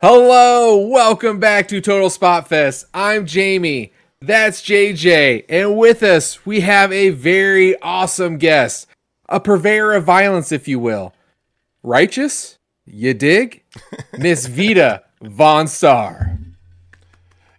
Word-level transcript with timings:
Hello, 0.00 0.76
welcome 0.76 1.40
back 1.40 1.66
to 1.66 1.80
Total 1.80 2.08
Spot 2.08 2.46
Fest. 2.46 2.86
I'm 2.94 3.26
Jamie. 3.26 3.92
That's 4.20 4.62
JJ. 4.62 5.46
And 5.48 5.76
with 5.76 6.04
us, 6.04 6.46
we 6.46 6.60
have 6.60 6.92
a 6.92 7.08
very 7.08 7.76
awesome 7.82 8.38
guest, 8.38 8.86
a 9.28 9.40
purveyor 9.40 9.94
of 9.94 10.04
violence, 10.04 10.52
if 10.52 10.68
you 10.68 10.78
will. 10.78 11.14
Righteous? 11.82 12.58
You 12.86 13.12
dig? 13.12 13.64
Miss 14.16 14.46
Vita 14.46 15.02
VonStarr. 15.20 16.54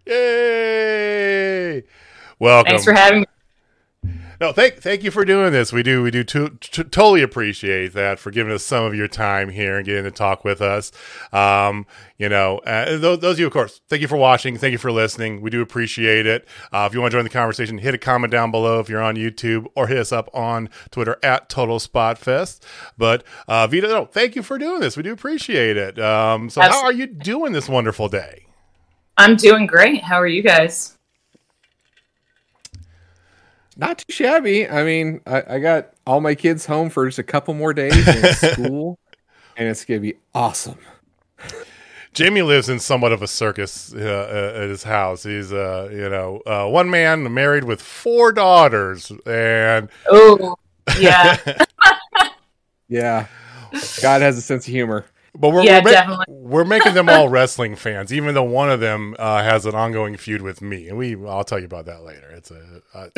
Yay! 0.06 1.84
Welcome. 2.40 2.70
Thanks 2.70 2.86
for 2.86 2.94
having 2.94 3.20
me. 3.20 3.26
No, 4.40 4.54
thank 4.54 4.76
thank 4.76 5.04
you 5.04 5.12
for 5.12 5.26
doing 5.26 5.52
this. 5.52 5.74
We 5.74 5.84
do 5.84 6.02
we 6.02 6.12
do 6.12 6.24
to, 6.24 6.50
to, 6.50 6.84
totally 6.86 7.22
appreciate 7.22 7.92
that 7.94 8.20
for 8.20 8.32
giving 8.32 8.54
us 8.54 8.64
some 8.64 8.86
of 8.86 8.96
your 8.96 9.10
time 9.10 9.50
here 9.50 9.76
and 9.76 9.86
getting 9.86 10.06
to 10.06 10.12
talk 10.12 10.46
with 10.46 10.62
us. 10.62 10.94
Um, 11.34 11.86
you 12.18 12.30
know, 12.30 12.60
uh, 12.60 12.98
those, 12.98 13.20
those 13.20 13.34
of 13.34 13.40
you, 13.40 13.48
of 13.48 13.52
course, 13.52 13.82
thank 13.90 14.02
you 14.02 14.08
for 14.08 14.16
watching. 14.16 14.58
Thank 14.58 14.72
you 14.72 14.78
for 14.78 14.94
listening. 14.94 15.42
We 15.42 15.50
do 15.50 15.62
appreciate 15.62 16.26
it. 16.26 16.48
Uh, 16.72 16.88
if 16.90 16.94
you 16.94 17.02
want 17.02 17.12
to 17.12 17.18
join 17.18 17.26
the 17.26 17.30
conversation, 17.30 17.80
hit 17.80 17.94
a 17.94 17.98
comment 17.98 18.32
down 18.32 18.50
below 18.50 18.80
if 18.80 18.88
you're 18.88 19.02
on 19.02 19.18
YouTube, 19.18 19.66
or 19.76 19.88
hit 19.88 19.98
us 19.98 20.14
up 20.14 20.30
on 20.34 20.70
Twitter 20.90 21.18
at 21.22 21.50
Total 21.50 21.78
Spot 21.78 22.18
Fest. 22.18 22.66
But 22.98 23.26
uh, 23.50 23.68
Vita, 23.68 23.88
no, 23.88 24.06
thank 24.06 24.38
you 24.38 24.44
for 24.44 24.58
doing 24.58 24.80
this. 24.80 24.96
We 24.96 25.04
do 25.04 25.12
appreciate 25.12 25.76
it. 25.76 26.00
Um, 26.00 26.50
so, 26.50 26.62
how 26.62 26.86
are 26.86 26.94
you 26.94 27.08
doing 27.08 27.52
this 27.52 27.68
wonderful 27.68 28.08
day? 28.08 28.46
I'm 29.18 29.36
doing 29.36 29.66
great. 29.66 30.02
How 30.02 30.16
are 30.16 30.28
you 30.28 30.42
guys? 30.42 30.98
Not 33.80 34.00
too 34.00 34.12
shabby. 34.12 34.68
I 34.68 34.84
mean, 34.84 35.22
I, 35.26 35.56
I 35.56 35.60
got 35.60 35.94
all 36.06 36.20
my 36.20 36.36
kids 36.36 36.66
home 36.66 36.90
for 36.90 37.06
just 37.06 37.18
a 37.18 37.24
couple 37.24 37.54
more 37.54 37.74
days 37.74 37.96
in 38.08 38.34
school, 38.54 39.00
and 39.56 39.70
it's 39.70 39.86
gonna 39.86 40.02
be 40.02 40.16
awesome. 40.36 40.78
Jamie 42.12 42.42
lives 42.42 42.68
in 42.68 42.80
somewhat 42.80 43.14
of 43.14 43.22
a 43.22 43.28
circus 43.28 43.94
uh, 43.94 43.98
uh, 43.98 44.64
at 44.64 44.70
his 44.70 44.84
house. 44.84 45.24
He's, 45.24 45.54
uh, 45.54 45.88
you 45.94 46.10
know, 46.10 46.42
uh, 46.46 46.68
one 46.68 46.90
man 46.90 47.34
married 47.34 47.64
with 47.64 47.82
four 47.82 48.34
daughters, 48.34 49.14
and 49.26 49.88
oh, 50.10 50.58
yeah, 51.00 51.38
yeah. 52.90 53.28
God 54.02 54.22
has 54.22 54.38
a 54.38 54.42
sense 54.42 54.68
of 54.68 54.74
humor. 54.74 55.06
But 55.36 55.50
we're 55.50 55.64
yeah, 55.64 55.82
we're, 55.84 55.92
definitely. 55.92 56.26
we're 56.28 56.66
making 56.66 56.94
them 56.94 57.10
all 57.10 57.30
wrestling 57.30 57.76
fans, 57.76 58.12
even 58.14 58.34
though 58.34 58.44
one 58.44 58.70
of 58.70 58.80
them 58.80 59.16
uh, 59.20 59.44
has 59.44 59.66
an 59.66 59.76
ongoing 59.76 60.18
feud 60.18 60.42
with 60.42 60.62
me, 60.62 60.88
and 60.90 60.98
we 60.98 61.16
I'll 61.28 61.44
tell 61.44 61.60
you 61.60 61.66
about 61.66 61.86
that 61.86 62.04
later. 62.04 62.30
It's 62.32 62.52
a 62.52 62.82
uh, 62.94 63.10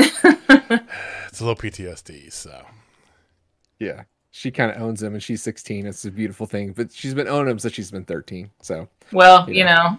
it's 1.27 1.39
a 1.39 1.45
little 1.45 1.55
PTSD. 1.55 2.31
So 2.31 2.65
yeah, 3.79 4.03
she 4.31 4.51
kind 4.51 4.71
of 4.71 4.81
owns 4.81 5.01
him, 5.01 5.13
and 5.13 5.23
she's 5.23 5.41
16. 5.43 5.85
It's 5.85 6.05
a 6.05 6.11
beautiful 6.11 6.45
thing, 6.45 6.73
but 6.73 6.91
she's 6.91 7.13
been 7.13 7.27
owning 7.27 7.51
him 7.51 7.59
since 7.59 7.73
she's 7.73 7.91
been 7.91 8.05
13. 8.05 8.49
So 8.61 8.87
well, 9.11 9.49
you 9.49 9.63
know, 9.63 9.69
you 9.69 9.75
know 9.75 9.97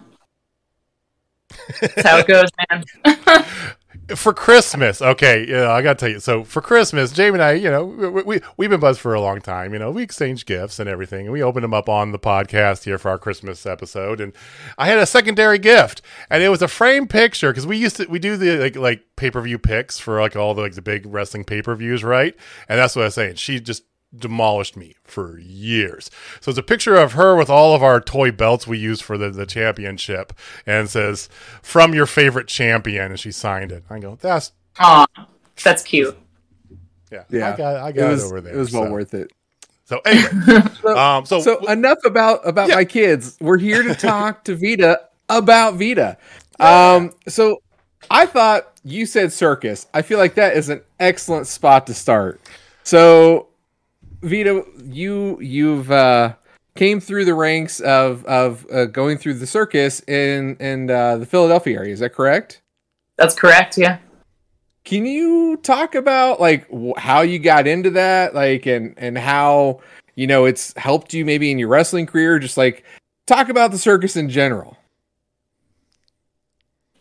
that's 1.81 2.07
how 2.07 2.17
it 2.17 2.27
goes, 2.27 2.49
man. 2.69 2.83
for 4.15 4.33
Christmas, 4.33 5.01
okay, 5.01 5.45
yeah, 5.47 5.71
I 5.71 5.81
gotta 5.81 5.95
tell 5.95 6.09
you. 6.09 6.19
So 6.19 6.43
for 6.43 6.61
Christmas, 6.61 7.11
Jamie 7.11 7.35
and 7.35 7.43
I, 7.43 7.51
you 7.53 7.69
know, 7.69 7.85
we, 7.85 8.23
we 8.23 8.41
we've 8.57 8.69
been 8.69 8.79
buds 8.79 8.99
for 8.99 9.13
a 9.13 9.21
long 9.21 9.39
time. 9.39 9.73
You 9.73 9.79
know, 9.79 9.91
we 9.91 10.03
exchange 10.03 10.45
gifts 10.45 10.79
and 10.79 10.89
everything, 10.89 11.25
and 11.25 11.33
we 11.33 11.41
opened 11.41 11.63
them 11.63 11.73
up 11.73 11.87
on 11.87 12.11
the 12.11 12.19
podcast 12.19 12.83
here 12.83 12.97
for 12.97 13.09
our 13.09 13.17
Christmas 13.17 13.65
episode. 13.65 14.19
And 14.19 14.33
I 14.77 14.87
had 14.87 14.99
a 14.99 15.05
secondary 15.05 15.57
gift, 15.57 16.01
and 16.29 16.43
it 16.43 16.49
was 16.49 16.61
a 16.61 16.67
frame 16.67 17.07
picture 17.07 17.51
because 17.51 17.65
we 17.65 17.77
used 17.77 17.95
to 17.97 18.05
we 18.07 18.19
do 18.19 18.35
the 18.35 18.57
like 18.57 18.75
like 18.75 19.03
pay 19.15 19.31
per 19.31 19.41
view 19.41 19.57
picks 19.57 19.99
for 19.99 20.19
like 20.19 20.35
all 20.35 20.53
the 20.53 20.61
like 20.61 20.75
the 20.75 20.81
big 20.81 21.05
wrestling 21.05 21.43
pay 21.45 21.61
per 21.61 21.75
views, 21.75 22.03
right? 22.03 22.35
And 22.67 22.79
that's 22.79 22.95
what 22.95 23.03
I 23.03 23.05
was 23.05 23.15
saying. 23.15 23.35
She 23.35 23.59
just 23.59 23.83
demolished 24.17 24.77
me 24.77 24.95
for 25.03 25.37
years. 25.39 26.09
So 26.41 26.49
it's 26.49 26.59
a 26.59 26.63
picture 26.63 26.95
of 26.95 27.13
her 27.13 27.35
with 27.35 27.49
all 27.49 27.75
of 27.75 27.83
our 27.83 27.99
toy 27.99 28.31
belts 28.31 28.67
we 28.67 28.77
use 28.77 29.01
for 29.01 29.17
the, 29.17 29.29
the 29.29 29.45
championship 29.45 30.33
and 30.65 30.89
says, 30.89 31.29
from 31.61 31.93
your 31.93 32.05
favorite 32.05 32.47
champion. 32.47 33.11
And 33.11 33.19
she 33.19 33.31
signed 33.31 33.71
it. 33.71 33.83
I 33.89 33.99
go, 33.99 34.17
that's. 34.19 34.51
Aw, 34.79 35.05
that's 35.63 35.83
cute. 35.83 36.17
Yeah. 37.11 37.23
Yeah. 37.29 37.53
I 37.53 37.57
got, 37.57 37.75
I 37.77 37.91
got 37.91 38.07
it, 38.07 38.11
was, 38.11 38.23
it 38.23 38.27
over 38.27 38.41
there. 38.41 38.53
It 38.53 38.57
was 38.57 38.71
well 38.71 38.85
so. 38.85 38.91
worth 38.91 39.13
it. 39.13 39.31
So 39.85 39.99
anyway, 40.05 40.63
so, 40.81 40.97
um, 40.97 41.25
so, 41.25 41.41
so 41.41 41.57
enough 41.67 41.99
about 42.05 42.47
about 42.47 42.69
yeah. 42.69 42.75
my 42.75 42.85
kids. 42.85 43.37
We're 43.41 43.57
here 43.57 43.83
to 43.83 43.93
talk 44.07 44.45
to 44.45 44.55
Vita 44.55 45.01
about 45.29 45.75
Vita. 45.75 46.17
Um, 46.59 47.11
so 47.27 47.61
I 48.09 48.25
thought 48.25 48.71
you 48.83 49.05
said 49.05 49.33
circus. 49.33 49.87
I 49.93 50.01
feel 50.01 50.17
like 50.17 50.35
that 50.35 50.55
is 50.55 50.69
an 50.69 50.81
excellent 50.99 51.47
spot 51.47 51.87
to 51.87 51.93
start. 51.93 52.39
So 52.83 53.47
Vita, 54.23 54.63
you 54.85 55.39
you've 55.41 55.91
uh, 55.91 56.33
came 56.75 56.99
through 56.99 57.25
the 57.25 57.33
ranks 57.33 57.79
of 57.81 58.25
of 58.25 58.65
uh, 58.71 58.85
going 58.85 59.17
through 59.17 59.35
the 59.35 59.47
circus 59.47 60.01
in 60.07 60.55
in 60.57 60.89
uh, 60.89 61.17
the 61.17 61.25
Philadelphia 61.25 61.77
area. 61.77 61.93
Is 61.93 61.99
that 61.99 62.13
correct? 62.13 62.61
That's 63.17 63.35
correct. 63.35 63.77
Yeah. 63.77 63.99
Can 64.85 65.05
you 65.05 65.57
talk 65.57 65.95
about 65.95 66.39
like 66.39 66.67
wh- 66.69 66.97
how 66.97 67.21
you 67.21 67.39
got 67.39 67.67
into 67.67 67.91
that, 67.91 68.33
like, 68.33 68.65
and 68.65 68.93
and 68.97 69.17
how 69.17 69.81
you 70.15 70.27
know 70.27 70.45
it's 70.45 70.75
helped 70.77 71.13
you 71.13 71.25
maybe 71.25 71.51
in 71.51 71.59
your 71.59 71.69
wrestling 71.69 72.05
career? 72.05 72.39
Just 72.39 72.57
like 72.57 72.83
talk 73.27 73.49
about 73.49 73.71
the 73.71 73.77
circus 73.77 74.15
in 74.15 74.29
general. 74.29 74.77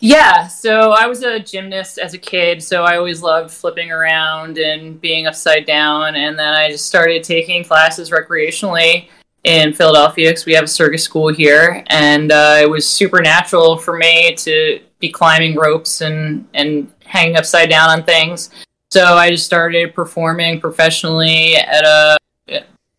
Yeah, 0.04 0.48
so 0.48 0.90
I 0.90 1.06
was 1.06 1.22
a 1.22 1.38
gymnast 1.38 1.98
as 1.98 2.12
a 2.12 2.18
kid, 2.18 2.60
so 2.60 2.82
I 2.82 2.96
always 2.96 3.22
loved 3.22 3.52
flipping 3.52 3.92
around 3.92 4.58
and 4.58 5.00
being 5.00 5.28
upside 5.28 5.64
down. 5.64 6.16
And 6.16 6.36
then 6.36 6.52
I 6.52 6.72
just 6.72 6.86
started 6.86 7.22
taking 7.22 7.62
classes 7.62 8.10
recreationally 8.10 9.06
in 9.44 9.72
Philadelphia 9.72 10.30
because 10.30 10.44
we 10.44 10.54
have 10.54 10.64
a 10.64 10.66
circus 10.66 11.04
school 11.04 11.32
here, 11.32 11.84
and 11.86 12.32
uh, 12.32 12.58
it 12.60 12.68
was 12.68 12.84
super 12.84 13.22
natural 13.22 13.76
for 13.78 13.96
me 13.96 14.34
to 14.38 14.80
be 14.98 15.08
climbing 15.08 15.54
ropes 15.54 16.00
and 16.00 16.48
and 16.52 16.92
hanging 17.04 17.36
upside 17.36 17.70
down 17.70 17.88
on 17.88 18.02
things. 18.02 18.50
So 18.90 19.04
I 19.04 19.30
just 19.30 19.46
started 19.46 19.94
performing 19.94 20.60
professionally 20.60 21.54
at 21.54 21.84
a 21.84 22.18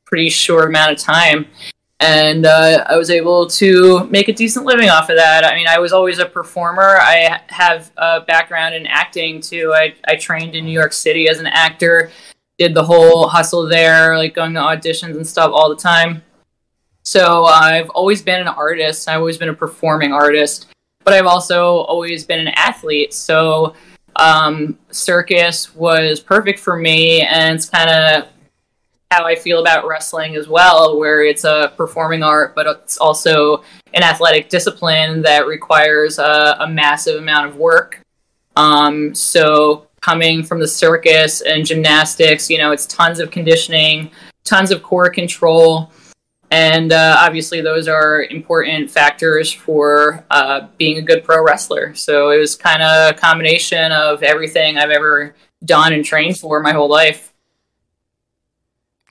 pretty 0.05 0.29
short 0.29 0.69
amount 0.69 0.93
of 0.93 0.99
time 0.99 1.47
and 1.99 2.45
uh, 2.45 2.83
I 2.87 2.97
was 2.97 3.09
able 3.09 3.47
to 3.47 4.05
make 4.05 4.27
a 4.27 4.33
decent 4.33 4.65
living 4.65 4.89
off 4.89 5.09
of 5.09 5.15
that. 5.15 5.45
I 5.45 5.55
mean, 5.55 5.67
I 5.67 5.79
was 5.79 5.93
always 5.93 6.19
a 6.19 6.25
performer. 6.25 6.97
I 6.99 7.39
have 7.47 7.91
a 7.97 8.21
background 8.21 8.75
in 8.75 8.85
acting 8.87 9.39
too. 9.39 9.73
I, 9.73 9.95
I 10.07 10.15
trained 10.15 10.55
in 10.55 10.65
New 10.65 10.71
York 10.71 10.93
City 10.93 11.29
as 11.29 11.39
an 11.39 11.47
actor, 11.47 12.11
did 12.57 12.73
the 12.73 12.83
whole 12.83 13.27
hustle 13.27 13.67
there, 13.67 14.17
like 14.17 14.33
going 14.33 14.53
to 14.53 14.59
auditions 14.59 15.15
and 15.15 15.25
stuff 15.25 15.51
all 15.53 15.69
the 15.69 15.81
time. 15.81 16.21
So 17.03 17.45
I've 17.45 17.89
always 17.91 18.21
been 18.21 18.41
an 18.41 18.47
artist. 18.47 19.07
I've 19.07 19.19
always 19.19 19.37
been 19.37 19.49
a 19.49 19.53
performing 19.53 20.13
artist, 20.13 20.67
but 21.03 21.13
I've 21.13 21.25
also 21.25 21.77
always 21.77 22.25
been 22.25 22.39
an 22.39 22.53
athlete. 22.55 23.13
So 23.13 23.75
um, 24.15 24.77
circus 24.91 25.73
was 25.75 26.19
perfect 26.19 26.59
for 26.59 26.77
me, 26.77 27.21
and 27.21 27.55
it's 27.55 27.69
kind 27.69 27.89
of 27.89 28.27
how 29.13 29.25
I 29.25 29.35
feel 29.35 29.59
about 29.59 29.87
wrestling 29.87 30.35
as 30.35 30.47
well, 30.47 30.97
where 30.97 31.23
it's 31.23 31.43
a 31.43 31.71
performing 31.77 32.23
art, 32.23 32.55
but 32.55 32.65
it's 32.65 32.97
also 32.97 33.63
an 33.93 34.03
athletic 34.03 34.49
discipline 34.49 35.21
that 35.21 35.45
requires 35.45 36.17
a, 36.17 36.57
a 36.59 36.67
massive 36.67 37.17
amount 37.17 37.47
of 37.47 37.57
work. 37.57 38.01
Um, 38.55 39.13
so 39.13 39.87
coming 40.01 40.43
from 40.43 40.59
the 40.59 40.67
circus 40.67 41.41
and 41.41 41.65
gymnastics, 41.65 42.49
you 42.49 42.57
know, 42.57 42.71
it's 42.71 42.87
tons 42.87 43.19
of 43.19 43.29
conditioning, 43.29 44.09
tons 44.43 44.71
of 44.71 44.81
core 44.81 45.09
control. 45.09 45.91
And 46.49 46.91
uh, 46.91 47.17
obviously, 47.19 47.61
those 47.61 47.87
are 47.87 48.23
important 48.23 48.91
factors 48.91 49.51
for 49.51 50.23
uh, 50.29 50.67
being 50.77 50.97
a 50.97 51.01
good 51.01 51.23
pro 51.23 51.43
wrestler. 51.43 51.95
So 51.95 52.29
it 52.29 52.37
was 52.37 52.55
kind 52.55 52.81
of 52.83 53.11
a 53.11 53.17
combination 53.17 53.91
of 53.91 54.21
everything 54.21 54.77
I've 54.77 54.91
ever 54.91 55.35
done 55.65 55.93
and 55.93 56.05
trained 56.05 56.37
for 56.37 56.59
my 56.59 56.71
whole 56.71 56.89
life 56.89 57.32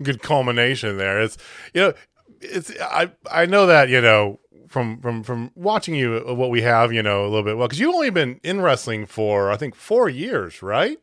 good 0.03 0.23
culmination 0.23 0.99
there. 0.99 1.21
It's 1.21 1.39
you 1.75 1.81
know, 1.81 1.95
it's 2.41 2.73
I 2.81 3.11
I 3.31 3.47
know 3.47 3.67
that 3.67 3.89
you 3.89 4.01
know 4.01 4.41
from 4.69 5.01
from 5.01 5.23
from 5.23 5.51
watching 5.55 5.95
you 5.95 6.25
uh, 6.27 6.35
what 6.35 6.51
we 6.51 6.63
have 6.63 6.93
you 6.93 7.03
know 7.03 7.23
a 7.23 7.29
little 7.29 7.43
bit 7.43 7.57
well 7.57 7.69
because 7.69 7.79
you've 7.79 7.95
only 7.95 8.11
been 8.11 8.41
in 8.43 8.61
wrestling 8.61 9.07
for 9.07 9.51
I 9.51 9.57
think 9.57 9.75
four 9.75 10.09
years, 10.09 10.63
right? 10.63 10.99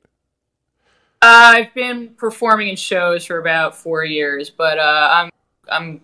Uh, 1.22 1.52
I've 1.56 1.74
been 1.74 2.10
performing 2.16 2.70
in 2.70 2.76
shows 2.78 3.26
for 3.26 3.40
about 3.40 3.76
four 3.76 4.04
years, 4.06 4.50
but 4.50 4.80
uh, 4.80 5.10
I'm 5.12 5.30
I'm 5.70 6.02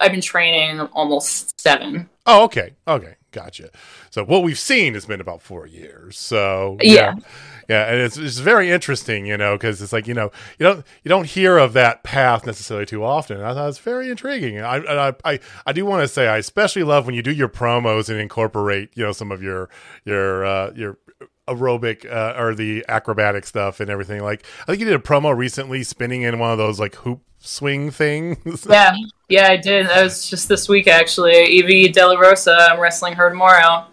I've 0.00 0.12
been 0.12 0.20
training 0.20 0.80
almost 0.92 1.60
seven. 1.60 2.08
Oh, 2.26 2.44
okay, 2.44 2.74
okay, 2.86 3.16
gotcha. 3.32 3.70
So 4.10 4.24
what 4.24 4.42
we've 4.42 4.58
seen 4.58 4.94
has 4.94 5.06
been 5.06 5.20
about 5.20 5.42
four 5.42 5.66
years. 5.66 6.18
So 6.18 6.78
yeah. 6.80 6.92
yeah 6.92 7.14
yeah, 7.68 7.84
and 7.84 8.00
it's 8.00 8.16
it's 8.16 8.38
very 8.38 8.70
interesting, 8.70 9.26
you 9.26 9.36
know, 9.36 9.54
because 9.54 9.82
it's 9.82 9.92
like 9.92 10.06
you 10.06 10.14
know 10.14 10.30
you 10.58 10.64
don't 10.64 10.86
you 11.04 11.08
don't 11.10 11.26
hear 11.26 11.58
of 11.58 11.74
that 11.74 12.02
path 12.02 12.46
necessarily 12.46 12.86
too 12.86 13.04
often. 13.04 13.42
I 13.42 13.52
thought 13.52 13.68
it's 13.68 13.78
very 13.78 14.10
intriguing. 14.10 14.60
I 14.60 14.76
I 14.76 15.14
I, 15.24 15.38
I 15.66 15.72
do 15.72 15.84
want 15.84 16.02
to 16.02 16.08
say 16.08 16.28
I 16.28 16.38
especially 16.38 16.82
love 16.82 17.04
when 17.04 17.14
you 17.14 17.22
do 17.22 17.32
your 17.32 17.48
promos 17.48 18.08
and 18.08 18.18
incorporate 18.18 18.90
you 18.94 19.04
know 19.04 19.12
some 19.12 19.30
of 19.30 19.42
your 19.42 19.68
your 20.06 20.46
uh, 20.46 20.72
your 20.74 20.96
aerobic 21.46 22.10
uh, 22.10 22.40
or 22.40 22.54
the 22.54 22.84
acrobatic 22.88 23.44
stuff 23.44 23.80
and 23.80 23.90
everything. 23.90 24.22
Like 24.22 24.44
I 24.62 24.64
think 24.66 24.80
you 24.80 24.86
did 24.86 24.94
a 24.94 24.98
promo 24.98 25.36
recently, 25.36 25.82
spinning 25.82 26.22
in 26.22 26.38
one 26.38 26.50
of 26.50 26.58
those 26.58 26.80
like 26.80 26.94
hoop 26.96 27.20
swing 27.38 27.90
things. 27.90 28.66
Yeah, 28.68 28.94
yeah, 29.28 29.48
I 29.48 29.58
did. 29.58 29.88
That 29.88 30.02
was 30.04 30.28
just 30.28 30.48
this 30.48 30.70
week 30.70 30.88
actually. 30.88 31.34
Evie 31.44 31.88
Della 31.88 32.18
Rosa, 32.18 32.68
I'm 32.70 32.80
wrestling 32.80 33.12
her 33.14 33.28
tomorrow. 33.28 33.88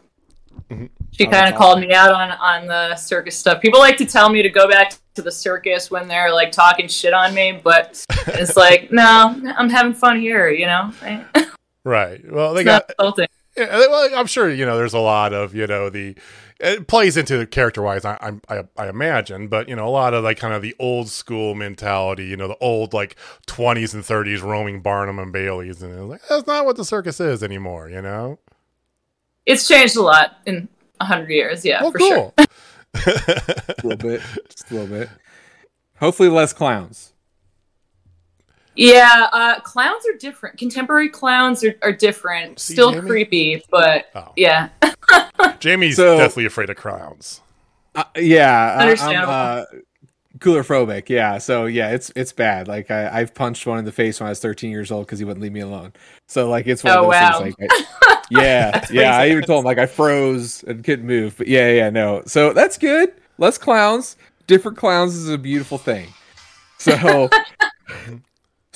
Mm-hmm. 0.69 0.85
She 1.17 1.25
kind 1.25 1.51
of 1.51 1.57
called 1.57 1.79
me 1.79 1.93
out 1.93 2.11
on 2.11 2.31
on 2.31 2.67
the 2.67 2.95
circus 2.95 3.37
stuff. 3.37 3.61
People 3.61 3.79
like 3.79 3.97
to 3.97 4.05
tell 4.05 4.29
me 4.29 4.41
to 4.41 4.49
go 4.49 4.67
back 4.67 4.93
to 5.15 5.21
the 5.21 5.31
circus 5.31 5.89
when 5.89 6.07
they're 6.07 6.33
like 6.33 6.51
talking 6.51 6.87
shit 6.87 7.13
on 7.13 7.33
me, 7.33 7.59
but 7.63 8.03
it's 8.27 8.57
like, 8.57 8.91
no, 8.91 9.41
I'm 9.57 9.69
having 9.69 9.93
fun 9.93 10.19
here, 10.19 10.49
you 10.49 10.65
know. 10.65 10.91
right. 11.83 12.21
Well, 12.29 12.53
they 12.53 12.63
got. 12.63 12.91
Yeah, 13.57 13.77
well, 13.87 14.09
I'm 14.13 14.27
sure 14.27 14.49
you 14.49 14.65
know. 14.65 14.75
There's 14.75 14.93
a 14.93 14.99
lot 14.99 15.31
of 15.31 15.55
you 15.55 15.65
know 15.65 15.89
the 15.89 16.15
it 16.59 16.87
plays 16.87 17.15
into 17.15 17.45
character 17.47 17.81
wise. 17.81 18.03
I, 18.03 18.33
I 18.49 18.63
I 18.75 18.89
imagine, 18.89 19.47
but 19.47 19.69
you 19.69 19.77
know 19.77 19.87
a 19.87 19.89
lot 19.89 20.13
of 20.13 20.25
like 20.25 20.37
kind 20.37 20.53
of 20.53 20.61
the 20.61 20.75
old 20.77 21.07
school 21.07 21.55
mentality. 21.55 22.25
You 22.25 22.35
know 22.35 22.49
the 22.49 22.57
old 22.57 22.93
like 22.93 23.15
20s 23.47 23.93
and 23.93 24.03
30s 24.03 24.41
roaming 24.41 24.81
Barnum 24.81 25.19
and 25.19 25.31
Bailey's, 25.31 25.81
and 25.81 26.09
like 26.09 26.27
that's 26.27 26.45
not 26.45 26.65
what 26.65 26.75
the 26.75 26.83
circus 26.83 27.21
is 27.21 27.41
anymore. 27.41 27.89
You 27.89 28.01
know, 28.01 28.39
it's 29.45 29.65
changed 29.65 29.95
a 29.95 30.01
lot 30.01 30.37
in 30.45 30.67
hundred 31.01 31.29
years. 31.29 31.65
Yeah, 31.65 31.81
well, 31.81 31.91
for 31.91 31.97
cool. 31.97 32.33
sure. 32.97 33.13
a 33.15 33.73
little 33.83 34.09
bit, 34.09 34.21
just 34.49 34.71
a 34.71 34.73
little 34.73 34.87
bit. 34.87 35.09
Hopefully, 35.99 36.29
less 36.29 36.53
clowns. 36.53 37.13
Yeah, 38.75 39.27
uh, 39.31 39.59
clowns 39.61 40.03
are 40.05 40.17
different. 40.17 40.57
Contemporary 40.57 41.09
clowns 41.09 41.63
are, 41.63 41.75
are 41.81 41.93
different. 41.93 42.59
See, 42.59 42.73
Still 42.73 42.91
Jamie? 42.91 43.07
creepy, 43.07 43.63
but 43.69 44.07
oh. 44.15 44.33
yeah. 44.35 44.69
Jamie's 45.59 45.95
so, 45.95 46.17
deathly 46.17 46.45
afraid 46.45 46.69
of 46.69 46.75
clowns. 46.75 47.41
Uh, 47.95 48.03
yeah, 48.17 48.77
Understandable. 48.77 49.31
I'm 49.31 49.59
uh, 49.59 49.65
coulrophobic. 50.39 51.07
Yeah, 51.07 51.37
so 51.37 51.65
yeah, 51.65 51.91
it's 51.91 52.11
it's 52.15 52.33
bad. 52.33 52.67
Like 52.67 52.91
I, 52.91 53.19
I've 53.19 53.33
punched 53.33 53.65
one 53.65 53.79
in 53.79 53.85
the 53.85 53.91
face 53.91 54.19
when 54.19 54.27
I 54.27 54.31
was 54.31 54.39
13 54.41 54.71
years 54.71 54.91
old 54.91 55.05
because 55.05 55.19
he 55.19 55.25
wouldn't 55.25 55.41
leave 55.41 55.53
me 55.53 55.61
alone. 55.61 55.93
So 56.27 56.49
like 56.49 56.67
it's 56.67 56.83
one 56.83 56.93
oh, 56.93 57.05
of 57.05 57.11
those 57.11 57.21
wow. 57.21 57.39
things. 57.41 57.55
Like, 57.59 57.69
I, 58.03 58.14
yeah, 58.29 58.85
yeah. 58.91 59.17
I 59.17 59.29
even 59.29 59.43
told 59.43 59.59
him 59.59 59.65
like 59.65 59.77
I 59.77 59.85
froze 59.85 60.63
and 60.63 60.83
couldn't 60.83 61.05
move. 61.05 61.35
But 61.37 61.47
yeah, 61.47 61.71
yeah, 61.71 61.89
no. 61.89 62.23
So 62.25 62.53
that's 62.53 62.77
good. 62.77 63.13
Less 63.37 63.57
clowns. 63.57 64.17
Different 64.47 64.77
clowns 64.77 65.15
is 65.15 65.29
a 65.29 65.37
beautiful 65.37 65.77
thing. 65.77 66.09
So 66.77 67.29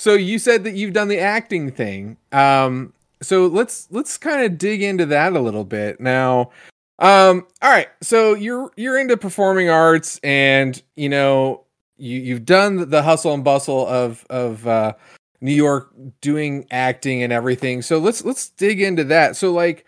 So 0.00 0.14
you 0.14 0.38
said 0.38 0.64
that 0.64 0.72
you've 0.72 0.94
done 0.94 1.08
the 1.08 1.18
acting 1.18 1.70
thing. 1.70 2.16
Um, 2.32 2.94
so 3.20 3.46
let's 3.48 3.86
let's 3.90 4.16
kind 4.16 4.42
of 4.46 4.56
dig 4.56 4.82
into 4.82 5.04
that 5.04 5.34
a 5.34 5.40
little 5.40 5.62
bit 5.62 6.00
now. 6.00 6.52
Um, 6.98 7.46
all 7.60 7.70
right, 7.70 7.88
so 8.00 8.32
you're 8.32 8.70
you're 8.78 8.98
into 8.98 9.18
performing 9.18 9.68
arts, 9.68 10.18
and 10.24 10.82
you 10.96 11.10
know 11.10 11.64
you 11.98 12.18
you've 12.18 12.46
done 12.46 12.88
the 12.88 13.02
hustle 13.02 13.34
and 13.34 13.44
bustle 13.44 13.86
of 13.86 14.24
of 14.30 14.66
uh, 14.66 14.94
New 15.40 15.52
York 15.52 15.92
doing 16.20 16.66
acting 16.70 17.22
and 17.22 17.32
everything. 17.32 17.82
So 17.82 17.98
let's 17.98 18.24
let's 18.24 18.50
dig 18.50 18.80
into 18.80 19.04
that. 19.04 19.36
So 19.36 19.52
like 19.52 19.86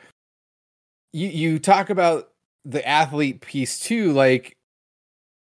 you 1.13 1.29
you 1.29 1.59
talk 1.59 1.91
about 1.91 2.31
the 2.65 2.87
athlete 2.87 3.41
piece 3.41 3.79
too. 3.79 4.13
Like 4.13 4.57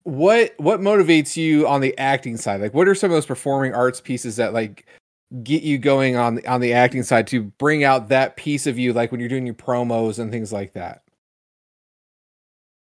what 0.07 0.53
what 0.57 0.79
motivates 0.79 1.35
you 1.35 1.67
on 1.67 1.81
the 1.81 1.97
acting 1.97 2.37
side? 2.37 2.61
Like, 2.61 2.73
what 2.73 2.87
are 2.87 2.95
some 2.95 3.11
of 3.11 3.15
those 3.15 3.25
performing 3.25 3.73
arts 3.73 3.99
pieces 3.99 4.37
that 4.37 4.53
like 4.53 4.85
get 5.43 5.63
you 5.63 5.77
going 5.77 6.15
on 6.15 6.45
on 6.47 6.61
the 6.61 6.71
acting 6.71 7.03
side 7.03 7.27
to 7.27 7.43
bring 7.43 7.83
out 7.83 8.07
that 8.07 8.37
piece 8.37 8.67
of 8.67 8.79
you, 8.79 8.93
like 8.93 9.11
when 9.11 9.19
you're 9.19 9.27
doing 9.27 9.45
your 9.45 9.55
promos 9.55 10.17
and 10.17 10.31
things 10.31 10.53
like 10.53 10.71
that? 10.73 11.03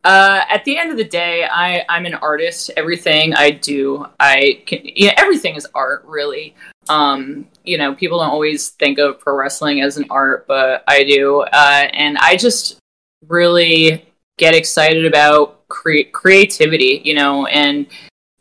Uh, 0.04 0.40
at 0.50 0.64
the 0.64 0.76
end 0.76 0.90
of 0.90 0.96
the 0.96 1.04
day, 1.04 1.44
I 1.44 1.84
I'm 1.88 2.06
an 2.06 2.14
artist. 2.14 2.70
Everything 2.76 3.34
I 3.34 3.50
do, 3.50 4.06
I 4.18 4.62
can. 4.66 4.80
Yeah, 4.82 5.14
everything 5.16 5.54
is 5.54 5.66
art, 5.74 6.04
really. 6.06 6.54
Um, 6.88 7.46
you 7.62 7.78
know, 7.78 7.94
people 7.94 8.18
don't 8.18 8.30
always 8.30 8.70
think 8.70 8.98
of 8.98 9.20
pro 9.20 9.36
wrestling 9.36 9.80
as 9.80 9.96
an 9.96 10.06
art, 10.10 10.46
but 10.48 10.82
I 10.88 11.04
do, 11.04 11.42
uh, 11.42 11.88
and 11.92 12.18
I 12.18 12.36
just 12.36 12.78
really 13.28 14.04
get 14.38 14.54
excited 14.54 15.06
about 15.06 15.68
cre- 15.68 16.10
creativity, 16.12 17.00
you 17.04 17.14
know, 17.14 17.46
and 17.46 17.86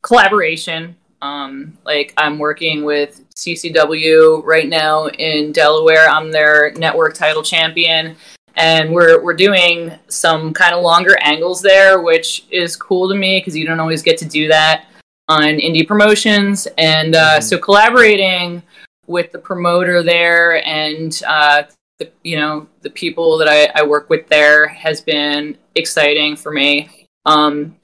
collaboration. 0.02 0.96
Um, 1.22 1.78
like 1.86 2.14
I'm 2.18 2.40
working 2.40 2.84
with 2.84 3.24
CCW 3.36 4.44
right 4.44 4.68
now 4.68 5.08
in 5.08 5.52
Delaware. 5.52 6.10
I'm 6.10 6.32
their 6.32 6.72
network 6.74 7.14
title 7.14 7.44
champion, 7.44 8.16
and 8.56 8.92
we're 8.92 9.24
we're 9.24 9.34
doing 9.34 9.92
some 10.08 10.54
kind 10.54 10.76
of 10.76 10.84
longer 10.84 11.18
angles 11.22 11.62
there, 11.62 12.02
which 12.02 12.46
is 12.52 12.76
cool 12.76 13.10
to 13.10 13.16
me 13.16 13.40
because 13.40 13.56
you 13.56 13.66
don't 13.66 13.80
always 13.80 14.02
get 14.02 14.18
to 14.20 14.26
do 14.26 14.48
that 14.48 14.86
on 15.28 15.44
indie 15.44 15.88
promotions. 15.88 16.68
And 16.78 17.16
uh, 17.16 17.36
mm-hmm. 17.36 17.42
so 17.42 17.58
collaborating 17.58 18.64
with 19.08 19.32
the 19.32 19.40
promoter 19.40 20.04
there 20.04 20.66
and 20.66 21.22
uh, 21.28 21.64
the 22.00 22.12
you 22.24 22.38
know 22.38 22.68
the 22.82 22.90
people 22.90 23.38
that 23.38 23.48
I, 23.48 23.72
I 23.80 23.84
work 23.84 24.10
with 24.10 24.28
there 24.28 24.68
has 24.68 25.02
been 25.02 25.58
exciting 25.76 26.36
for 26.36 26.52
me. 26.52 27.08
Um, 27.26 27.78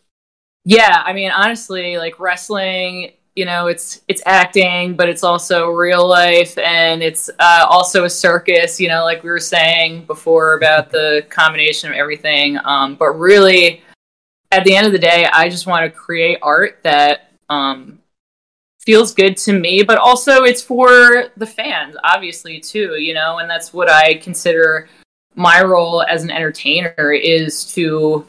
yeah, 0.66 1.02
I 1.06 1.14
mean, 1.14 1.32
honestly, 1.32 1.98
like 1.98 2.20
wrestling, 2.20 3.14
you 3.38 3.46
know, 3.46 3.68
it's 3.68 4.02
it's 4.08 4.24
acting, 4.26 4.96
but 4.96 5.08
it's 5.08 5.24
also 5.24 5.70
real 5.70 6.08
life, 6.08 6.58
and 6.58 7.04
it's 7.04 7.30
uh, 7.38 7.68
also 7.70 8.04
a 8.06 8.10
circus. 8.10 8.80
You 8.80 8.88
know, 8.88 9.04
like 9.04 9.22
we 9.22 9.30
were 9.30 9.40
saying 9.40 10.06
before 10.06 10.56
about 10.56 10.90
the 10.90 11.24
combination 11.30 11.92
of 11.92 11.96
everything. 11.96 12.58
Um, 12.66 12.96
but 12.96 13.12
really, 13.12 13.84
at 14.52 14.64
the 14.64 14.76
end 14.76 14.88
of 14.88 14.92
the 14.92 14.98
day, 14.98 15.28
I 15.32 15.50
just 15.50 15.68
want 15.68 15.86
to 15.86 15.92
create 15.92 16.40
art 16.42 16.80
that 16.82 17.30
um, 17.48 18.00
feels 18.80 19.14
good 19.14 19.38
to 19.38 19.54
me, 19.54 19.84
but 19.84 20.00
also 20.00 20.44
it's 20.44 20.64
for 20.64 21.26
the 21.38 21.46
fans, 21.46 21.96
obviously 22.04 22.60
too. 22.60 22.96
You 22.96 23.14
know, 23.14 23.38
and 23.38 23.48
that's 23.48 23.72
what 23.72 23.88
I 23.88 24.16
consider 24.16 24.90
my 25.36 25.62
role 25.62 26.02
as 26.02 26.24
an 26.24 26.32
entertainer 26.32 27.14
is 27.14 27.72
to 27.76 28.26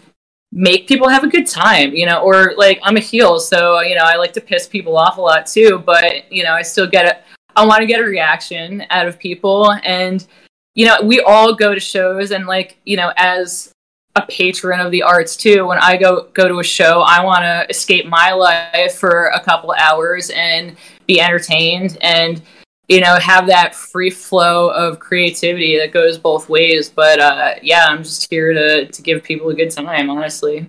make 0.52 0.86
people 0.86 1.08
have 1.08 1.24
a 1.24 1.28
good 1.28 1.46
time, 1.46 1.92
you 1.92 2.06
know, 2.06 2.20
or 2.22 2.54
like 2.56 2.80
I'm 2.82 2.96
a 2.96 3.00
heel, 3.00 3.38
so 3.38 3.80
you 3.80 3.94
know, 3.94 4.04
I 4.04 4.16
like 4.16 4.32
to 4.34 4.40
piss 4.40 4.66
people 4.66 4.96
off 4.96 5.18
a 5.18 5.20
lot 5.20 5.46
too, 5.46 5.82
but 5.84 6.30
you 6.32 6.42
know, 6.42 6.52
I 6.52 6.62
still 6.62 6.86
get 6.86 7.06
it. 7.06 7.22
I 7.54 7.66
want 7.66 7.80
to 7.80 7.86
get 7.86 8.00
a 8.00 8.04
reaction 8.04 8.84
out 8.90 9.06
of 9.06 9.18
people 9.18 9.72
and 9.84 10.26
you 10.74 10.86
know, 10.86 10.96
we 11.02 11.20
all 11.20 11.54
go 11.54 11.74
to 11.74 11.80
shows 11.80 12.30
and 12.30 12.46
like, 12.46 12.78
you 12.84 12.96
know, 12.96 13.12
as 13.16 13.72
a 14.14 14.22
patron 14.26 14.78
of 14.78 14.92
the 14.92 15.02
arts 15.02 15.36
too, 15.36 15.66
when 15.66 15.78
I 15.78 15.96
go 15.96 16.28
go 16.34 16.48
to 16.48 16.60
a 16.60 16.64
show, 16.64 17.00
I 17.00 17.24
want 17.24 17.42
to 17.42 17.66
escape 17.68 18.06
my 18.06 18.32
life 18.32 18.94
for 18.94 19.26
a 19.34 19.40
couple 19.40 19.72
hours 19.72 20.30
and 20.30 20.76
be 21.06 21.20
entertained 21.20 21.98
and 22.00 22.42
you 22.88 23.00
know 23.00 23.16
have 23.16 23.46
that 23.46 23.74
free 23.74 24.10
flow 24.10 24.70
of 24.70 24.98
creativity 24.98 25.78
that 25.78 25.92
goes 25.92 26.18
both 26.18 26.48
ways. 26.48 26.88
But 26.88 27.20
uh, 27.20 27.54
yeah 27.62 27.86
i'm 27.86 28.02
just 28.02 28.28
here 28.30 28.52
to 28.52 28.86
to 28.86 29.02
give 29.02 29.22
people 29.22 29.48
a 29.50 29.54
good 29.54 29.70
time 29.70 30.10
honestly. 30.10 30.68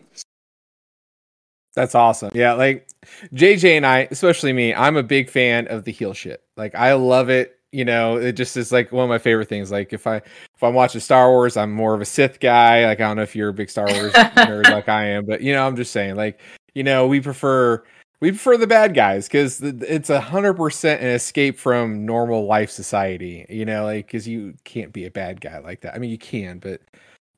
That's 1.75 1.95
awesome. 1.95 2.31
Yeah 2.33 2.53
like 2.53 2.87
jj 3.33 3.77
and 3.77 3.85
i 3.85 4.07
especially 4.11 4.53
me 4.53 4.73
i'm 4.73 4.97
a 4.97 5.03
big 5.03 5.29
fan 5.29 5.67
of 5.67 5.85
the 5.85 5.91
heel 5.91 6.13
shit. 6.13 6.43
Like 6.57 6.75
i 6.75 6.93
love 6.93 7.29
it 7.29 7.55
you 7.71 7.85
know 7.85 8.17
it 8.17 8.33
just 8.33 8.57
is 8.57 8.71
like 8.71 8.91
one 8.91 9.03
of 9.03 9.09
my 9.09 9.19
favorite 9.19 9.47
things. 9.47 9.71
Like 9.71 9.93
if 9.93 10.05
i 10.05 10.17
if 10.17 10.63
i'm 10.63 10.73
watching 10.73 11.01
star 11.01 11.29
wars 11.29 11.55
i'm 11.55 11.71
more 11.71 11.93
of 11.93 12.01
a 12.01 12.05
sith 12.05 12.39
guy. 12.39 12.85
Like 12.85 12.99
i 12.99 13.07
don't 13.07 13.15
know 13.15 13.23
if 13.23 13.35
you're 13.35 13.49
a 13.49 13.53
big 13.53 13.69
star 13.69 13.85
wars 13.85 14.11
nerd 14.13 14.65
like 14.65 14.89
i 14.89 15.05
am 15.05 15.25
but 15.25 15.41
you 15.41 15.53
know 15.53 15.65
i'm 15.65 15.77
just 15.77 15.93
saying 15.93 16.15
like 16.15 16.39
you 16.73 16.83
know 16.83 17.07
we 17.07 17.21
prefer 17.21 17.83
we 18.21 18.31
prefer 18.31 18.57
the 18.57 18.67
bad 18.67 18.93
guys 18.93 19.27
because 19.27 19.61
it's 19.61 20.09
a 20.09 20.19
hundred 20.19 20.55
percent 20.55 21.01
an 21.01 21.09
escape 21.09 21.57
from 21.57 22.05
normal 22.05 22.45
life 22.45 22.69
society. 22.69 23.45
You 23.49 23.65
know, 23.65 23.85
like 23.85 24.07
because 24.07 24.27
you 24.27 24.55
can't 24.63 24.91
be 24.91 25.05
a 25.05 25.11
bad 25.11 25.39
guy 25.41 25.59
like 25.59 25.81
that. 25.81 25.95
I 25.95 25.99
mean, 25.99 26.09
you 26.09 26.17
can, 26.17 26.59
but 26.59 26.81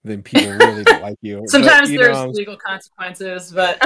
then 0.04 0.24
people 0.24 0.52
really 0.52 0.84
don't 0.84 1.02
like 1.02 1.18
you. 1.22 1.44
Sometimes 1.48 1.90
but, 1.90 1.94
you 1.94 2.00
there's 2.00 2.18
know, 2.18 2.30
legal 2.30 2.58
consequences, 2.58 3.52
but 3.52 3.80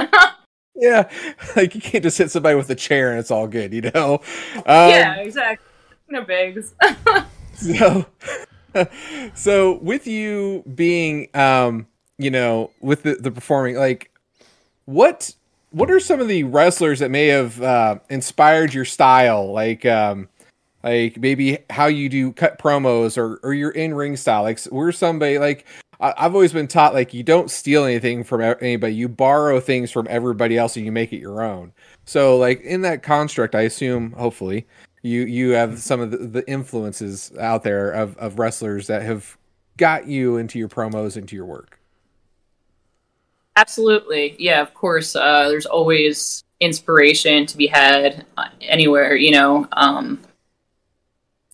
yeah, 0.74 1.08
like 1.56 1.74
you 1.74 1.80
can't 1.80 2.02
just 2.02 2.16
hit 2.16 2.30
somebody 2.30 2.56
with 2.56 2.70
a 2.70 2.74
chair 2.74 3.10
and 3.10 3.20
it's 3.20 3.30
all 3.30 3.46
good. 3.46 3.74
You 3.74 3.90
know? 3.94 4.20
Um, 4.54 4.90
yeah, 4.90 5.16
exactly. 5.16 5.66
No 6.08 6.24
bigs. 6.24 6.74
so, 7.52 8.06
so 9.34 9.78
with 9.78 10.06
you 10.06 10.62
being, 10.74 11.28
um, 11.34 11.86
you 12.16 12.30
know, 12.30 12.70
with 12.80 13.02
the, 13.02 13.16
the 13.16 13.30
performing, 13.30 13.74
like, 13.74 14.10
what 14.84 15.34
what 15.76 15.90
are 15.90 16.00
some 16.00 16.20
of 16.20 16.28
the 16.28 16.42
wrestlers 16.44 17.00
that 17.00 17.10
may 17.10 17.26
have 17.26 17.60
uh, 17.60 17.98
inspired 18.08 18.72
your 18.72 18.86
style? 18.86 19.52
Like, 19.52 19.84
um, 19.84 20.26
like 20.82 21.18
maybe 21.18 21.58
how 21.68 21.86
you 21.86 22.08
do 22.08 22.32
cut 22.32 22.58
promos 22.58 23.18
or 23.18 23.38
or 23.42 23.52
your 23.52 23.72
in 23.72 23.92
ring 23.92 24.16
style. 24.16 24.42
Like, 24.42 24.58
we're 24.70 24.92
somebody 24.92 25.38
like 25.38 25.66
I've 26.00 26.34
always 26.34 26.52
been 26.52 26.66
taught 26.66 26.94
like 26.94 27.12
you 27.12 27.22
don't 27.22 27.50
steal 27.50 27.84
anything 27.84 28.24
from 28.24 28.40
anybody. 28.40 28.94
You 28.94 29.08
borrow 29.08 29.60
things 29.60 29.90
from 29.90 30.06
everybody 30.08 30.56
else 30.56 30.76
and 30.76 30.86
you 30.86 30.92
make 30.92 31.12
it 31.12 31.18
your 31.18 31.42
own. 31.42 31.72
So, 32.06 32.38
like 32.38 32.62
in 32.62 32.80
that 32.82 33.02
construct, 33.02 33.54
I 33.54 33.62
assume, 33.62 34.12
hopefully, 34.12 34.66
you 35.02 35.22
you 35.22 35.50
have 35.50 35.78
some 35.78 36.00
of 36.00 36.10
the, 36.10 36.18
the 36.18 36.50
influences 36.50 37.32
out 37.38 37.64
there 37.64 37.90
of 37.90 38.16
of 38.16 38.38
wrestlers 38.38 38.86
that 38.86 39.02
have 39.02 39.36
got 39.76 40.06
you 40.06 40.38
into 40.38 40.58
your 40.58 40.68
promos 40.68 41.18
into 41.18 41.36
your 41.36 41.44
work. 41.44 41.75
Absolutely. 43.56 44.36
Yeah, 44.38 44.60
of 44.60 44.74
course. 44.74 45.16
Uh, 45.16 45.48
there's 45.48 45.66
always 45.66 46.44
inspiration 46.60 47.46
to 47.46 47.56
be 47.56 47.66
had 47.66 48.26
uh, 48.36 48.48
anywhere, 48.60 49.16
you 49.16 49.30
know. 49.30 49.66
Um, 49.72 50.20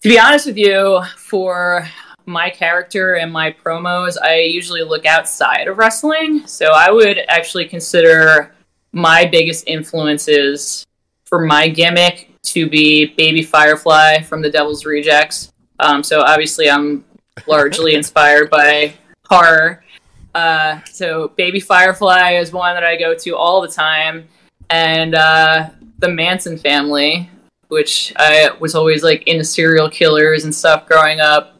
to 0.02 0.08
be 0.08 0.18
honest 0.18 0.46
with 0.46 0.58
you, 0.58 1.00
for 1.16 1.88
my 2.26 2.50
character 2.50 3.14
and 3.14 3.32
my 3.32 3.52
promos, 3.52 4.16
I 4.20 4.40
usually 4.40 4.82
look 4.82 5.06
outside 5.06 5.68
of 5.68 5.78
wrestling. 5.78 6.46
So 6.46 6.72
I 6.74 6.90
would 6.90 7.18
actually 7.28 7.66
consider 7.66 8.52
my 8.92 9.24
biggest 9.24 9.68
influences 9.68 10.84
for 11.24 11.44
my 11.44 11.68
gimmick 11.68 12.30
to 12.42 12.68
be 12.68 13.06
Baby 13.06 13.42
Firefly 13.42 14.22
from 14.22 14.42
the 14.42 14.50
Devil's 14.50 14.84
Rejects. 14.84 15.52
Um, 15.78 16.02
so 16.02 16.20
obviously, 16.20 16.68
I'm 16.68 17.04
largely 17.46 17.94
inspired 18.00 18.50
by 18.50 18.94
horror. 19.26 19.84
Uh, 20.34 20.80
so 20.90 21.28
Baby 21.36 21.60
Firefly 21.60 22.32
is 22.32 22.52
one 22.52 22.74
that 22.74 22.84
I 22.84 22.96
go 22.96 23.14
to 23.14 23.36
all 23.36 23.60
the 23.60 23.68
time, 23.68 24.28
and 24.70 25.14
uh, 25.14 25.70
the 25.98 26.08
Manson 26.08 26.56
family, 26.56 27.28
which 27.68 28.12
I 28.16 28.50
was 28.58 28.74
always 28.74 29.02
like 29.02 29.26
into 29.28 29.44
serial 29.44 29.90
killers 29.90 30.44
and 30.44 30.54
stuff 30.54 30.86
growing 30.86 31.20
up. 31.20 31.58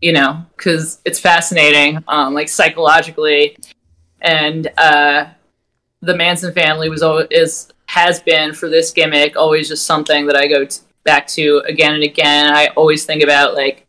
You 0.00 0.12
know, 0.12 0.44
because 0.56 1.00
it's 1.04 1.18
fascinating, 1.18 2.04
um, 2.06 2.34
like 2.34 2.48
psychologically, 2.48 3.56
and 4.20 4.70
uh, 4.76 5.26
the 6.02 6.16
Manson 6.16 6.52
family 6.52 6.88
was 6.88 7.02
always 7.02 7.26
is 7.30 7.72
has 7.86 8.20
been 8.20 8.52
for 8.52 8.68
this 8.68 8.90
gimmick 8.90 9.36
always 9.36 9.68
just 9.68 9.86
something 9.86 10.26
that 10.26 10.36
I 10.36 10.48
go 10.48 10.64
t- 10.64 10.80
back 11.04 11.26
to 11.28 11.62
again 11.66 11.94
and 11.94 12.02
again. 12.02 12.52
I 12.52 12.68
always 12.76 13.04
think 13.04 13.22
about 13.22 13.54
like 13.54 13.85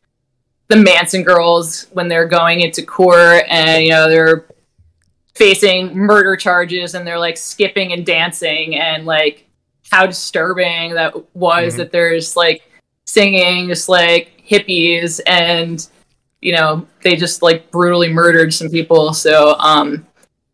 the 0.67 0.75
Manson 0.75 1.24
girls 1.24 1.88
when 1.93 2.07
they're 2.07 2.27
going 2.27 2.62
into 2.62 2.83
court 2.83 3.43
and 3.47 3.83
you 3.83 3.91
know 3.91 4.09
they're 4.09 4.45
facing 5.36 5.95
murder 5.95 6.36
charges 6.36 6.95
and 6.95 7.05
they're 7.05 7.19
like 7.19 7.38
skipping 7.38 7.93
and 7.93 8.05
dancing 8.05 8.75
and 8.75 9.05
like 9.05 9.47
how 9.91 10.05
disturbing 10.05 10.93
that 10.93 11.13
was 11.36 11.74
mm-hmm. 11.74 11.77
that 11.77 11.91
there's 11.91 12.36
like 12.36 12.69
singing 13.05 13.67
just 13.67 13.88
like 13.88 14.41
hippies 14.47 15.21
and 15.27 15.88
you 16.41 16.53
know 16.53 16.86
they 17.01 17.15
just 17.15 17.41
like 17.41 17.69
brutally 17.71 18.12
murdered 18.12 18.53
some 18.53 18.69
people 18.69 19.13
so 19.13 19.55
um 19.59 20.05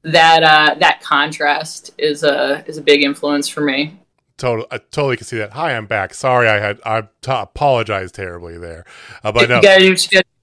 that 0.03 0.43
uh 0.43 0.75
that 0.75 1.01
contrast 1.01 1.91
is 1.97 2.23
a 2.23 2.63
is 2.67 2.77
a 2.77 2.81
big 2.81 3.03
influence 3.03 3.47
for 3.47 3.61
me 3.61 3.97
Totally, 4.43 4.67
I 4.71 4.77
totally 4.77 5.15
can 5.15 5.25
see 5.25 5.37
that. 5.37 5.53
Hi, 5.53 5.73
I'm 5.73 5.85
back. 5.85 6.13
Sorry, 6.13 6.49
I 6.49 6.59
had 6.59 6.81
I 6.85 7.03
t- 7.21 7.31
apologize 7.31 8.11
terribly 8.11 8.57
there, 8.57 8.83
uh, 9.23 9.31
but 9.31 9.47
no. 9.47 9.61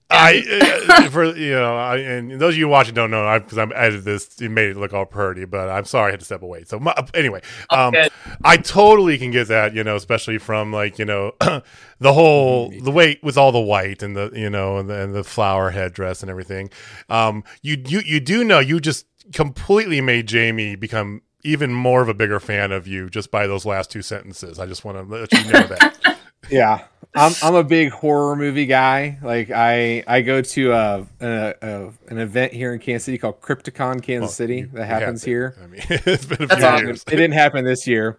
I 0.08 0.42
uh, 0.88 1.10
for 1.10 1.36
you 1.36 1.52
know, 1.52 1.76
I, 1.76 1.98
and 1.98 2.40
those 2.40 2.54
of 2.54 2.58
you 2.58 2.66
watching 2.66 2.94
don't 2.94 3.10
know 3.10 3.38
because 3.38 3.58
I'm 3.58 3.72
edited 3.74 4.04
this. 4.04 4.40
It 4.40 4.48
made 4.48 4.70
it 4.70 4.78
look 4.78 4.94
all 4.94 5.04
pretty, 5.04 5.44
but 5.44 5.68
I'm 5.68 5.84
sorry 5.84 6.08
I 6.08 6.10
had 6.12 6.20
to 6.20 6.24
step 6.24 6.40
away. 6.40 6.64
So 6.64 6.80
my, 6.80 6.94
anyway, 7.12 7.42
um, 7.68 7.94
I 8.42 8.56
totally 8.56 9.18
can 9.18 9.32
get 9.32 9.48
that. 9.48 9.74
You 9.74 9.84
know, 9.84 9.96
especially 9.96 10.38
from 10.38 10.72
like 10.72 10.98
you 10.98 11.04
know 11.04 11.34
the 11.98 12.12
whole 12.14 12.70
the 12.70 12.90
way 12.90 13.18
with 13.22 13.36
all 13.36 13.52
the 13.52 13.60
white 13.60 14.02
and 14.02 14.16
the 14.16 14.30
you 14.34 14.48
know 14.48 14.78
and 14.78 14.88
the, 14.88 14.94
and 14.94 15.14
the 15.14 15.24
flower 15.24 15.68
headdress 15.68 16.22
and 16.22 16.30
everything. 16.30 16.70
Um, 17.10 17.44
you 17.60 17.76
you 17.86 18.00
you 18.06 18.18
do 18.18 18.44
know 18.44 18.60
you 18.60 18.80
just 18.80 19.04
completely 19.34 20.00
made 20.00 20.26
Jamie 20.26 20.74
become 20.74 21.20
even 21.42 21.72
more 21.72 22.02
of 22.02 22.08
a 22.08 22.14
bigger 22.14 22.40
fan 22.40 22.72
of 22.72 22.86
you 22.86 23.08
just 23.08 23.30
by 23.30 23.46
those 23.46 23.64
last 23.64 23.90
two 23.90 24.02
sentences. 24.02 24.58
I 24.58 24.66
just 24.66 24.84
want 24.84 24.98
to 24.98 25.02
let 25.02 25.32
you 25.32 25.44
know 25.44 25.66
that. 25.66 26.18
yeah, 26.50 26.84
I'm 27.14 27.32
I'm 27.42 27.54
a 27.54 27.64
big 27.64 27.90
horror 27.90 28.36
movie 28.36 28.66
guy. 28.66 29.18
Like 29.22 29.50
I 29.50 30.04
I 30.06 30.22
go 30.22 30.42
to 30.42 30.72
a, 30.72 31.06
a, 31.20 31.54
a 31.60 31.92
an 32.08 32.18
event 32.18 32.52
here 32.52 32.72
in 32.72 32.78
Kansas 32.78 33.04
City 33.04 33.18
called 33.18 33.40
Crypticon 33.40 34.02
Kansas 34.02 34.28
well, 34.28 34.28
City 34.28 34.62
that 34.62 34.86
happens 34.86 35.24
here. 35.24 35.56
I 35.62 35.66
mean, 35.66 35.82
it's 35.88 36.24
been 36.24 36.42
a 36.42 36.46
few 36.46 36.46
That's 36.46 36.82
years. 36.82 37.04
It 37.06 37.10
didn't 37.10 37.32
happen 37.32 37.64
this 37.64 37.86
year. 37.86 38.18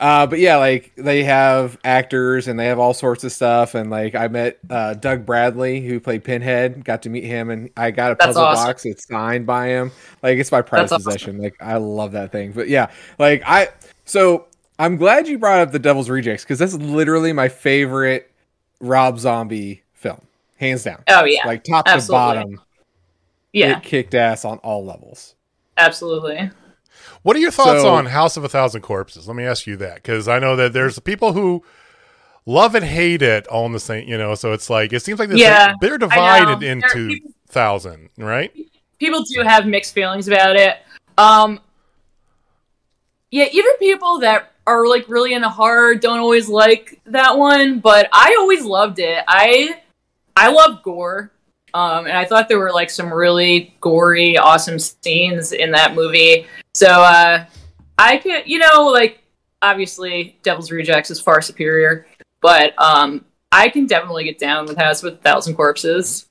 Uh, 0.00 0.26
but 0.26 0.38
yeah, 0.38 0.56
like 0.56 0.92
they 0.96 1.22
have 1.24 1.78
actors 1.84 2.48
and 2.48 2.58
they 2.58 2.64
have 2.66 2.78
all 2.78 2.94
sorts 2.94 3.22
of 3.22 3.30
stuff. 3.32 3.74
And 3.74 3.90
like 3.90 4.14
I 4.14 4.28
met 4.28 4.58
uh, 4.70 4.94
Doug 4.94 5.26
Bradley, 5.26 5.86
who 5.86 6.00
played 6.00 6.24
Pinhead, 6.24 6.82
got 6.86 7.02
to 7.02 7.10
meet 7.10 7.24
him, 7.24 7.50
and 7.50 7.68
I 7.76 7.90
got 7.90 8.12
a 8.12 8.14
That's 8.14 8.28
puzzle 8.28 8.42
awesome. 8.42 8.64
box. 8.64 8.86
It's 8.86 9.06
signed 9.06 9.46
by 9.46 9.68
him. 9.68 9.92
Like 10.22 10.38
it's 10.38 10.50
my 10.50 10.62
prized 10.62 10.90
That's 10.90 11.04
possession. 11.04 11.36
Awesome. 11.36 11.42
Like 11.42 11.56
I 11.60 11.76
love 11.76 12.12
that 12.12 12.32
thing. 12.32 12.52
But 12.52 12.68
yeah, 12.68 12.90
like 13.18 13.42
I 13.44 13.68
so 14.06 14.46
I'm 14.78 14.96
glad 14.96 15.28
you 15.28 15.38
brought 15.38 15.60
up 15.60 15.72
the 15.72 15.78
Devil's 15.78 16.08
Rejects 16.08 16.44
because 16.44 16.58
that's 16.58 16.74
literally 16.74 17.34
my 17.34 17.50
favorite 17.50 18.32
Rob 18.80 19.18
Zombie 19.18 19.82
film, 19.92 20.22
hands 20.56 20.82
down. 20.82 21.04
Oh 21.08 21.26
yeah, 21.26 21.46
like 21.46 21.62
top 21.62 21.86
Absolutely. 21.86 22.06
to 22.06 22.46
bottom. 22.46 22.60
Yeah, 23.52 23.76
it 23.76 23.82
kicked 23.82 24.14
ass 24.14 24.46
on 24.46 24.56
all 24.58 24.82
levels. 24.82 25.34
Absolutely. 25.76 26.50
What 27.22 27.36
are 27.36 27.40
your 27.40 27.50
thoughts 27.50 27.82
so, 27.82 27.90
on 27.90 28.06
House 28.06 28.36
of 28.36 28.44
a 28.44 28.48
Thousand 28.48 28.82
Corpses? 28.82 29.26
Let 29.26 29.36
me 29.36 29.44
ask 29.44 29.66
you 29.66 29.76
that 29.76 29.96
because 29.96 30.28
I 30.28 30.38
know 30.38 30.56
that 30.56 30.72
there's 30.72 30.98
people 30.98 31.32
who 31.32 31.64
love 32.46 32.74
and 32.74 32.84
hate 32.84 33.22
it 33.22 33.46
all 33.46 33.66
in 33.66 33.72
the 33.72 33.80
same. 33.80 34.08
You 34.08 34.18
know, 34.18 34.34
so 34.34 34.52
it's 34.52 34.70
like 34.70 34.92
it 34.92 35.00
seems 35.00 35.18
like 35.18 35.30
yeah, 35.32 35.74
they're 35.80 35.98
divided 35.98 36.62
into 36.62 37.08
people, 37.08 37.30
thousand, 37.48 38.10
right? 38.16 38.52
People 38.98 39.22
do 39.22 39.42
have 39.42 39.66
mixed 39.66 39.94
feelings 39.94 40.28
about 40.28 40.56
it. 40.56 40.76
Um, 41.18 41.60
yeah, 43.30 43.46
even 43.52 43.76
people 43.78 44.18
that 44.20 44.52
are 44.66 44.86
like 44.86 45.08
really 45.08 45.34
into 45.34 45.48
horror 45.48 45.94
don't 45.94 46.18
always 46.18 46.48
like 46.48 47.00
that 47.06 47.36
one, 47.36 47.80
but 47.80 48.08
I 48.12 48.36
always 48.38 48.64
loved 48.64 48.98
it. 48.98 49.24
I 49.26 49.80
I 50.36 50.50
love 50.50 50.82
gore. 50.82 51.32
Um, 51.74 52.06
and 52.06 52.16
I 52.16 52.24
thought 52.24 52.48
there 52.48 52.58
were 52.58 52.72
like 52.72 52.90
some 52.90 53.12
really 53.12 53.74
gory, 53.80 54.36
awesome 54.36 54.78
scenes 54.78 55.52
in 55.52 55.72
that 55.72 55.94
movie. 55.94 56.46
So 56.74 56.86
uh, 56.86 57.44
I 57.98 58.16
could, 58.18 58.44
you 58.46 58.58
know, 58.58 58.86
like 58.86 59.22
obviously 59.62 60.38
Devil's 60.42 60.70
Rejects 60.70 61.10
is 61.10 61.20
far 61.20 61.42
superior, 61.42 62.06
but 62.40 62.74
um, 62.78 63.24
I 63.52 63.68
can 63.68 63.86
definitely 63.86 64.24
get 64.24 64.38
down 64.38 64.66
with 64.66 64.78
House 64.78 65.02
with 65.02 65.14
a 65.14 65.18
Thousand 65.18 65.56
Corpses. 65.56 66.29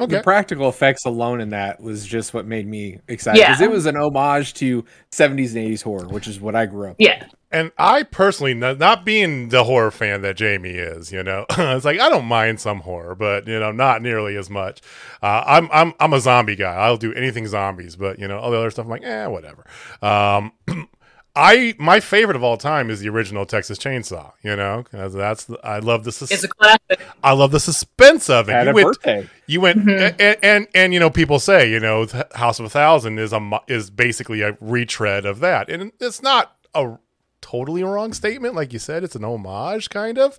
Okay. 0.00 0.16
The 0.16 0.22
practical 0.22 0.68
effects 0.68 1.04
alone 1.04 1.40
in 1.40 1.50
that 1.50 1.80
was 1.80 2.06
just 2.06 2.32
what 2.32 2.46
made 2.46 2.66
me 2.66 3.00
excited 3.08 3.40
because 3.40 3.60
yeah. 3.60 3.66
it 3.66 3.70
was 3.70 3.86
an 3.86 3.96
homage 3.96 4.54
to 4.54 4.84
70s 5.10 5.56
and 5.56 5.68
80s 5.68 5.82
horror, 5.82 6.06
which 6.06 6.28
is 6.28 6.40
what 6.40 6.54
I 6.54 6.66
grew 6.66 6.90
up. 6.90 6.96
Yeah. 6.98 7.24
With. 7.24 7.34
And 7.50 7.72
I 7.78 8.02
personally, 8.02 8.52
not 8.52 9.06
being 9.06 9.48
the 9.48 9.64
horror 9.64 9.90
fan 9.90 10.20
that 10.20 10.36
Jamie 10.36 10.68
is, 10.74 11.10
you 11.10 11.22
know, 11.22 11.46
it's 11.50 11.84
like 11.84 11.98
I 11.98 12.10
don't 12.10 12.26
mind 12.26 12.60
some 12.60 12.80
horror, 12.80 13.14
but 13.14 13.48
you 13.48 13.58
know, 13.58 13.72
not 13.72 14.02
nearly 14.02 14.36
as 14.36 14.50
much. 14.50 14.82
Uh, 15.22 15.42
I'm 15.46 15.68
I'm 15.72 15.94
I'm 15.98 16.12
a 16.12 16.20
zombie 16.20 16.56
guy. 16.56 16.74
I'll 16.74 16.98
do 16.98 17.14
anything 17.14 17.46
zombies, 17.46 17.96
but 17.96 18.18
you 18.18 18.28
know, 18.28 18.38
all 18.38 18.50
the 18.50 18.58
other 18.58 18.70
stuff, 18.70 18.84
I'm 18.84 18.90
like, 18.90 19.02
eh, 19.02 19.26
whatever. 19.26 19.64
Um, 20.02 20.52
I 21.36 21.74
my 21.78 22.00
favorite 22.00 22.36
of 22.36 22.42
all 22.42 22.56
time 22.56 22.90
is 22.90 23.00
the 23.00 23.08
original 23.08 23.46
Texas 23.46 23.78
Chainsaw. 23.78 24.32
You 24.42 24.56
know, 24.56 24.84
that's 24.90 25.44
the, 25.44 25.58
I 25.64 25.78
love 25.78 26.04
the 26.04 26.12
sus- 26.12 26.30
it's 26.30 26.44
a 26.44 26.48
classic. 26.48 27.00
I 27.22 27.32
love 27.32 27.52
the 27.52 27.60
suspense 27.60 28.28
of 28.28 28.48
it. 28.48 28.52
Had 28.52 28.66
you 28.66 28.70
a 28.70 28.74
went, 28.74 28.86
birthday. 28.86 29.30
You 29.46 29.60
went 29.60 29.78
mm-hmm. 29.78 30.16
and, 30.20 30.38
and, 30.42 30.68
and 30.74 30.94
you 30.94 31.00
know 31.00 31.10
people 31.10 31.38
say 31.38 31.70
you 31.70 31.80
know 31.80 32.06
House 32.34 32.58
of 32.58 32.66
a 32.66 32.70
Thousand 32.70 33.18
is 33.18 33.32
a 33.32 33.60
is 33.68 33.90
basically 33.90 34.42
a 34.42 34.56
retread 34.60 35.24
of 35.24 35.40
that, 35.40 35.70
and 35.70 35.92
it's 36.00 36.22
not 36.22 36.56
a 36.74 36.98
totally 37.40 37.82
wrong 37.84 38.12
statement. 38.12 38.54
Like 38.54 38.72
you 38.72 38.78
said, 38.78 39.04
it's 39.04 39.16
an 39.16 39.24
homage, 39.24 39.90
kind 39.90 40.18
of. 40.18 40.38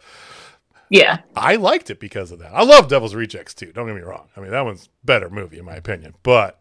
Yeah. 0.89 1.19
I 1.35 1.55
liked 1.55 1.89
it 1.89 1.99
because 1.99 2.31
of 2.31 2.39
that. 2.39 2.51
I 2.53 2.63
love 2.63 2.87
Devil's 2.87 3.15
Rejects 3.15 3.53
too. 3.53 3.71
Don't 3.71 3.85
get 3.85 3.95
me 3.95 4.01
wrong. 4.01 4.27
I 4.35 4.39
mean, 4.39 4.51
that 4.51 4.65
one's 4.65 4.89
better 5.03 5.29
movie 5.29 5.59
in 5.59 5.65
my 5.65 5.75
opinion. 5.75 6.15
But 6.23 6.58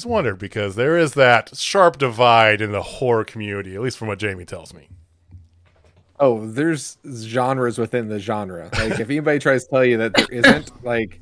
just 0.00 0.08
wondered 0.08 0.38
because 0.38 0.76
there 0.76 0.96
is 0.96 1.12
that 1.12 1.54
sharp 1.54 1.98
divide 1.98 2.62
in 2.62 2.72
the 2.72 2.80
horror 2.80 3.22
community, 3.22 3.74
at 3.74 3.82
least 3.82 3.98
from 3.98 4.08
what 4.08 4.18
Jamie 4.18 4.46
tells 4.46 4.72
me. 4.72 4.88
Oh, 6.18 6.46
there's 6.46 6.96
genres 7.06 7.76
within 7.78 8.08
the 8.08 8.18
genre. 8.18 8.70
Like 8.72 8.98
if 8.98 9.10
anybody 9.10 9.38
tries 9.38 9.64
to 9.64 9.70
tell 9.70 9.84
you 9.84 9.98
that 9.98 10.14
there 10.14 10.26
isn't, 10.30 10.84
like 10.84 11.20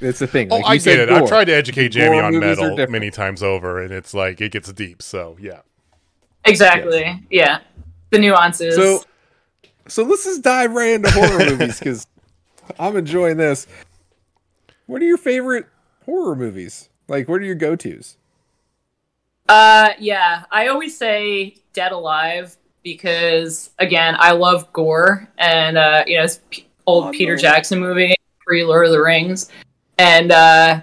it's 0.00 0.22
a 0.22 0.26
thing. 0.26 0.48
Oh, 0.50 0.56
like 0.56 0.64
oh, 0.64 0.68
I 0.68 0.76
get 0.78 0.98
it. 0.98 1.08
Gore. 1.10 1.18
I've 1.18 1.28
tried 1.28 1.44
to 1.46 1.52
educate 1.52 1.88
Jamie 1.90 2.16
gore 2.16 2.24
on 2.24 2.38
metal 2.38 2.86
many 2.88 3.10
times 3.10 3.42
over, 3.42 3.82
and 3.82 3.92
it's 3.92 4.14
like 4.14 4.40
it 4.40 4.52
gets 4.52 4.72
deep. 4.72 5.02
So 5.02 5.36
yeah. 5.38 5.60
Exactly. 6.46 7.00
Yes. 7.00 7.20
Yeah. 7.30 7.58
The 8.10 8.18
nuances. 8.18 8.76
So, 8.76 9.04
so 9.88 10.04
let's 10.04 10.24
just 10.24 10.40
dive 10.40 10.72
right 10.72 10.92
into 10.92 11.10
horror 11.10 11.50
movies 11.50 11.78
because 11.78 12.06
I'm 12.78 12.96
enjoying 12.96 13.36
this. 13.36 13.66
What 14.86 15.02
are 15.02 15.06
your 15.06 15.18
favorite 15.18 15.66
horror 16.06 16.34
movies? 16.34 16.88
Like, 17.08 17.28
what 17.28 17.40
are 17.40 17.44
your 17.44 17.54
go 17.54 17.76
tos? 17.76 18.16
Uh, 19.48 19.90
yeah, 19.98 20.44
I 20.50 20.68
always 20.68 20.96
say 20.96 21.56
Dead 21.72 21.92
Alive 21.92 22.56
because 22.82 23.70
again, 23.78 24.16
I 24.18 24.32
love 24.32 24.72
gore 24.72 25.28
and 25.38 25.76
uh, 25.76 26.04
you 26.06 26.16
know, 26.16 26.24
it's 26.24 26.40
P- 26.50 26.66
old 26.86 27.06
oh, 27.06 27.10
Peter 27.12 27.36
Jackson 27.36 27.78
movie, 27.78 28.14
pre 28.40 28.64
Lord 28.64 28.86
of 28.86 28.92
the 28.92 29.02
Rings, 29.02 29.50
and 29.98 30.32
uh, 30.32 30.80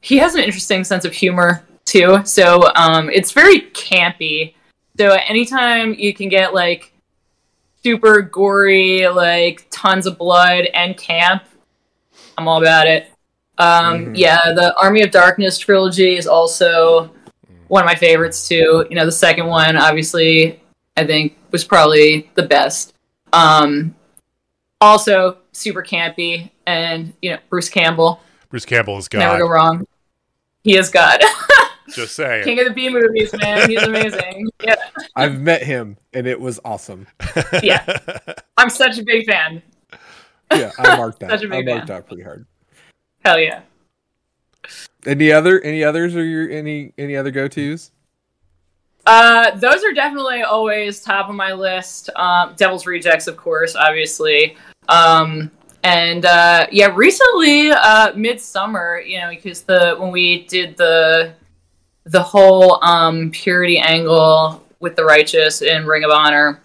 he 0.00 0.16
has 0.18 0.34
an 0.34 0.42
interesting 0.42 0.84
sense 0.84 1.04
of 1.04 1.12
humor 1.12 1.64
too. 1.84 2.24
So 2.24 2.70
um, 2.74 3.10
it's 3.10 3.32
very 3.32 3.62
campy 3.72 4.54
so 4.98 5.12
anytime 5.12 5.94
you 5.94 6.12
can 6.12 6.28
get 6.28 6.52
like 6.52 6.92
super 7.84 8.20
gory, 8.20 9.06
like 9.06 9.64
tons 9.70 10.06
of 10.06 10.18
blood 10.18 10.64
and 10.74 10.96
camp, 10.96 11.44
I'm 12.36 12.48
all 12.48 12.60
about 12.60 12.88
it. 12.88 13.08
Um, 13.58 14.06
mm-hmm. 14.06 14.14
Yeah, 14.14 14.38
the 14.54 14.74
Army 14.80 15.02
of 15.02 15.10
Darkness 15.10 15.58
trilogy 15.58 16.16
is 16.16 16.26
also 16.26 17.10
one 17.68 17.82
of 17.82 17.86
my 17.86 17.94
favorites 17.94 18.48
too. 18.48 18.86
You 18.88 18.96
know, 18.96 19.04
the 19.04 19.12
second 19.12 19.46
one, 19.46 19.76
obviously, 19.76 20.60
I 20.96 21.06
think 21.06 21.36
was 21.50 21.64
probably 21.64 22.30
the 22.34 22.42
best. 22.42 22.94
Um, 23.32 23.94
also, 24.80 25.38
super 25.52 25.82
campy, 25.82 26.50
and 26.66 27.12
you 27.22 27.30
know, 27.32 27.38
Bruce 27.48 27.68
Campbell. 27.68 28.20
Bruce 28.48 28.64
Campbell 28.64 28.98
is 28.98 29.08
God. 29.08 29.18
Never 29.20 29.38
go 29.38 29.48
wrong. 29.48 29.86
He 30.62 30.76
is 30.76 30.90
God. 30.90 31.20
Just 31.90 32.14
saying. 32.14 32.44
King 32.44 32.60
of 32.60 32.66
the 32.66 32.72
B 32.72 32.90
movies, 32.90 33.32
man. 33.32 33.68
He's 33.68 33.82
amazing. 33.82 34.48
Yeah. 34.62 34.76
I've 35.16 35.40
met 35.40 35.62
him, 35.62 35.96
and 36.12 36.26
it 36.26 36.38
was 36.38 36.60
awesome. 36.64 37.06
yeah, 37.62 37.84
I'm 38.56 38.70
such 38.70 38.98
a 38.98 39.02
big 39.02 39.26
fan. 39.26 39.62
Yeah, 40.52 40.70
I 40.78 40.96
marked 40.96 41.20
that. 41.20 41.30
such 41.30 41.44
a 41.44 41.48
big 41.48 41.68
I 41.68 41.72
marked 41.72 41.88
fan. 41.88 41.96
that 41.96 42.06
pretty 42.06 42.22
hard. 42.22 42.46
Hell 43.24 43.38
yeah. 43.38 43.62
Any 45.06 45.32
other 45.32 45.60
any 45.60 45.84
others 45.84 46.16
or 46.16 46.24
your 46.24 46.48
any 46.50 46.92
any 46.98 47.16
other 47.16 47.30
go 47.30 47.48
tos? 47.48 47.90
Uh, 49.06 49.56
those 49.56 49.82
are 49.84 49.92
definitely 49.94 50.42
always 50.42 51.00
top 51.00 51.30
of 51.30 51.34
my 51.34 51.52
list. 51.52 52.10
Um, 52.14 52.54
Devil's 52.56 52.84
Rejects, 52.84 53.26
of 53.26 53.38
course, 53.38 53.74
obviously. 53.74 54.54
Um, 54.88 55.50
and 55.82 56.26
uh, 56.26 56.66
yeah, 56.70 56.92
recently, 56.94 57.70
uh, 57.70 58.12
Midsommar, 58.12 59.08
you 59.08 59.18
know, 59.18 59.30
because 59.30 59.62
the 59.62 59.96
when 59.98 60.10
we 60.10 60.44
did 60.44 60.76
the 60.76 61.32
the 62.04 62.22
whole 62.22 62.82
um, 62.84 63.30
purity 63.30 63.78
angle 63.78 64.62
with 64.80 64.96
the 64.96 65.04
righteous 65.04 65.62
in 65.62 65.86
Ring 65.86 66.04
of 66.04 66.10
Honor 66.10 66.60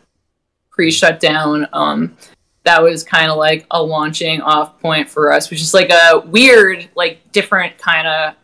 pre 0.70 0.92
shutdown, 0.92 1.68
um, 1.72 2.18
that 2.64 2.82
was 2.82 3.04
kind 3.04 3.30
of 3.30 3.38
like 3.38 3.66
a 3.72 3.82
launching 3.82 4.42
off 4.42 4.80
point 4.80 5.10
for 5.10 5.32
us, 5.32 5.50
which 5.50 5.62
is 5.62 5.74
like 5.74 5.90
a 5.90 6.20
weird, 6.26 6.90
like 6.96 7.32
different 7.32 7.78
kind 7.78 8.08
of 8.08 8.36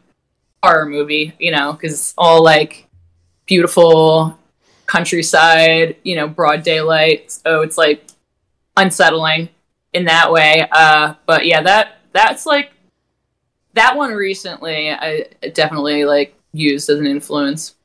horror 0.61 0.85
movie, 0.85 1.33
you 1.39 1.51
know, 1.51 1.73
because 1.73 1.93
it's 1.93 2.13
all 2.17 2.43
like 2.43 2.87
beautiful 3.45 4.37
countryside, 4.85 5.95
you 6.03 6.15
know, 6.15 6.27
broad 6.27 6.63
daylight. 6.63 7.31
So 7.31 7.61
it's 7.61 7.77
like 7.77 8.05
unsettling 8.75 9.49
in 9.93 10.05
that 10.05 10.31
way. 10.31 10.67
Uh, 10.71 11.15
but 11.25 11.45
yeah, 11.45 11.61
that 11.61 11.99
that's 12.11 12.45
like 12.45 12.71
that 13.73 13.95
one 13.95 14.11
recently. 14.11 14.91
I 14.91 15.27
definitely 15.53 16.05
like 16.05 16.35
used 16.51 16.89
as 16.89 16.99
an 16.99 17.07
influence. 17.07 17.75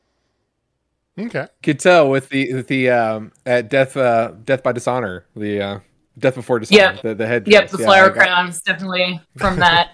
Okay, 1.16 1.46
could 1.62 1.78
tell 1.78 2.10
with 2.10 2.28
the 2.30 2.52
with 2.52 2.66
the 2.66 2.90
um, 2.90 3.32
at 3.46 3.70
death 3.70 3.96
uh, 3.96 4.32
death 4.44 4.64
by 4.64 4.72
dishonor 4.72 5.26
the 5.36 5.60
uh, 5.60 5.78
Death 6.18 6.34
Before 6.34 6.58
Dishonor. 6.58 6.94
Yeah, 6.94 7.00
the, 7.02 7.14
the 7.14 7.26
head. 7.26 7.46
Yep, 7.46 7.70
the 7.70 7.78
yeah, 7.78 7.84
flower 7.84 8.10
crown 8.10 8.48
is 8.48 8.60
definitely 8.60 9.20
from 9.36 9.58
that. 9.58 9.92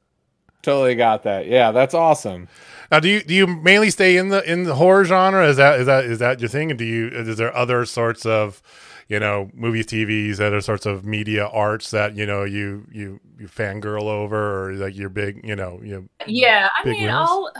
totally 0.62 0.94
got 0.94 1.22
that. 1.24 1.46
Yeah, 1.46 1.70
that's 1.70 1.94
awesome. 1.94 2.48
Now, 2.90 3.00
do 3.00 3.08
you 3.08 3.22
do 3.22 3.34
you 3.34 3.46
mainly 3.46 3.90
stay 3.90 4.16
in 4.16 4.28
the 4.28 4.42
in 4.50 4.64
the 4.64 4.74
horror 4.74 5.04
genre? 5.04 5.46
Is 5.46 5.56
that 5.56 5.80
is 5.80 5.86
that 5.86 6.04
is 6.04 6.18
that 6.18 6.40
your 6.40 6.48
thing? 6.48 6.70
And 6.70 6.78
do 6.78 6.84
you 6.84 7.08
is 7.08 7.36
there 7.36 7.54
other 7.56 7.84
sorts 7.84 8.26
of 8.26 8.62
you 9.08 9.20
know 9.20 9.50
movies, 9.54 9.86
TVs, 9.86 10.40
other 10.40 10.60
sorts 10.60 10.84
of 10.84 11.04
media 11.04 11.46
arts 11.46 11.90
that 11.92 12.16
you 12.16 12.26
know 12.26 12.44
you 12.44 12.86
you 12.92 13.20
you 13.38 13.46
fangirl 13.46 14.02
over, 14.02 14.68
or 14.68 14.72
like 14.74 14.96
you're 14.96 15.08
big 15.08 15.40
you 15.44 15.56
know 15.56 15.80
you 15.82 16.08
yeah. 16.26 16.68
I 16.76 16.84
mean, 16.84 17.08
I'll 17.08 17.52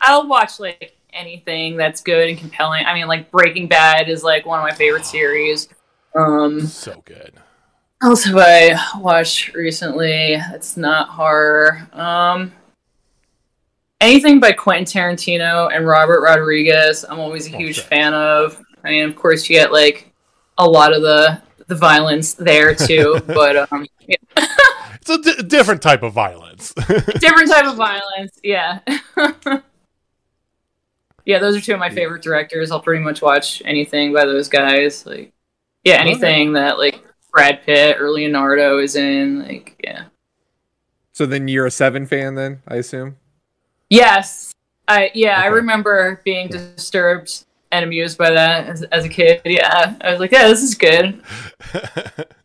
I'll 0.00 0.26
watch 0.26 0.58
like 0.58 0.96
anything 1.12 1.76
that's 1.76 2.00
good 2.00 2.28
and 2.28 2.38
compelling. 2.38 2.84
I 2.86 2.94
mean, 2.94 3.06
like 3.06 3.30
Breaking 3.30 3.68
Bad 3.68 4.08
is 4.08 4.22
like 4.22 4.46
one 4.46 4.58
of 4.58 4.64
my 4.64 4.74
favorite 4.74 5.04
series. 5.04 5.68
Um, 6.14 6.66
so 6.66 7.02
good. 7.04 7.34
Else 8.02 8.24
have 8.24 8.36
I 8.36 8.78
watched 8.98 9.54
recently? 9.54 10.34
It's 10.34 10.76
not 10.76 11.08
horror. 11.08 11.88
Um, 11.92 12.52
anything 14.00 14.38
by 14.38 14.52
Quentin 14.52 14.84
Tarantino 14.84 15.74
and 15.74 15.86
Robert 15.86 16.22
Rodriguez, 16.22 17.04
I'm 17.08 17.18
always 17.18 17.46
a 17.46 17.56
huge 17.56 17.80
okay. 17.80 17.88
fan 17.88 18.14
of. 18.14 18.62
I 18.84 18.90
mean, 18.90 19.08
of 19.08 19.16
course, 19.16 19.48
you 19.48 19.56
get 19.56 19.72
like 19.72 20.12
a 20.58 20.68
lot 20.68 20.92
of 20.92 21.02
the 21.02 21.42
the 21.66 21.74
violence 21.74 22.34
there 22.34 22.74
too, 22.74 23.20
but 23.26 23.70
um, 23.72 23.86
yeah. 24.06 24.16
it's 24.94 25.10
a 25.10 25.18
d- 25.18 25.42
different 25.48 25.82
type 25.82 26.02
of 26.02 26.12
violence. 26.12 26.72
different 27.18 27.50
type 27.50 27.66
of 27.66 27.76
violence, 27.76 28.38
yeah. 28.42 28.78
yeah, 31.24 31.38
those 31.38 31.56
are 31.56 31.60
two 31.60 31.74
of 31.74 31.80
my 31.80 31.90
favorite 31.90 32.22
directors. 32.22 32.70
I'll 32.70 32.80
pretty 32.80 33.02
much 33.02 33.22
watch 33.22 33.60
anything 33.64 34.12
by 34.12 34.24
those 34.24 34.48
guys. 34.48 35.04
Like, 35.04 35.32
yeah, 35.88 36.00
anything 36.00 36.50
okay. 36.50 36.60
that 36.60 36.78
like 36.78 37.02
Brad 37.32 37.62
Pitt 37.64 38.00
or 38.00 38.10
Leonardo 38.10 38.78
is 38.78 38.96
in, 38.96 39.42
like 39.42 39.80
yeah. 39.82 40.04
So 41.12 41.26
then 41.26 41.48
you're 41.48 41.66
a 41.66 41.70
Seven 41.70 42.06
fan, 42.06 42.34
then 42.34 42.62
I 42.68 42.76
assume. 42.76 43.16
Yes, 43.90 44.52
I 44.86 45.10
yeah 45.14 45.38
okay. 45.38 45.42
I 45.42 45.46
remember 45.46 46.20
being 46.24 46.48
disturbed 46.48 47.44
and 47.70 47.84
amused 47.84 48.16
by 48.18 48.30
that 48.30 48.66
as, 48.66 48.82
as 48.84 49.04
a 49.04 49.08
kid. 49.08 49.42
Yeah, 49.44 49.96
I 50.00 50.10
was 50.10 50.20
like, 50.20 50.32
yeah, 50.32 50.48
this 50.48 50.62
is 50.62 50.74
good. 50.74 51.22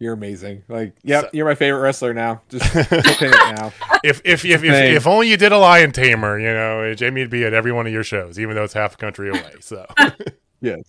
You're 0.00 0.12
amazing. 0.12 0.62
Like, 0.68 0.94
yep, 1.02 1.24
so, 1.24 1.30
you're 1.32 1.44
my 1.44 1.56
favorite 1.56 1.80
wrestler 1.80 2.14
now. 2.14 2.42
Just 2.48 2.64
it 2.76 3.56
now. 3.56 3.72
If 4.04 4.20
if 4.24 4.44
if, 4.44 4.62
if, 4.62 4.72
if 4.72 5.06
only 5.08 5.28
you 5.28 5.36
did 5.36 5.50
a 5.50 5.58
lion 5.58 5.90
tamer, 5.90 6.38
you 6.38 6.52
know, 6.52 6.94
Jamie 6.94 7.22
would 7.22 7.30
be 7.30 7.44
at 7.44 7.52
every 7.52 7.72
one 7.72 7.84
of 7.86 7.92
your 7.92 8.04
shows, 8.04 8.38
even 8.38 8.54
though 8.54 8.62
it's 8.62 8.74
half 8.74 8.94
a 8.94 8.96
country 8.96 9.28
away. 9.30 9.54
So 9.60 9.84
yes. 10.60 10.82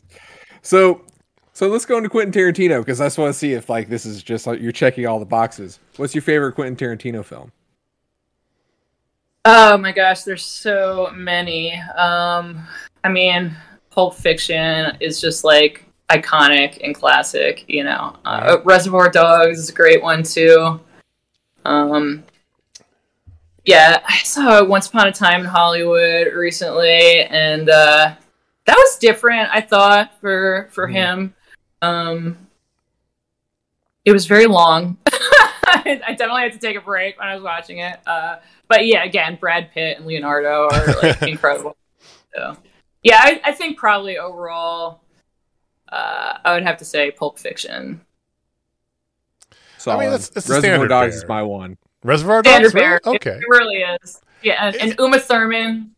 So 0.61 1.01
so 1.53 1.67
let's 1.67 1.85
go 1.85 1.97
into 1.97 2.09
Quentin 2.09 2.31
Tarantino 2.31 2.79
because 2.79 3.01
I 3.01 3.05
just 3.07 3.17
want 3.17 3.33
to 3.33 3.37
see 3.37 3.51
if 3.51 3.69
like 3.69 3.89
this 3.89 4.05
is 4.05 4.23
just 4.23 4.47
like 4.47 4.61
you're 4.61 4.71
checking 4.71 5.05
all 5.05 5.19
the 5.19 5.25
boxes. 5.25 5.79
What's 5.97 6.15
your 6.15 6.21
favorite 6.21 6.53
Quentin 6.53 6.77
Tarantino 6.77 7.23
film? 7.23 7.51
Oh 9.43 9.77
my 9.77 9.91
gosh, 9.91 10.23
there's 10.23 10.45
so 10.45 11.11
many. 11.13 11.73
Um, 11.97 12.65
I 13.03 13.09
mean, 13.09 13.55
Pulp 13.89 14.15
Fiction 14.15 14.95
is 14.99 15.19
just 15.19 15.43
like 15.43 15.83
iconic 16.09 16.79
and 16.83 16.95
classic. 16.95 17.65
You 17.67 17.83
know, 17.83 18.15
uh, 18.25 18.59
Reservoir 18.63 19.09
Dogs 19.09 19.59
is 19.59 19.69
a 19.69 19.73
great 19.73 20.01
one 20.01 20.23
too. 20.23 20.79
Um, 21.65 22.23
yeah, 23.65 24.01
I 24.07 24.17
saw 24.19 24.63
Once 24.63 24.87
Upon 24.87 25.07
a 25.07 25.11
Time 25.11 25.41
in 25.41 25.47
Hollywood 25.47 26.33
recently, 26.33 27.23
and 27.23 27.69
uh, 27.69 28.15
that 28.69 28.77
was 28.77 28.97
different. 28.97 29.49
I 29.51 29.61
thought 29.61 30.19
for 30.21 30.69
for 30.71 30.87
mm. 30.87 30.93
him. 30.93 31.35
Um, 31.81 32.37
it 34.05 34.11
was 34.11 34.27
very 34.27 34.45
long. 34.45 34.97
I 35.65 36.15
definitely 36.17 36.43
had 36.43 36.53
to 36.53 36.59
take 36.59 36.77
a 36.77 36.81
break 36.81 37.17
when 37.17 37.27
I 37.27 37.33
was 37.33 37.43
watching 37.43 37.79
it. 37.79 37.99
Uh, 38.05 38.37
but 38.67 38.85
yeah, 38.85 39.03
again, 39.03 39.37
Brad 39.39 39.71
Pitt 39.71 39.97
and 39.97 40.05
Leonardo 40.05 40.67
are 40.71 40.95
like 41.01 41.21
incredible. 41.23 41.75
So 42.35 42.57
yeah, 43.01 43.19
I, 43.19 43.41
I, 43.43 43.51
think 43.53 43.77
probably 43.77 44.19
overall, 44.19 45.01
uh, 45.91 46.37
I 46.45 46.53
would 46.53 46.63
have 46.63 46.77
to 46.77 46.85
say 46.85 47.09
Pulp 47.09 47.39
Fiction. 47.39 48.01
So 49.77 49.91
I 49.91 49.99
mean, 49.99 50.11
that's, 50.11 50.29
that's 50.29 50.47
Reservoir 50.47 50.87
Dogs 50.87 51.15
is 51.15 51.25
my 51.27 51.41
one. 51.41 51.77
Reservoir 52.03 52.43
Dogs, 52.43 52.73
really? 52.73 52.99
okay, 53.05 53.31
it, 53.31 53.37
it, 53.37 53.49
really 53.49 53.77
is. 53.77 54.21
Yeah, 54.43 54.67
and, 54.67 54.75
and 54.75 54.95
Uma 54.99 55.19
Thurman. 55.19 55.95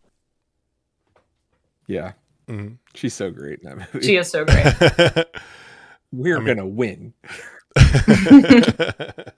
Yeah, 1.88 2.14
mm-hmm. 2.52 2.74
she's 2.94 3.14
so 3.14 3.32
great 3.32 3.60
in 3.60 3.70
that 3.70 3.78
movie. 3.94 4.06
She 4.06 4.18
is 4.18 4.30
so 4.30 4.46
great. 4.46 4.66
We're 6.12 6.38
I 6.38 6.40
mean, 6.40 6.48
gonna 6.48 6.68
win. 6.68 7.14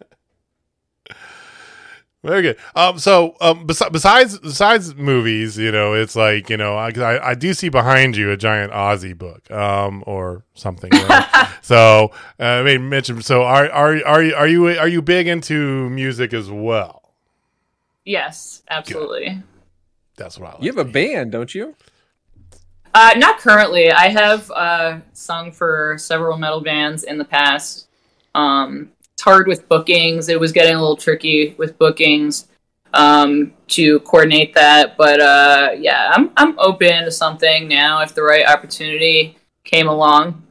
Very 2.24 2.42
good. 2.42 2.58
Um, 2.74 3.00
so 3.00 3.36
um, 3.42 3.68
bes- 3.68 3.90
besides 3.92 4.40
besides 4.40 4.96
movies, 4.96 5.58
you 5.58 5.74
know, 5.74 5.94
it's 5.94 6.16
like 6.16 6.50
you 6.50 6.56
know, 6.56 6.76
I, 6.76 6.90
I, 6.98 7.32
I 7.32 7.36
do 7.36 7.54
see 7.54 7.68
behind 7.68 8.16
you 8.16 8.32
a 8.32 8.38
giant 8.38 8.72
Ozzy 8.72 9.16
book, 9.16 9.52
um, 9.52 10.06
or 10.08 10.46
something. 10.54 10.90
Right? 10.90 11.50
so 11.62 12.12
uh, 12.40 12.44
I 12.44 12.64
mean, 12.64 12.88
mention. 12.88 13.22
So 13.22 13.44
are 13.44 13.70
are 13.70 14.06
are 14.06 14.24
you 14.24 14.36
are 14.36 14.48
you 14.48 14.68
are 14.68 14.88
you 14.88 15.02
big 15.02 15.28
into 15.28 15.90
music 15.90 16.34
as 16.34 16.50
well? 16.50 17.14
Yes, 18.06 18.64
absolutely. 18.70 19.26
Good. 19.26 19.44
That's 20.16 20.40
what 20.40 20.50
I. 20.50 20.54
Like 20.54 20.64
you 20.64 20.72
have 20.74 20.88
a 20.88 20.90
band, 20.90 21.34
don't 21.34 21.54
you? 21.54 21.76
Uh, 22.94 23.14
not 23.18 23.40
currently. 23.40 23.92
I 23.92 24.10
have 24.10 24.52
uh, 24.52 25.00
sung 25.14 25.52
for 25.52 25.96
several 25.98 26.38
metal 26.38 26.62
bands 26.62 27.04
in 27.04 27.18
the 27.18 27.26
past. 27.26 27.88
Um, 28.36 28.92
hard 29.24 29.48
with 29.48 29.68
bookings. 29.70 30.30
It 30.30 30.40
was 30.40 30.52
getting 30.52 30.76
a 30.76 30.80
little 30.80 30.98
tricky 30.98 31.56
with 31.58 31.78
bookings 31.78 32.48
um, 32.94 33.54
to 33.70 34.00
coordinate 34.02 34.54
that. 34.54 34.98
But 34.98 35.20
uh, 35.20 35.72
yeah, 35.78 36.12
I'm 36.14 36.32
I'm 36.38 36.60
open 36.60 37.06
to 37.06 37.12
something 37.12 37.68
now 37.68 38.02
if 38.02 38.14
the 38.14 38.24
right 38.24 38.46
opportunity 38.46 39.38
came 39.64 39.88
along. 39.88 40.44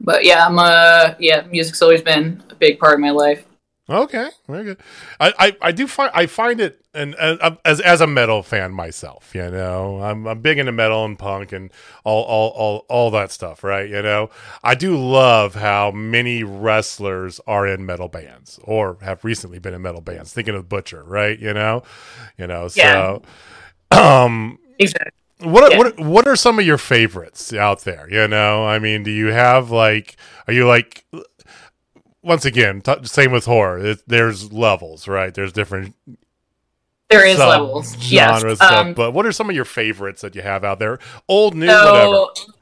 But 0.00 0.24
yeah, 0.24 0.46
I'm 0.46 0.58
uh 0.58 1.14
yeah, 1.18 1.42
music's 1.42 1.82
always 1.82 2.02
been 2.02 2.42
a 2.50 2.54
big 2.54 2.78
part 2.78 2.94
of 2.94 3.00
my 3.00 3.10
life. 3.10 3.44
Okay, 3.90 4.28
very 4.46 4.64
good. 4.64 4.78
I, 5.18 5.34
I, 5.38 5.56
I 5.60 5.72
do 5.72 5.88
find 5.88 6.10
I 6.14 6.26
find 6.26 6.60
it 6.60 6.82
and, 6.94 7.16
as 7.64 7.80
as 7.80 8.00
a 8.00 8.06
metal 8.06 8.44
fan 8.44 8.72
myself, 8.72 9.34
you 9.34 9.50
know, 9.50 10.00
I'm 10.00 10.26
I'm 10.26 10.40
big 10.40 10.58
into 10.58 10.70
metal 10.70 11.04
and 11.04 11.18
punk 11.18 11.50
and 11.50 11.72
all 12.04 12.22
all 12.22 12.50
all 12.50 12.86
all 12.88 13.10
that 13.10 13.32
stuff, 13.32 13.64
right? 13.64 13.88
You 13.88 14.00
know, 14.00 14.30
I 14.62 14.76
do 14.76 14.96
love 14.96 15.56
how 15.56 15.90
many 15.90 16.44
wrestlers 16.44 17.40
are 17.46 17.66
in 17.66 17.84
metal 17.84 18.08
bands 18.08 18.60
or 18.62 18.98
have 19.02 19.24
recently 19.24 19.58
been 19.58 19.74
in 19.74 19.82
metal 19.82 20.00
bands. 20.00 20.32
Thinking 20.32 20.54
of 20.54 20.68
Butcher, 20.68 21.02
right? 21.02 21.38
You 21.38 21.52
know, 21.52 21.82
you 22.38 22.46
know, 22.46 22.68
so 22.68 23.22
yeah. 23.90 24.22
um, 24.24 24.58
exactly. 24.78 25.10
What, 25.40 25.72
yeah. 25.72 25.78
what 25.78 25.98
what 25.98 26.28
are 26.28 26.36
some 26.36 26.60
of 26.60 26.64
your 26.64 26.78
favorites 26.78 27.52
out 27.52 27.80
there? 27.80 28.06
You 28.08 28.28
know, 28.28 28.64
I 28.64 28.78
mean, 28.78 29.02
do 29.02 29.10
you 29.10 29.28
have 29.28 29.72
like, 29.72 30.16
are 30.46 30.52
you 30.52 30.68
like 30.68 31.04
once 32.22 32.44
again, 32.44 32.80
t- 32.80 33.04
same 33.04 33.32
with 33.32 33.44
horror. 33.44 33.78
It, 33.78 34.02
there's 34.06 34.52
levels, 34.52 35.08
right? 35.08 35.34
There's 35.34 35.52
different. 35.52 35.94
There 37.10 37.26
is 37.26 37.38
levels, 37.38 37.94
genres, 38.00 38.58
yes. 38.58 38.72
Um, 38.72 38.94
but 38.94 39.10
what 39.12 39.26
are 39.26 39.32
some 39.32 39.50
of 39.50 39.56
your 39.56 39.66
favorites 39.66 40.22
that 40.22 40.34
you 40.34 40.40
have 40.40 40.64
out 40.64 40.78
there? 40.78 40.98
Old, 41.28 41.54
new, 41.54 41.66
so, 41.66 41.92
whatever. 41.92 42.52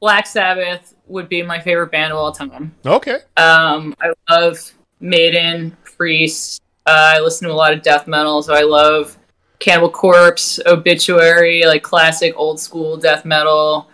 Black 0.00 0.26
Sabbath 0.26 0.94
would 1.06 1.28
be 1.28 1.42
my 1.42 1.58
favorite 1.58 1.90
band 1.90 2.12
of 2.12 2.18
all 2.18 2.32
time. 2.32 2.74
Okay. 2.84 3.20
Um, 3.38 3.94
I 4.00 4.12
love 4.28 4.72
Maiden, 5.00 5.74
Priest. 5.84 6.62
Uh, 6.86 7.14
I 7.16 7.20
listen 7.20 7.48
to 7.48 7.54
a 7.54 7.56
lot 7.56 7.72
of 7.72 7.82
death 7.82 8.06
metal, 8.06 8.42
so 8.42 8.52
I 8.52 8.60
love 8.60 9.16
Cannibal 9.58 9.90
Corpse, 9.90 10.60
Obituary, 10.66 11.64
like 11.64 11.82
classic 11.82 12.34
old 12.36 12.60
school 12.60 12.98
death 12.98 13.24
metal. 13.24 13.88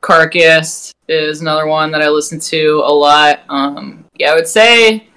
Carcass 0.00 0.92
is 1.08 1.40
another 1.40 1.66
one 1.66 1.90
that 1.90 2.02
I 2.02 2.08
listen 2.08 2.40
to 2.40 2.82
a 2.84 2.92
lot. 2.92 3.40
Um, 3.48 4.04
yeah, 4.14 4.32
I 4.32 4.34
would 4.34 4.46
say 4.46 5.08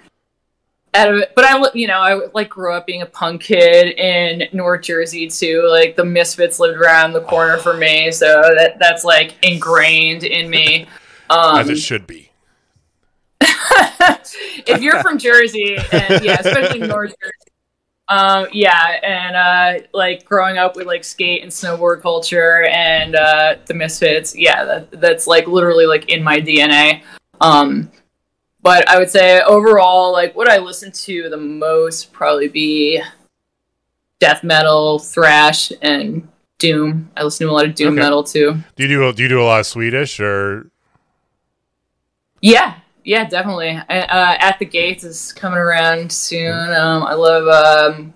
out 0.94 1.14
of 1.14 1.20
it, 1.20 1.32
but 1.36 1.46
I, 1.46 1.64
you 1.74 1.88
know, 1.88 2.00
I 2.00 2.28
like 2.34 2.50
grew 2.50 2.74
up 2.74 2.86
being 2.86 3.02
a 3.02 3.06
punk 3.06 3.42
kid 3.42 3.98
in 3.98 4.48
North 4.54 4.82
Jersey 4.82 5.28
too. 5.28 5.68
Like 5.70 5.96
the 5.96 6.06
Misfits 6.06 6.60
lived 6.60 6.78
around 6.78 7.14
the 7.14 7.22
corner 7.22 7.58
for 7.58 7.76
me, 7.76 8.12
so 8.12 8.42
that 8.56 8.78
that's 8.80 9.04
like 9.04 9.36
ingrained 9.42 10.24
in 10.24 10.50
me. 10.50 10.88
Um, 11.30 11.58
As 11.58 11.70
it 11.70 11.78
should 11.78 12.06
be. 12.06 12.30
if 13.42 14.82
you're 14.82 15.02
from 15.02 15.18
Jersey, 15.18 15.78
and 15.92 16.24
yeah, 16.24 16.38
especially 16.40 16.80
North 16.80 17.14
Jersey, 17.22 17.53
um, 18.10 18.48
yeah, 18.52 19.00
and 19.02 19.36
uh, 19.36 19.88
like 19.94 20.26
growing 20.26 20.58
up 20.58 20.76
with 20.76 20.88
like 20.88 21.04
skate 21.04 21.42
and 21.42 21.52
snowboard 21.52 22.02
culture 22.02 22.64
and 22.66 23.16
uh, 23.16 23.56
the 23.66 23.74
Misfits, 23.74 24.36
yeah, 24.36 24.66
that, 24.66 25.02
that's 25.02 25.26
like 25.26 25.48
literally 25.48 25.86
like 25.86 26.10
in 26.10 26.22
my 26.22 26.40
DNA. 26.40 27.04
Um, 27.40 27.92
but 28.62 28.88
I 28.90 29.00
would 29.00 29.10
say 29.10 29.42
overall, 29.42 30.12
like 30.12 30.36
what 30.36 30.50
I 30.50 30.58
listen 30.58 30.92
to 30.92 31.30
the 31.30 31.38
most 31.38 32.12
probably 32.12 32.50
be 32.50 33.02
death 34.20 34.44
metal, 34.44 35.00
thrash, 35.00 35.72
and 35.82 36.28
doom. 36.60 37.10
I 37.16 37.24
listen 37.24 37.48
to 37.48 37.52
a 37.52 37.56
lot 37.56 37.66
of 37.66 37.76
doom 37.76 37.94
okay. 37.94 38.02
metal 38.02 38.24
too. 38.24 38.58
Do 38.76 38.84
you 38.84 38.90
do 38.90 39.14
do 39.14 39.24
you 39.24 39.30
do 39.30 39.42
a 39.42 39.44
lot 39.44 39.62
of 39.62 39.66
Swedish 39.66 40.20
or? 40.20 40.70
Yeah, 42.42 42.76
yeah, 43.04 43.28
definitely. 43.28 43.70
uh, 43.70 43.84
At 43.90 44.60
the 44.60 44.66
Gates 44.66 45.04
is 45.04 45.32
coming 45.34 45.60
around 45.60 46.12
soon. 46.12 46.74
Um, 46.74 47.04
I 47.04 47.14
love 47.14 47.48
um, 47.48 48.14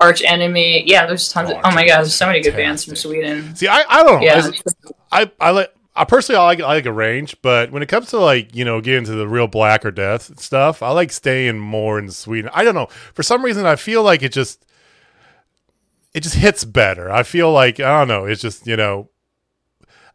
Arch 0.00 0.22
Enemy. 0.22 0.84
Yeah, 0.86 1.06
there's 1.06 1.28
tons 1.28 1.50
oh, 1.50 1.56
of. 1.56 1.62
Oh 1.64 1.74
my 1.74 1.86
god, 1.86 1.98
there's 1.98 2.14
so 2.14 2.26
many 2.26 2.40
good 2.40 2.56
bands 2.56 2.84
from 2.84 2.96
Sweden. 2.96 3.54
See, 3.54 3.68
I, 3.68 3.84
I 3.88 4.04
don't 4.04 4.20
know. 4.20 4.26
Yeah. 4.26 4.50
I 5.10 5.30
I 5.40 5.50
like. 5.50 5.74
I 5.96 6.04
personally 6.04 6.38
I 6.38 6.44
like 6.44 6.60
I 6.60 6.66
like 6.66 6.86
a 6.86 6.92
range, 6.92 7.36
but 7.40 7.70
when 7.70 7.82
it 7.82 7.88
comes 7.88 8.08
to 8.10 8.18
like 8.18 8.54
you 8.54 8.64
know 8.64 8.80
getting 8.80 9.04
to 9.04 9.12
the 9.12 9.28
real 9.28 9.46
black 9.46 9.84
or 9.84 9.92
death 9.92 10.40
stuff, 10.40 10.82
I 10.82 10.90
like 10.90 11.12
staying 11.12 11.58
more 11.58 11.98
in 11.98 12.10
Sweden. 12.10 12.50
I 12.52 12.64
don't 12.64 12.74
know 12.74 12.88
for 13.14 13.22
some 13.22 13.44
reason 13.44 13.64
I 13.64 13.76
feel 13.76 14.02
like 14.02 14.22
it 14.22 14.32
just 14.32 14.66
it 16.12 16.24
just 16.24 16.34
hits 16.34 16.64
better. 16.64 17.12
I 17.12 17.22
feel 17.22 17.52
like 17.52 17.78
I 17.78 17.98
don't 17.98 18.08
know. 18.08 18.24
It's 18.24 18.42
just 18.42 18.66
you 18.66 18.76
know 18.76 19.08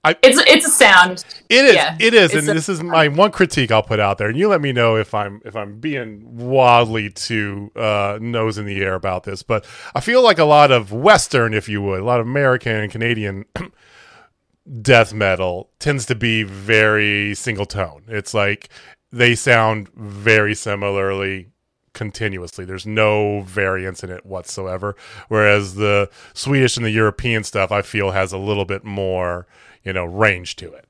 I, 0.03 0.15
it's 0.23 0.39
it's 0.47 0.65
a 0.65 0.69
sound. 0.69 1.25
It 1.49 1.65
is. 1.65 1.75
Yeah, 1.75 1.97
it 1.99 2.13
is, 2.13 2.33
and 2.33 2.47
this 2.47 2.69
is 2.69 2.81
my 2.81 3.09
one 3.09 3.31
critique 3.31 3.69
I'll 3.69 3.83
put 3.83 3.99
out 3.99 4.17
there. 4.17 4.29
And 4.29 4.37
you 4.37 4.47
let 4.47 4.61
me 4.61 4.71
know 4.71 4.95
if 4.95 5.13
I'm 5.13 5.41
if 5.43 5.57
I'm 5.57 5.79
being 5.79 6.37
wildly 6.37 7.09
too 7.09 7.69
uh, 7.75 8.17
nose 8.21 8.57
in 8.57 8.65
the 8.65 8.81
air 8.81 8.95
about 8.95 9.25
this. 9.25 9.43
But 9.43 9.65
I 9.93 9.99
feel 9.99 10.23
like 10.23 10.39
a 10.39 10.45
lot 10.45 10.71
of 10.71 10.93
Western, 10.93 11.53
if 11.53 11.67
you 11.67 11.81
would, 11.81 11.99
a 11.99 12.05
lot 12.05 12.21
of 12.21 12.27
American 12.27 12.75
and 12.75 12.89
Canadian 12.89 13.45
death 14.81 15.13
metal 15.13 15.69
tends 15.79 16.05
to 16.05 16.15
be 16.15 16.43
very 16.43 17.35
single 17.35 17.65
tone. 17.65 18.03
It's 18.07 18.33
like 18.33 18.69
they 19.11 19.35
sound 19.35 19.89
very 19.95 20.55
similarly 20.55 21.49
continuously. 21.91 22.63
There's 22.63 22.85
no 22.85 23.41
variance 23.41 24.01
in 24.03 24.11
it 24.11 24.25
whatsoever. 24.25 24.95
Whereas 25.27 25.75
the 25.75 26.09
Swedish 26.33 26.77
and 26.77 26.85
the 26.85 26.91
European 26.91 27.43
stuff, 27.43 27.73
I 27.73 27.81
feel, 27.81 28.11
has 28.11 28.31
a 28.31 28.37
little 28.37 28.63
bit 28.63 28.85
more 28.85 29.45
you 29.83 29.93
know 29.93 30.05
range 30.05 30.55
to 30.55 30.71
it 30.73 30.85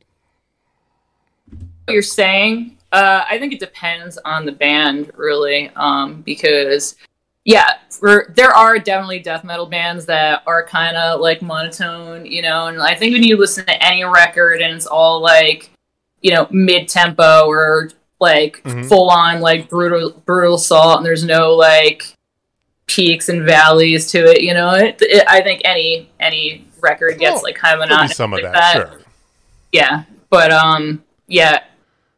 what 1.85 1.93
you're 1.93 2.01
saying 2.01 2.77
uh, 2.91 3.23
i 3.29 3.37
think 3.37 3.53
it 3.53 3.59
depends 3.59 4.17
on 4.25 4.45
the 4.45 4.51
band 4.51 5.11
really 5.15 5.69
um, 5.75 6.21
because 6.21 6.95
yeah 7.45 7.77
there 8.35 8.51
are 8.51 8.77
definitely 8.77 9.19
death 9.19 9.43
metal 9.43 9.65
bands 9.65 10.05
that 10.05 10.43
are 10.45 10.65
kind 10.65 10.97
of 10.97 11.19
like 11.19 11.41
monotone 11.41 12.25
you 12.25 12.41
know 12.41 12.67
and 12.67 12.81
i 12.81 12.93
think 12.93 13.13
when 13.13 13.23
you 13.23 13.37
listen 13.37 13.65
to 13.65 13.85
any 13.85 14.03
record 14.03 14.61
and 14.61 14.75
it's 14.75 14.85
all 14.85 15.21
like 15.21 15.71
you 16.21 16.31
know 16.31 16.47
mid-tempo 16.51 17.45
or 17.47 17.89
like 18.19 18.61
mm-hmm. 18.63 18.83
full 18.83 19.09
on 19.09 19.39
like 19.39 19.69
brutal 19.69 20.11
brutal 20.25 20.55
assault 20.55 20.97
and 20.97 21.05
there's 21.05 21.23
no 21.23 21.55
like 21.55 22.13
peaks 22.85 23.29
and 23.29 23.45
valleys 23.45 24.11
to 24.11 24.19
it 24.19 24.41
you 24.41 24.53
know 24.53 24.73
it, 24.73 24.97
it, 25.01 25.23
i 25.27 25.41
think 25.41 25.61
any 25.63 26.09
any 26.19 26.67
record 26.81 27.19
gets 27.19 27.39
oh, 27.39 27.43
like 27.43 27.55
kind 27.55 27.73
of 27.73 27.87
monotonous. 27.87 28.15
Some 28.15 28.33
of 28.33 28.41
like 28.41 28.51
that, 28.51 28.53
that, 28.53 28.73
sure. 28.91 29.01
Yeah, 29.71 30.03
but 30.29 30.51
um, 30.51 31.03
yeah, 31.27 31.63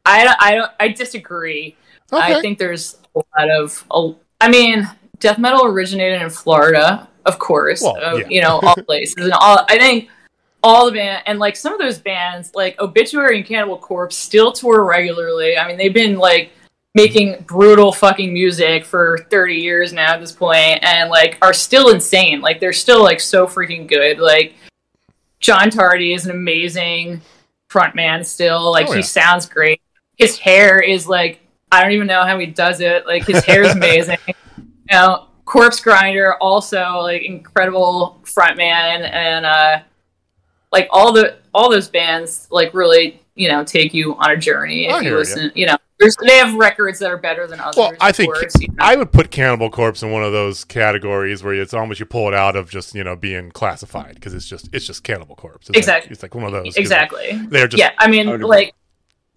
I 0.06 0.36
I 0.40 0.56
don't 0.56 0.72
I 0.80 0.88
disagree. 0.90 1.76
Okay. 2.12 2.36
I 2.38 2.42
think 2.42 2.60
there's 2.60 2.98
a 3.16 3.20
lot 3.38 3.50
of 3.50 3.86
I 4.42 4.50
mean, 4.50 4.90
death 5.20 5.38
metal 5.38 5.66
originated 5.66 6.22
in 6.22 6.30
Florida, 6.30 7.08
of 7.26 7.40
course. 7.40 7.82
Well, 7.82 7.98
uh, 7.98 8.16
yeah. 8.18 8.28
You 8.28 8.42
know, 8.42 8.60
all 8.62 8.76
places 8.76 9.16
and 9.24 9.34
all. 9.34 9.66
I 9.70 9.78
think 9.78 10.10
all 10.64 10.86
the 10.88 10.94
band 10.94 11.24
and 11.26 11.40
like 11.40 11.56
some 11.56 11.74
of 11.74 11.80
those 11.80 12.00
bands, 12.00 12.52
like 12.54 12.80
Obituary 12.80 13.38
and 13.38 13.46
Cannibal 13.46 13.78
Corpse, 13.78 14.16
still 14.16 14.52
tour 14.52 14.84
regularly. 14.84 15.58
I 15.58 15.68
mean, 15.68 15.78
they've 15.78 15.94
been 15.94 16.18
like 16.18 16.52
making 16.94 17.44
brutal 17.48 17.92
fucking 17.92 18.34
music 18.34 18.84
for 18.86 19.26
30 19.30 19.56
years 19.56 19.94
now 19.94 20.14
at 20.14 20.20
this 20.20 20.32
point 20.32 20.84
and 20.84 21.10
like 21.10 21.38
are 21.42 21.54
still 21.54 21.90
insane. 21.90 22.42
Like 22.42 22.60
they're 22.60 22.74
still 22.74 23.02
like 23.02 23.20
so 23.20 23.48
freaking 23.48 23.88
good. 23.88 24.20
Like 24.20 24.56
john 25.40 25.70
tardy 25.70 26.14
is 26.14 26.26
an 26.26 26.32
amazing 26.32 27.22
frontman 27.70 28.26
still. 28.26 28.72
Like 28.72 28.88
oh, 28.88 28.92
yeah. 28.92 28.98
he 28.98 29.04
sounds 29.04 29.46
great. 29.46 29.82
His 30.18 30.38
hair 30.38 30.80
is 30.80 31.08
like 31.08 31.40
i 31.72 31.82
don't 31.82 31.94
even 31.94 32.08
know 32.08 32.26
how 32.26 32.38
he 32.38 32.48
does 32.48 32.82
it. 32.82 33.06
Like 33.06 33.26
his 33.26 33.44
hair 33.46 33.64
is 33.64 33.74
amazing. 33.74 34.18
You 34.90 34.98
know 34.98 35.28
corpse 35.46 35.80
grinder 35.80 36.36
also 36.42 37.00
like 37.02 37.22
incredible 37.22 38.20
frontman 38.26 39.10
and 39.10 39.46
uh 39.46 39.80
like 40.72 40.88
all 40.92 41.14
the 41.14 41.38
all 41.54 41.70
those 41.72 41.88
bands 41.88 42.48
like 42.52 42.74
really 42.74 43.21
you 43.36 43.50
know 43.50 43.64
take 43.64 43.94
you 43.94 44.16
on 44.16 44.32
a 44.32 44.38
journey 44.38 44.88
if 44.88 45.04
you 45.04 45.16
listen 45.16 45.46
you. 45.56 45.62
you 45.62 45.66
know 45.66 45.78
they 46.22 46.38
have 46.38 46.56
records 46.56 47.00
that 47.00 47.12
are 47.12 47.18
better 47.18 47.48
than 47.48 47.60
others. 47.60 47.78
Well, 47.78 47.94
I 48.00 48.12
think 48.12 48.34
course, 48.34 48.60
you 48.60 48.68
know? 48.70 48.76
I 48.80 48.96
would 48.96 49.12
put 49.12 49.32
Cannibal 49.32 49.70
Corpse 49.70 50.02
in 50.02 50.12
one 50.12 50.24
of 50.24 50.32
those 50.32 50.64
categories 50.64 51.44
where 51.44 51.54
it's 51.54 51.74
almost 51.74 52.00
you 52.00 52.06
pull 52.06 52.28
it 52.28 52.34
out 52.34 52.56
of 52.56 52.70
just 52.70 52.96
you 52.96 53.04
know 53.04 53.16
being 53.16 53.52
classified 53.52 54.16
because 54.16 54.34
it's 54.34 54.48
just 54.48 54.70
it's 54.74 54.86
just 54.86 55.04
Cannibal 55.04 55.36
Corpse. 55.36 55.70
It's 55.70 55.78
exactly, 55.78 56.08
like, 56.08 56.12
it's 56.12 56.24
like 56.24 56.36
one 56.36 56.46
of 56.46 56.52
those. 56.52 56.76
Exactly. 56.76 57.40
They're 57.50 57.68
just 57.68 57.80
yeah. 57.80 57.92
I 57.98 58.08
mean, 58.10 58.42
like 58.42 58.74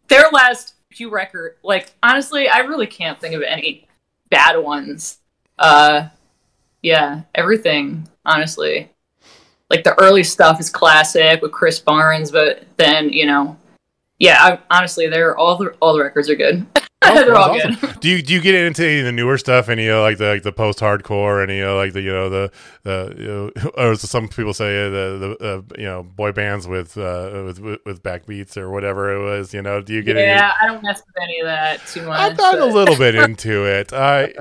their 0.08 0.28
last 0.32 0.74
few 0.90 1.10
record, 1.10 1.56
like 1.62 1.92
honestly, 2.02 2.48
I 2.48 2.60
really 2.60 2.86
can't 2.86 3.20
think 3.20 3.34
of 3.34 3.42
any 3.42 3.86
bad 4.30 4.56
ones. 4.56 5.18
Uh, 5.58 6.08
yeah, 6.82 7.22
everything 7.34 8.08
honestly. 8.24 8.90
Like 9.70 9.82
the 9.82 9.98
early 10.00 10.22
stuff 10.22 10.60
is 10.60 10.70
classic 10.70 11.42
with 11.42 11.52
Chris 11.52 11.78
Barnes, 11.78 12.30
but 12.30 12.64
then 12.76 13.10
you 13.10 13.26
know 13.26 13.56
yeah, 14.24 14.38
I, 14.40 14.58
honestly, 14.70 15.06
they're 15.08 15.36
all 15.36 15.58
the 15.58 15.76
all 15.80 15.92
the 15.92 16.02
records 16.02 16.30
are 16.30 16.34
good. 16.34 16.66
They're 17.12 17.36
all 17.36 17.50
awesome. 17.50 17.74
good. 17.74 18.00
do 18.00 18.08
you 18.08 18.22
do 18.22 18.32
you 18.34 18.40
get 18.40 18.54
into 18.54 18.84
any 18.84 19.00
of 19.00 19.04
the 19.06 19.12
newer 19.12 19.38
stuff? 19.38 19.68
Any 19.68 19.88
uh, 19.88 20.00
like 20.00 20.18
the 20.18 20.26
like 20.26 20.42
the 20.42 20.52
post 20.52 20.78
hardcore? 20.80 21.42
Any 21.42 21.62
uh, 21.62 21.74
like 21.74 21.92
the 21.92 22.00
you 22.00 22.12
know 22.12 22.28
the 22.28 22.50
the 22.82 23.14
you 23.18 23.26
know, 23.26 23.70
or 23.90 23.94
some 23.96 24.28
people 24.28 24.54
say 24.54 24.86
uh, 24.86 24.90
the 24.90 25.36
the 25.38 25.54
uh, 25.54 25.62
you 25.78 25.86
know 25.86 26.02
boy 26.02 26.32
bands 26.32 26.66
with 26.66 26.96
uh, 26.96 27.42
with 27.44 27.58
with 27.58 28.02
backbeats 28.02 28.56
or 28.56 28.70
whatever 28.70 29.14
it 29.14 29.22
was. 29.22 29.52
You 29.52 29.62
know, 29.62 29.80
do 29.80 29.92
you 29.92 30.02
get? 30.02 30.16
Yeah, 30.16 30.52
any... 30.60 30.70
I 30.70 30.72
don't 30.72 30.82
mess 30.82 31.02
with 31.06 31.22
any 31.22 31.40
of 31.40 31.46
that 31.46 31.86
too 31.86 32.06
much. 32.06 32.18
I've 32.18 32.36
gotten 32.36 32.60
but... 32.60 32.70
a 32.70 32.72
little 32.72 32.96
bit 32.98 33.14
into 33.14 33.64
it. 33.66 33.92
I 33.92 34.32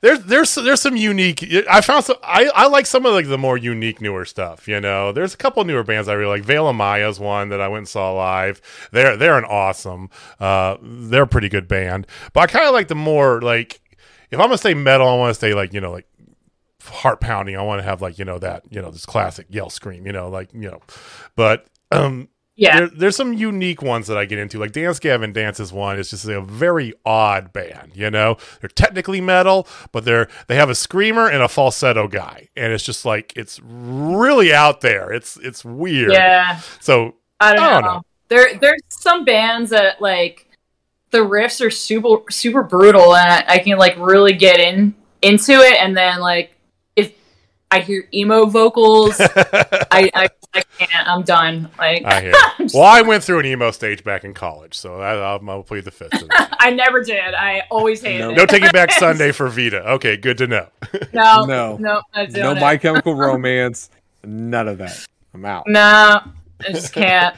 there's 0.00 0.20
there's 0.24 0.54
there's 0.54 0.80
some 0.80 0.96
unique. 0.96 1.46
I 1.70 1.80
found 1.80 2.04
some. 2.04 2.16
I 2.22 2.50
I 2.54 2.66
like 2.66 2.86
some 2.86 3.06
of 3.06 3.12
like 3.14 3.28
the 3.28 3.38
more 3.38 3.56
unique 3.56 4.00
newer 4.00 4.24
stuff. 4.24 4.68
You 4.68 4.80
know, 4.80 5.12
there's 5.12 5.34
a 5.34 5.36
couple 5.36 5.64
newer 5.64 5.84
bands 5.84 6.08
I 6.08 6.14
really 6.14 6.38
like. 6.38 6.44
Veil 6.44 6.68
of 6.68 6.76
Maya's 6.76 7.18
one 7.18 7.48
that 7.50 7.60
I 7.60 7.68
went 7.68 7.80
and 7.80 7.88
saw 7.88 8.12
live. 8.12 8.60
They're 8.92 9.16
they're 9.16 9.38
an 9.38 9.44
awesome. 9.44 10.10
Uh, 10.40 10.76
they're 10.82 11.22
a 11.22 11.26
pretty 11.26 11.48
good 11.48 11.68
band. 11.68 11.85
But 12.32 12.40
I 12.40 12.46
kind 12.46 12.66
of 12.66 12.72
like 12.72 12.88
the 12.88 12.94
more 12.94 13.40
like 13.40 13.80
if 14.30 14.38
I'm 14.38 14.46
gonna 14.46 14.58
say 14.58 14.74
metal, 14.74 15.08
I 15.08 15.16
want 15.16 15.34
to 15.34 15.40
say 15.40 15.54
like 15.54 15.72
you 15.72 15.80
know 15.80 15.92
like 15.92 16.06
heart 16.82 17.20
pounding. 17.20 17.56
I 17.56 17.62
want 17.62 17.80
to 17.80 17.84
have 17.84 18.02
like 18.02 18.18
you 18.18 18.24
know 18.24 18.38
that 18.38 18.64
you 18.70 18.80
know 18.80 18.90
this 18.90 19.06
classic 19.06 19.46
yell 19.50 19.70
scream. 19.70 20.06
You 20.06 20.12
know 20.12 20.28
like 20.28 20.52
you 20.52 20.70
know, 20.70 20.80
but 21.34 21.66
um 21.92 22.28
yeah, 22.58 22.78
there, 22.78 22.88
there's 22.88 23.16
some 23.16 23.34
unique 23.34 23.82
ones 23.82 24.06
that 24.06 24.16
I 24.16 24.24
get 24.24 24.38
into. 24.38 24.58
Like 24.58 24.72
Dance 24.72 24.98
Gavin 24.98 25.34
Dance 25.34 25.60
is 25.60 25.74
one. 25.74 25.98
It's 25.98 26.08
just 26.08 26.24
a 26.26 26.40
very 26.40 26.94
odd 27.04 27.52
band. 27.52 27.92
You 27.94 28.10
know, 28.10 28.38
they're 28.60 28.70
technically 28.70 29.20
metal, 29.20 29.68
but 29.92 30.06
they're 30.06 30.28
they 30.46 30.56
have 30.56 30.70
a 30.70 30.74
screamer 30.74 31.28
and 31.28 31.42
a 31.42 31.48
falsetto 31.48 32.08
guy, 32.08 32.48
and 32.56 32.72
it's 32.72 32.82
just 32.82 33.04
like 33.04 33.34
it's 33.36 33.60
really 33.62 34.54
out 34.54 34.80
there. 34.80 35.12
It's 35.12 35.36
it's 35.36 35.66
weird. 35.66 36.12
Yeah. 36.12 36.60
So 36.80 37.16
I 37.40 37.52
don't, 37.52 37.62
I 37.62 37.72
don't 37.72 37.82
know. 37.82 37.92
know. 37.96 38.02
There 38.28 38.58
there's 38.58 38.82
some 38.88 39.26
bands 39.26 39.70
that 39.70 40.00
like 40.00 40.45
the 41.10 41.18
riffs 41.18 41.64
are 41.64 41.70
super 41.70 42.30
super 42.30 42.62
brutal, 42.62 43.14
and 43.14 43.30
I, 43.30 43.54
I 43.54 43.58
can 43.58 43.78
like 43.78 43.96
really 43.98 44.32
get 44.32 44.60
in 44.60 44.94
into 45.22 45.52
it, 45.52 45.80
and 45.80 45.96
then 45.96 46.20
like 46.20 46.54
if 46.96 47.14
I 47.70 47.80
hear 47.80 48.08
emo 48.12 48.46
vocals, 48.46 49.20
I, 49.20 50.10
I, 50.14 50.28
I 50.54 50.62
can't. 50.78 51.08
I'm 51.08 51.22
done. 51.22 51.70
Like 51.78 52.04
I 52.04 52.20
hear. 52.20 52.34
well, 52.74 52.84
I 52.84 53.02
went 53.02 53.24
through 53.24 53.40
an 53.40 53.46
emo 53.46 53.70
stage 53.70 54.04
back 54.04 54.24
in 54.24 54.34
college, 54.34 54.74
so 54.74 55.00
I, 55.00 55.14
I'll, 55.14 55.50
I'll 55.50 55.62
plead 55.62 55.84
the 55.84 55.90
fifth. 55.90 56.12
I 56.30 56.70
never 56.70 57.02
did. 57.02 57.34
I 57.34 57.62
always 57.70 58.02
hated 58.02 58.20
no, 58.20 58.30
it. 58.30 58.36
No 58.36 58.46
taking 58.46 58.70
back 58.70 58.92
Sunday 58.92 59.32
for 59.32 59.48
Vita. 59.48 59.92
Okay, 59.92 60.16
good 60.16 60.38
to 60.38 60.46
know. 60.46 60.68
no, 61.12 61.44
no, 61.44 61.76
no, 61.76 62.02
no. 62.14 62.54
My 62.54 62.76
Chemical 62.76 63.14
Romance. 63.14 63.90
None 64.24 64.66
of 64.66 64.78
that. 64.78 65.06
I'm 65.34 65.44
out. 65.44 65.64
No, 65.68 65.80
I 65.80 66.72
just 66.72 66.92
can't. 66.92 67.36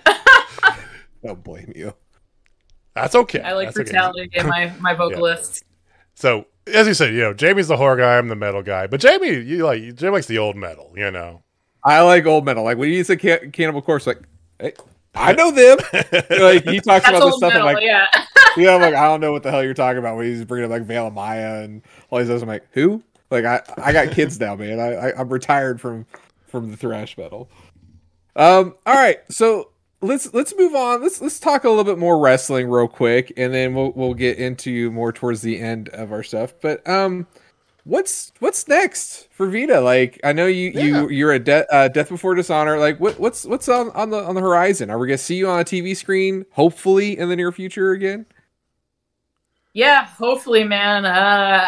Don't 1.22 1.42
blame 1.42 1.72
you. 1.74 1.92
That's 3.02 3.14
okay. 3.14 3.40
I 3.40 3.52
like 3.52 3.68
That's 3.68 3.76
brutality 3.76 4.22
okay. 4.22 4.40
in 4.40 4.46
my 4.48 4.72
my 4.80 4.94
vocalists. 4.94 5.62
yeah. 5.68 5.96
So 6.14 6.46
as 6.66 6.86
you 6.86 6.94
said, 6.94 7.14
you 7.14 7.20
know, 7.20 7.34
Jamie's 7.34 7.68
the 7.68 7.76
horror 7.76 7.96
guy. 7.96 8.18
I'm 8.18 8.28
the 8.28 8.36
metal 8.36 8.62
guy. 8.62 8.86
But 8.86 9.00
Jamie, 9.00 9.40
you 9.40 9.64
like 9.64 9.94
Jamie 9.94 10.12
likes 10.12 10.26
the 10.26 10.38
old 10.38 10.56
metal. 10.56 10.92
You 10.96 11.10
know, 11.10 11.42
I 11.84 12.02
like 12.02 12.26
old 12.26 12.44
metal. 12.44 12.64
Like 12.64 12.78
when 12.78 12.90
you 12.90 13.04
say 13.04 13.16
can- 13.16 13.50
Cannibal 13.52 13.82
Corpse, 13.82 14.06
like 14.06 14.22
hey, 14.58 14.74
I 15.14 15.32
know 15.32 15.50
them. 15.50 15.78
like 15.92 16.64
he 16.64 16.80
talks 16.80 17.04
That's 17.04 17.08
about 17.08 17.26
this 17.26 17.36
stuff. 17.36 17.52
Metal, 17.52 17.68
I'm 17.68 17.74
like, 17.74 17.84
yeah. 17.84 18.06
yeah, 18.56 18.74
I'm 18.74 18.80
like, 18.80 18.94
I 18.94 19.04
don't 19.04 19.20
know 19.20 19.32
what 19.32 19.42
the 19.42 19.50
hell 19.50 19.64
you're 19.64 19.74
talking 19.74 19.98
about. 19.98 20.16
When 20.16 20.26
he's 20.26 20.44
bringing 20.44 20.66
up 20.66 20.70
like 20.70 20.82
Veil 20.82 21.06
of 21.06 21.14
Maya 21.14 21.62
and 21.62 21.82
all 22.10 22.18
these 22.18 22.30
others. 22.30 22.42
I'm 22.42 22.48
like, 22.48 22.66
who? 22.72 23.02
Like 23.30 23.44
I, 23.44 23.62
I 23.76 23.92
got 23.92 24.12
kids 24.12 24.40
now, 24.40 24.56
man. 24.56 24.80
I, 24.80 24.94
I 24.94 25.20
I'm 25.20 25.28
retired 25.28 25.80
from 25.80 26.06
from 26.46 26.70
the 26.70 26.76
thrash 26.76 27.16
metal. 27.16 27.50
Um. 28.36 28.74
All 28.86 28.94
right. 28.94 29.18
So 29.30 29.70
let's 30.00 30.32
let's 30.32 30.54
move 30.56 30.74
on. 30.74 31.02
Let's 31.02 31.20
let's 31.20 31.40
talk 31.40 31.64
a 31.64 31.68
little 31.68 31.84
bit 31.84 31.98
more 31.98 32.18
wrestling 32.18 32.68
real 32.68 32.88
quick, 32.88 33.32
and 33.36 33.52
then 33.52 33.74
we'll 33.74 33.92
we'll 33.92 34.14
get 34.14 34.38
into 34.38 34.90
more 34.90 35.12
towards 35.12 35.42
the 35.42 35.60
end 35.60 35.88
of 35.90 36.12
our 36.12 36.22
stuff. 36.22 36.54
But 36.60 36.86
um, 36.88 37.26
what's 37.84 38.32
what's 38.38 38.68
next 38.68 39.28
for 39.30 39.50
Vita? 39.50 39.80
Like, 39.80 40.20
I 40.22 40.32
know 40.32 40.46
you 40.46 40.70
yeah. 40.74 40.82
you 40.82 41.08
you're 41.08 41.32
a 41.32 41.38
de- 41.38 41.74
uh, 41.74 41.88
Death 41.88 42.08
Before 42.08 42.34
Dishonor. 42.34 42.78
Like, 42.78 43.00
what 43.00 43.18
what's 43.18 43.44
what's 43.44 43.68
on 43.68 43.90
on 43.90 44.10
the 44.10 44.22
on 44.22 44.34
the 44.34 44.40
horizon? 44.40 44.90
Are 44.90 44.98
we 44.98 45.08
gonna 45.08 45.18
see 45.18 45.36
you 45.36 45.48
on 45.48 45.60
a 45.60 45.64
TV 45.64 45.96
screen, 45.96 46.46
hopefully 46.52 47.18
in 47.18 47.28
the 47.28 47.36
near 47.36 47.52
future 47.52 47.92
again? 47.92 48.26
Yeah, 49.74 50.06
hopefully, 50.06 50.64
man. 50.64 51.04
Uh, 51.04 51.08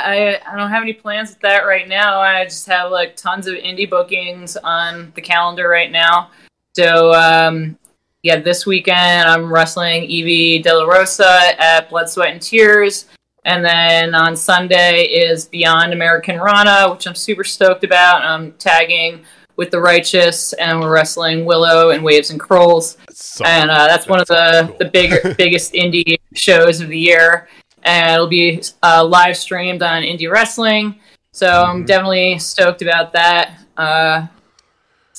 I 0.04 0.40
I 0.46 0.56
don't 0.56 0.70
have 0.70 0.82
any 0.82 0.92
plans 0.92 1.30
with 1.30 1.40
that 1.40 1.60
right 1.60 1.88
now. 1.88 2.20
I 2.20 2.44
just 2.44 2.66
have 2.66 2.90
like 2.90 3.16
tons 3.16 3.46
of 3.46 3.54
indie 3.54 3.88
bookings 3.88 4.56
on 4.56 5.12
the 5.14 5.20
calendar 5.20 5.68
right 5.68 5.90
now. 5.90 6.30
So 6.74 7.12
um, 7.14 7.78
yeah, 8.22 8.40
this 8.40 8.66
weekend 8.66 9.28
I'm 9.28 9.52
wrestling 9.52 10.04
Evie 10.04 10.60
De 10.60 10.74
La 10.74 10.84
Rosa 10.84 11.60
at 11.60 11.88
Blood, 11.88 12.10
Sweat, 12.10 12.32
and 12.32 12.42
Tears. 12.42 13.06
And 13.44 13.64
then 13.64 14.14
on 14.14 14.36
Sunday 14.36 15.04
is 15.04 15.46
Beyond 15.46 15.94
Americanrana, 15.94 16.92
which 16.92 17.06
I'm 17.06 17.14
super 17.14 17.44
stoked 17.44 17.84
about. 17.84 18.22
I'm 18.22 18.52
tagging 18.52 19.24
with 19.56 19.70
the 19.70 19.80
Righteous, 19.80 20.52
and 20.54 20.80
we're 20.80 20.92
wrestling 20.92 21.44
Willow 21.44 21.90
and 21.90 22.04
Waves 22.04 22.30
and 22.30 22.38
Curls. 22.38 22.98
So 23.10 23.44
and 23.44 23.70
uh, 23.70 23.86
that's, 23.86 24.06
one 24.06 24.20
of 24.20 24.26
the 24.26 24.64
cool. 24.66 24.76
the 24.78 24.84
big 24.86 25.36
biggest 25.36 25.72
indie 25.72 26.18
shows 26.34 26.80
of 26.80 26.88
the 26.88 26.98
year. 26.98 27.48
And 27.82 28.14
it'll 28.14 28.26
be 28.26 28.62
uh, 28.82 29.04
live 29.04 29.36
streamed 29.36 29.82
on 29.82 30.02
Indie 30.02 30.30
Wrestling. 30.30 31.00
So 31.32 31.46
mm-hmm. 31.46 31.70
I'm 31.70 31.84
definitely 31.86 32.38
stoked 32.38 32.82
about 32.82 33.12
that. 33.14 33.58
Uh, 33.76 34.26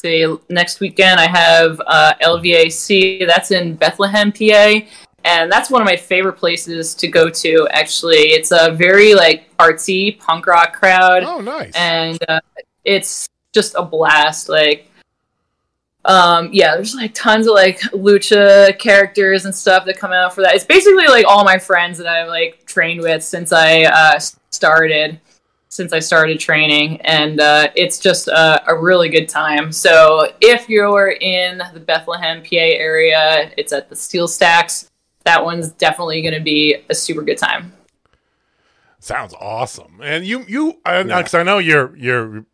see, 0.02 0.36
next 0.50 0.80
weekend 0.80 1.20
I 1.20 1.28
have 1.28 1.82
uh, 1.86 2.14
LVAC. 2.22 3.28
That's 3.28 3.52
in 3.52 3.76
Bethlehem, 3.76 4.32
PA, 4.32 4.82
and 5.24 5.52
that's 5.52 5.70
one 5.70 5.82
of 5.82 5.86
my 5.86 5.96
favorite 5.96 6.34
places 6.34 6.94
to 6.96 7.08
go 7.08 7.30
to. 7.30 7.68
Actually, 7.72 8.34
it's 8.34 8.52
a 8.52 8.72
very 8.72 9.14
like 9.14 9.56
artsy 9.58 10.18
punk 10.20 10.48
rock 10.48 10.74
crowd. 10.74 11.24
Oh, 11.24 11.40
nice! 11.40 11.72
And 11.76 12.20
uh, 12.28 12.40
it's 12.84 13.28
just 13.54 13.76
a 13.76 13.84
blast. 13.84 14.50
Like, 14.50 14.90
um, 16.06 16.50
yeah, 16.52 16.76
there's 16.76 16.96
like 16.96 17.14
tons 17.14 17.48
of 17.48 17.54
like 17.54 17.80
lucha 17.92 18.78
characters 18.80 19.46
and 19.46 19.54
stuff 19.54 19.86
that 19.86 19.98
come 19.98 20.12
out 20.12 20.34
for 20.34 20.42
that. 20.42 20.56
It's 20.56 20.66
basically 20.66 21.08
like 21.08 21.26
all 21.28 21.44
my 21.44 21.60
friends 21.60 21.98
that 22.00 22.08
I've 22.08 22.28
like 22.28 22.66
trained 22.66 23.02
with 23.02 23.24
since 23.24 23.54
I 23.54 23.84
uh, 23.84 24.20
started 24.50 25.20
since 25.72 25.94
I 25.94 26.00
started 26.00 26.38
training, 26.38 27.00
and 27.02 27.40
uh, 27.40 27.70
it's 27.76 27.98
just 27.98 28.28
a, 28.28 28.62
a, 28.70 28.78
really 28.78 29.08
good 29.08 29.30
time. 29.30 29.72
So 29.72 30.30
if 30.42 30.68
you're 30.68 31.12
in 31.12 31.62
the 31.74 31.80
Bethlehem, 31.80 32.44
PA 32.44 32.58
area, 32.58 33.52
it's 33.58 33.72
at 33.72 33.90
the 33.90 33.96
Steel 33.96 34.28
Stacks. 34.28 34.90
That 35.24 35.46
one's 35.46 35.70
definitely 35.70 36.22
going 36.22 36.34
to 36.34 36.42
be 36.42 36.84
a 36.90 36.94
super 36.94 37.22
good 37.22 37.38
time. 37.38 37.72
Sounds 39.00 39.34
awesome, 39.40 40.02
and 40.04 40.26
you 40.26 40.44
you 40.48 40.74
because 40.84 41.34
I, 41.34 41.40
I 41.40 41.44
know 41.44 41.58
you're 41.58 41.96
you're 41.96 42.46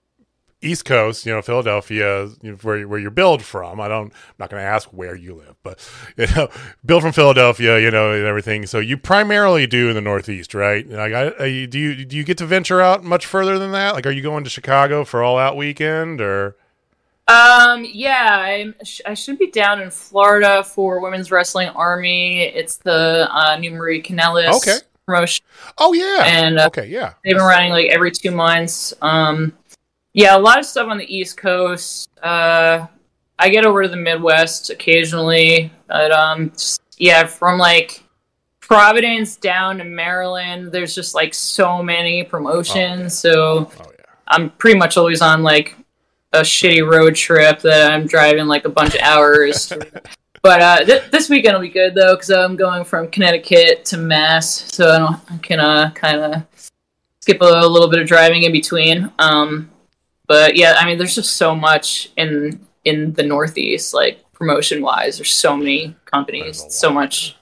East 0.62 0.86
Coast, 0.86 1.26
you 1.26 1.32
know, 1.32 1.42
Philadelphia, 1.42 2.26
you 2.42 2.52
know, 2.52 2.58
where 2.58 2.88
where 2.88 3.00
you're 3.00 3.12
billed 3.12 3.44
from. 3.44 3.80
I 3.80 3.88
don't, 3.88 4.08
I'm 4.08 4.36
not 4.40 4.50
going 4.50 4.62
to 4.62 4.68
ask 4.68 4.90
where 4.90 5.16
you 5.16 5.36
live, 5.36 5.56
but 5.62 5.88
you 6.18 6.26
know, 6.36 6.50
billed 6.84 7.04
from 7.04 7.12
Philadelphia, 7.12 7.80
you 7.80 7.92
know, 7.92 8.12
and 8.12 8.26
everything. 8.26 8.66
So 8.66 8.80
you 8.80 8.98
primarily 8.98 9.68
do 9.68 9.90
in 9.90 9.96
the 9.96 10.02
Northeast, 10.02 10.56
right? 10.56 10.88
Like, 10.90 11.14
I, 11.14 11.66
do 11.66 11.78
you 11.78 12.06
do 12.06 12.18
you 12.18 12.24
get 12.24 12.40
to 12.40 12.46
venture 12.46 12.82
out 12.82 13.04
much 13.04 13.26
further 13.26 13.60
than 13.60 13.72
that? 13.74 13.94
Like, 13.94 14.08
are 14.08 14.12
you 14.12 14.24
going 14.24 14.44
to 14.46 14.50
Chicago 14.50 15.06
for 15.06 15.22
All 15.22 15.38
Out 15.38 15.56
weekend 15.56 16.22
or? 16.22 16.56
Um. 17.28 17.86
Yeah, 17.88 18.40
I'm, 18.40 18.74
I 19.06 19.14
should 19.14 19.38
be 19.38 19.52
down 19.52 19.82
in 19.82 19.92
Florida 19.92 20.64
for 20.64 21.02
Women's 21.02 21.30
Wrestling 21.30 21.68
Army. 21.70 22.42
It's 22.42 22.78
the 22.78 23.28
uh, 23.30 23.58
new 23.60 23.72
Maria 23.72 24.02
Kanellis 24.02 24.56
okay. 24.56 24.78
promotion. 25.06 25.46
Oh 25.78 25.94
yeah. 25.94 26.24
And 26.26 26.58
uh, 26.58 26.68
okay, 26.68 26.88
yeah. 26.88 27.14
They've 27.24 27.36
been 27.36 27.44
running 27.44 27.72
like 27.72 27.88
every 27.88 28.12
two 28.12 28.32
months. 28.32 28.94
Um 29.02 29.54
yeah, 30.18 30.36
a 30.36 30.40
lot 30.40 30.58
of 30.58 30.66
stuff 30.66 30.88
on 30.90 30.98
the 30.98 31.16
East 31.16 31.38
Coast. 31.38 32.10
Uh, 32.24 32.88
I 33.38 33.50
get 33.50 33.66
over 33.66 33.84
to 33.84 33.88
the 33.88 33.98
Midwest 33.98 34.72
occasionally, 34.72 35.72
but 35.88 36.12
um, 36.12 36.50
just, 36.50 36.82
yeah, 36.98 37.28
from 37.28 37.60
like 37.60 38.04
Providence 38.60 39.36
down 39.36 39.78
to 39.78 39.84
Maryland, 39.84 40.72
there's 40.72 40.96
just 40.96 41.14
like 41.14 41.36
so 41.36 41.84
many 41.84 42.24
promotions. 42.24 43.24
Oh, 43.26 43.30
so 43.30 43.72
oh, 43.80 43.92
yeah. 43.92 44.06
I'm 44.28 44.50
pretty 44.50 44.80
much 44.80 44.98
always 44.98 45.22
on 45.22 45.44
like 45.44 45.78
a 46.34 46.40
shitty 46.40 46.84
road 46.92 47.14
trip 47.14 47.60
that 47.62 47.92
I'm 47.92 48.08
driving 48.08 48.48
like 48.48 48.66
a 48.66 48.70
bunch 48.70 48.96
of 48.96 49.02
hours. 49.02 49.72
but 50.42 50.62
uh, 50.64 50.84
th- 50.84 51.12
this 51.12 51.30
weekend 51.30 51.54
will 51.54 51.62
be 51.62 51.70
good 51.70 51.94
though 51.94 52.16
because 52.16 52.32
I'm 52.32 52.56
going 52.56 52.86
from 52.86 53.12
Connecticut 53.12 53.86
to 53.86 53.98
Mass, 53.98 54.74
so 54.74 54.90
I, 54.90 54.98
don't, 54.98 55.32
I 55.32 55.38
can 55.38 55.60
uh, 55.60 55.92
kind 55.92 56.20
of 56.22 56.72
skip 57.20 57.40
a, 57.40 57.46
a, 57.46 57.68
little 57.68 57.88
bit 57.88 58.02
of 58.02 58.08
driving 58.08 58.42
in 58.42 58.52
between. 58.52 59.12
Um, 59.20 59.70
but 60.28 60.56
yeah, 60.56 60.76
I 60.78 60.86
mean, 60.86 60.98
there's 60.98 61.16
just 61.16 61.36
so 61.38 61.56
much 61.56 62.12
in 62.18 62.60
in 62.86 63.14
the 63.14 63.24
Northeast, 63.24 63.94
like 63.94 64.24
promotion 64.34 64.82
wise. 64.82 65.18
There's 65.18 65.32
so 65.32 65.58
many 65.58 65.96
companies, 66.06 66.64
so 66.70 66.92
much. 66.92 67.36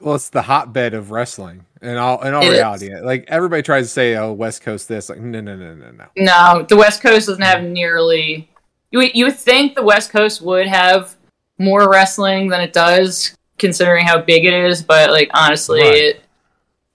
Well, 0.00 0.16
it's 0.16 0.28
the 0.28 0.42
hotbed 0.42 0.94
of 0.94 1.10
wrestling 1.10 1.64
in 1.84 1.96
all 1.96 2.20
in 2.22 2.34
all 2.34 2.42
it 2.42 2.50
reality. 2.50 2.92
Is. 2.92 3.02
Like 3.02 3.24
everybody 3.28 3.62
tries 3.62 3.86
to 3.86 3.90
say, 3.90 4.16
"Oh, 4.16 4.32
West 4.32 4.62
Coast 4.62 4.88
this." 4.88 5.08
Like, 5.08 5.20
no, 5.20 5.40
no, 5.40 5.54
no, 5.54 5.74
no, 5.74 5.90
no. 5.90 6.06
No, 6.16 6.66
the 6.68 6.76
West 6.76 7.02
Coast 7.02 7.26
doesn't 7.26 7.42
have 7.42 7.62
nearly. 7.62 8.50
You 8.90 9.02
you 9.14 9.26
would 9.26 9.36
think 9.36 9.74
the 9.74 9.82
West 9.82 10.10
Coast 10.10 10.40
would 10.42 10.66
have 10.66 11.14
more 11.58 11.88
wrestling 11.90 12.48
than 12.48 12.60
it 12.60 12.72
does, 12.72 13.36
considering 13.58 14.06
how 14.06 14.20
big 14.20 14.44
it 14.44 14.54
is. 14.54 14.82
But 14.82 15.10
like 15.10 15.30
honestly, 15.34 15.82
right. 15.82 15.94
it 15.94 16.23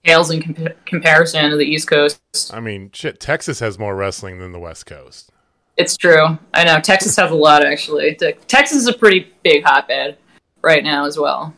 pales 0.04 0.30
in 0.30 0.42
comp- 0.42 0.86
comparison 0.86 1.50
to 1.50 1.56
the 1.56 1.64
East 1.64 1.88
Coast. 1.88 2.20
I 2.52 2.60
mean, 2.60 2.90
shit, 2.92 3.20
Texas 3.20 3.60
has 3.60 3.78
more 3.78 3.94
wrestling 3.94 4.38
than 4.38 4.52
the 4.52 4.58
West 4.58 4.86
Coast. 4.86 5.30
It's 5.76 5.96
true. 5.96 6.38
I 6.52 6.64
know 6.64 6.80
Texas 6.80 7.16
has 7.16 7.30
a 7.30 7.34
lot 7.34 7.64
actually. 7.64 8.14
Texas 8.46 8.78
is 8.78 8.86
a 8.86 8.92
pretty 8.92 9.32
big 9.42 9.64
hotbed 9.64 10.18
right 10.62 10.84
now 10.84 11.06
as 11.06 11.18
well. 11.18 11.54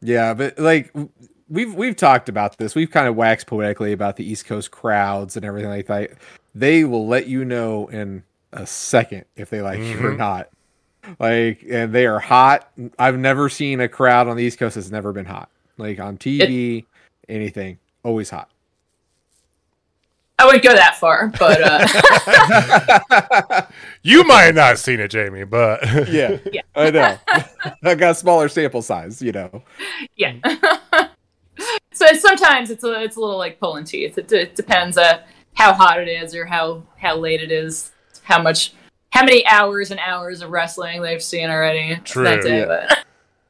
Yeah, 0.00 0.34
but 0.34 0.58
like 0.58 0.92
we've 1.48 1.74
we've 1.74 1.96
talked 1.96 2.28
about 2.28 2.58
this. 2.58 2.74
We've 2.74 2.90
kind 2.90 3.08
of 3.08 3.16
waxed 3.16 3.46
poetically 3.46 3.92
about 3.92 4.16
the 4.16 4.24
East 4.24 4.46
Coast 4.46 4.70
crowds 4.70 5.36
and 5.36 5.44
everything 5.44 5.70
like 5.70 5.86
that. 5.86 6.12
They 6.54 6.84
will 6.84 7.06
let 7.06 7.26
you 7.26 7.44
know 7.44 7.88
in 7.88 8.24
a 8.52 8.66
second 8.66 9.24
if 9.36 9.50
they 9.50 9.62
like 9.62 9.78
mm-hmm. 9.78 10.00
you 10.00 10.06
or 10.06 10.10
mm-hmm. 10.10 10.18
not. 10.18 10.48
Like, 11.18 11.64
and 11.68 11.92
they 11.92 12.06
are 12.06 12.20
hot. 12.20 12.70
I've 12.98 13.18
never 13.18 13.48
seen 13.48 13.80
a 13.80 13.88
crowd 13.88 14.28
on 14.28 14.36
the 14.36 14.44
East 14.44 14.58
Coast 14.58 14.76
that's 14.76 14.90
never 14.90 15.12
been 15.12 15.24
hot. 15.24 15.48
Like 15.76 15.98
on 15.98 16.18
TV, 16.18 16.78
it, 16.78 16.84
anything, 17.32 17.78
always 18.04 18.30
hot. 18.30 18.50
I 20.42 20.44
wouldn't 20.46 20.64
go 20.64 20.74
that 20.74 20.96
far, 20.96 21.28
but 21.38 21.60
uh... 21.62 21.86
you 24.02 24.24
might 24.24 24.46
not 24.46 24.46
have 24.46 24.54
not 24.54 24.78
seen 24.78 24.98
it, 24.98 25.08
Jamie. 25.08 25.44
But 25.44 25.86
yeah, 26.08 26.38
yeah, 26.52 26.62
I 26.74 26.90
know. 26.90 27.16
I 27.84 27.94
got 27.94 28.16
smaller 28.16 28.48
sample 28.48 28.82
size, 28.82 29.22
you 29.22 29.30
know. 29.30 29.62
Yeah. 30.16 30.34
so 31.92 32.06
sometimes 32.14 32.70
it's 32.70 32.82
a 32.82 33.02
it's 33.02 33.14
a 33.14 33.20
little 33.20 33.38
like 33.38 33.60
pulling 33.60 33.84
teeth. 33.84 34.18
It, 34.18 34.32
it 34.32 34.56
depends 34.56 34.98
uh, 34.98 35.22
how 35.54 35.72
hot 35.74 36.00
it 36.00 36.08
is 36.08 36.34
or 36.34 36.44
how 36.44 36.82
how 36.96 37.16
late 37.16 37.40
it 37.40 37.52
is, 37.52 37.92
how 38.24 38.42
much, 38.42 38.72
how 39.10 39.24
many 39.24 39.46
hours 39.46 39.92
and 39.92 40.00
hours 40.00 40.42
of 40.42 40.50
wrestling 40.50 41.02
they've 41.02 41.22
seen 41.22 41.50
already 41.50 42.00
True. 42.04 42.24
that 42.24 42.42
day. 42.42 42.60
Yeah. 42.60 42.66
But 42.66 43.04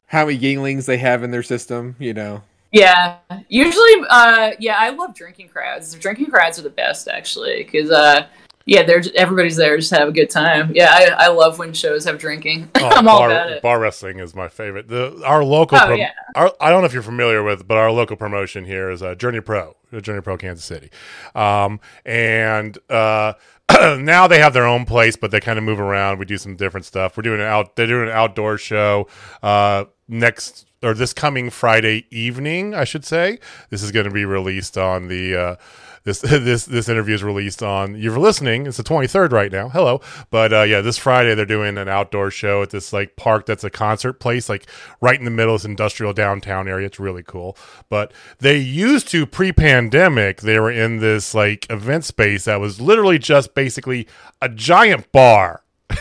how 0.08 0.26
many 0.26 0.38
Yuenglings 0.38 0.84
they 0.84 0.98
have 0.98 1.22
in 1.22 1.30
their 1.30 1.42
system, 1.42 1.96
you 1.98 2.12
know. 2.12 2.42
Yeah, 2.72 3.18
usually, 3.48 3.92
uh, 4.08 4.52
yeah, 4.58 4.76
I 4.78 4.90
love 4.90 5.14
drinking 5.14 5.48
crowds. 5.48 5.94
Drinking 5.94 6.26
crowds 6.26 6.58
are 6.58 6.62
the 6.62 6.70
best, 6.70 7.06
actually, 7.06 7.64
because 7.64 7.90
uh, 7.90 8.26
yeah, 8.64 8.82
they're 8.82 9.00
just, 9.00 9.14
everybody's 9.14 9.56
there 9.56 9.76
just 9.76 9.90
to 9.90 9.98
have 9.98 10.08
a 10.08 10.12
good 10.12 10.30
time. 10.30 10.72
Yeah, 10.74 10.88
I, 10.90 11.26
I 11.26 11.28
love 11.28 11.58
when 11.58 11.74
shows 11.74 12.04
have 12.06 12.18
drinking. 12.18 12.70
Oh, 12.82 12.88
I'm 12.88 13.04
bar, 13.04 13.14
all 13.14 13.30
about 13.30 13.52
it. 13.52 13.62
Bar 13.62 13.78
wrestling 13.78 14.18
is 14.18 14.34
my 14.34 14.48
favorite. 14.48 14.88
The 14.88 15.22
our 15.24 15.44
local, 15.44 15.78
oh, 15.80 15.92
yeah. 15.92 16.12
our, 16.34 16.52
I 16.60 16.70
don't 16.70 16.80
know 16.80 16.86
if 16.86 16.92
you're 16.94 17.02
familiar 17.02 17.42
with, 17.42 17.68
but 17.68 17.76
our 17.76 17.92
local 17.92 18.16
promotion 18.16 18.64
here 18.64 18.90
is 18.90 19.02
uh, 19.02 19.14
Journey 19.14 19.40
Pro, 19.40 19.76
Journey 20.00 20.22
Pro 20.22 20.36
Kansas 20.36 20.64
City, 20.64 20.90
um, 21.34 21.78
and. 22.04 22.78
Uh, 22.88 23.34
now 23.98 24.26
they 24.26 24.38
have 24.38 24.52
their 24.52 24.66
own 24.66 24.84
place, 24.84 25.16
but 25.16 25.30
they 25.30 25.40
kind 25.40 25.58
of 25.58 25.64
move 25.64 25.80
around. 25.80 26.18
We 26.18 26.24
do 26.24 26.38
some 26.38 26.56
different 26.56 26.86
stuff. 26.86 27.16
We're 27.16 27.22
doing 27.22 27.40
an 27.40 27.46
out. 27.46 27.76
They're 27.76 27.86
doing 27.86 28.08
an 28.08 28.14
outdoor 28.14 28.58
show 28.58 29.08
uh, 29.42 29.84
next 30.08 30.66
or 30.82 30.94
this 30.94 31.12
coming 31.12 31.48
Friday 31.50 32.06
evening, 32.10 32.74
I 32.74 32.84
should 32.84 33.04
say. 33.04 33.38
This 33.70 33.82
is 33.82 33.92
going 33.92 34.06
to 34.06 34.12
be 34.12 34.24
released 34.24 34.76
on 34.76 35.08
the. 35.08 35.36
Uh, 35.36 35.56
this 36.04 36.20
this 36.20 36.66
this 36.66 36.88
interview 36.88 37.14
is 37.14 37.22
released 37.22 37.62
on. 37.62 37.96
You're 37.96 38.18
listening. 38.18 38.66
It's 38.66 38.76
the 38.76 38.82
23rd 38.82 39.32
right 39.32 39.52
now. 39.52 39.68
Hello, 39.68 40.00
but 40.30 40.52
uh, 40.52 40.62
yeah, 40.62 40.80
this 40.80 40.98
Friday 40.98 41.34
they're 41.34 41.46
doing 41.46 41.78
an 41.78 41.88
outdoor 41.88 42.30
show 42.30 42.62
at 42.62 42.70
this 42.70 42.92
like 42.92 43.16
park 43.16 43.46
that's 43.46 43.64
a 43.64 43.70
concert 43.70 44.14
place, 44.14 44.48
like 44.48 44.66
right 45.00 45.18
in 45.18 45.24
the 45.24 45.30
middle 45.30 45.54
of 45.54 45.62
this 45.62 45.66
industrial 45.66 46.12
downtown 46.12 46.68
area. 46.68 46.86
It's 46.86 47.00
really 47.00 47.22
cool. 47.22 47.56
But 47.88 48.12
they 48.38 48.58
used 48.58 49.08
to 49.08 49.26
pre-pandemic, 49.26 50.40
they 50.40 50.58
were 50.58 50.70
in 50.70 50.98
this 50.98 51.34
like 51.34 51.70
event 51.70 52.04
space 52.04 52.44
that 52.44 52.60
was 52.60 52.80
literally 52.80 53.18
just 53.18 53.54
basically 53.54 54.06
a 54.40 54.48
giant 54.48 55.10
bar. 55.12 55.62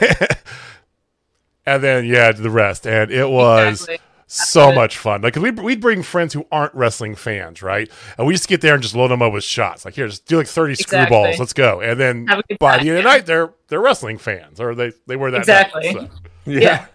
and 1.65 1.83
then 1.83 2.05
yeah, 2.05 2.31
the 2.31 2.49
rest, 2.49 2.87
and 2.87 3.11
it 3.11 3.29
was. 3.29 3.81
Exactly 3.81 4.07
so 4.31 4.71
much 4.71 4.97
fun. 4.97 5.21
Like 5.21 5.35
we 5.35 5.51
we'd 5.51 5.81
bring 5.81 6.03
friends 6.03 6.33
who 6.33 6.45
aren't 6.51 6.73
wrestling 6.73 7.15
fans, 7.15 7.61
right? 7.61 7.89
And 8.17 8.25
we 8.25 8.33
just 8.33 8.47
get 8.47 8.61
there 8.61 8.73
and 8.73 8.83
just 8.83 8.95
load 8.95 9.09
them 9.09 9.21
up 9.21 9.33
with 9.33 9.43
shots. 9.43 9.85
Like 9.85 9.95
here, 9.95 10.07
just 10.07 10.25
do 10.25 10.37
like 10.37 10.47
thirty 10.47 10.73
exactly. 10.73 11.15
screwballs. 11.15 11.39
Let's 11.39 11.53
go. 11.53 11.81
And 11.81 11.99
then 11.99 12.27
by 12.59 12.77
the 12.77 12.89
end 12.89 12.97
of 12.97 13.03
the 13.03 13.09
night, 13.09 13.25
they're 13.25 13.53
they're 13.67 13.81
wrestling 13.81 14.17
fans, 14.17 14.59
or 14.59 14.75
they 14.75 14.93
they 15.07 15.15
were 15.15 15.31
that 15.31 15.39
exactly. 15.39 15.93
Night, 15.93 16.09
so. 16.11 16.51
Yeah, 16.51 16.85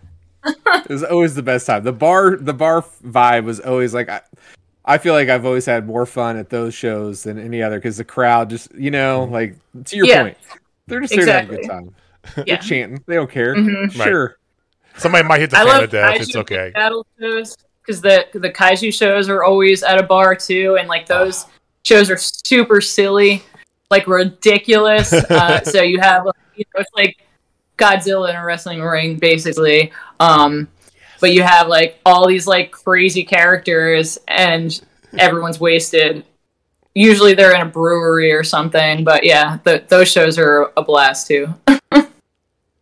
it 0.45 0.89
was 0.89 1.05
always 1.05 1.35
the 1.35 1.43
best 1.43 1.67
time. 1.67 1.85
The 1.85 1.93
bar 1.93 2.37
the 2.37 2.55
bar 2.55 2.83
vibe 3.05 3.45
was 3.45 3.61
always 3.61 3.95
like. 3.95 4.09
I, 4.09 4.21
I 4.89 4.99
feel 4.99 5.15
like 5.15 5.29
I've 5.29 5.45
always 5.45 5.67
had 5.67 5.85
more 5.85 6.07
fun 6.07 6.37
at 6.37 6.51
those 6.51 6.73
shows 6.73 7.25
than 7.25 7.41
any 7.41 7.61
other 7.61 7.79
because 7.79 7.97
the 7.97 8.05
crowd 8.05 8.51
just, 8.51 8.73
you 8.73 8.93
know, 8.93 9.23
mm-hmm. 9.25 9.33
like 9.33 9.57
to 9.87 9.97
your 9.97 10.07
yeah. 10.07 10.23
point, 10.23 10.37
they're 10.87 11.01
just 11.01 11.13
exactly. 11.13 11.57
there 11.57 11.65
to 11.65 11.73
have 11.73 11.83
a 11.83 11.85
good 11.85 11.91
time. 11.91 11.95
Yeah. 12.37 12.43
They're 12.45 12.57
chanting. 12.59 13.05
They 13.05 13.17
don't 13.17 13.29
care. 13.29 13.57
Mm-hmm. 13.57 14.01
Sure. 14.01 14.27
Right. 14.27 14.37
Somebody 14.99 15.27
might 15.27 15.41
hit 15.41 15.51
the 15.51 15.59
I 15.59 15.65
fan 15.65 15.85
of 15.85 15.91
death. 15.91 16.21
It's 16.21 16.37
okay. 16.37 16.71
Battle 16.75 17.07
shows 17.21 17.57
because 17.83 18.01
the 18.01 18.27
the 18.33 18.51
kaiju 18.51 18.93
shows 18.93 19.29
are 19.29 19.45
always 19.45 19.83
at 19.83 19.99
a 19.99 20.03
bar 20.03 20.35
too, 20.35 20.77
and 20.79 20.89
like 20.89 21.07
those 21.07 21.45
oh. 21.45 21.51
shows 21.85 22.11
are 22.11 22.17
super 22.17 22.81
silly, 22.81 23.43
like 23.91 24.07
ridiculous. 24.07 25.13
uh, 25.13 25.63
so 25.63 25.83
you 25.83 26.01
have 26.01 26.25
you 26.55 26.65
know, 26.75 26.81
it's 26.81 26.91
like 26.95 27.17
Godzilla 27.77 28.31
in 28.31 28.37
a 28.37 28.45
wrestling 28.45 28.81
ring, 28.81 29.17
basically. 29.17 29.93
Um, 30.19 30.69
but 31.21 31.33
you 31.33 31.43
have 31.43 31.69
like 31.69 32.01
all 32.05 32.27
these 32.27 32.47
like 32.47 32.73
crazy 32.73 33.25
characters, 33.25 34.19
and 34.29 34.81
everyone's 35.19 35.61
wasted. 35.61 36.25
Usually 36.95 37.35
they're 37.35 37.55
in 37.55 37.61
a 37.61 37.71
brewery 37.71 38.33
or 38.33 38.43
something, 38.43 39.05
but 39.05 39.23
yeah, 39.23 39.59
the, 39.65 39.85
those 39.89 40.11
shows 40.11 40.39
are 40.39 40.73
a 40.79 40.83
blast 40.83 41.27
too. 41.27 41.53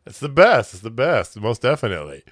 It's 0.07 0.21
the 0.21 0.29
best. 0.29 0.75
It's 0.75 0.83
the 0.83 0.91
best, 0.91 1.41
most 1.41 1.63
definitely. 1.63 2.25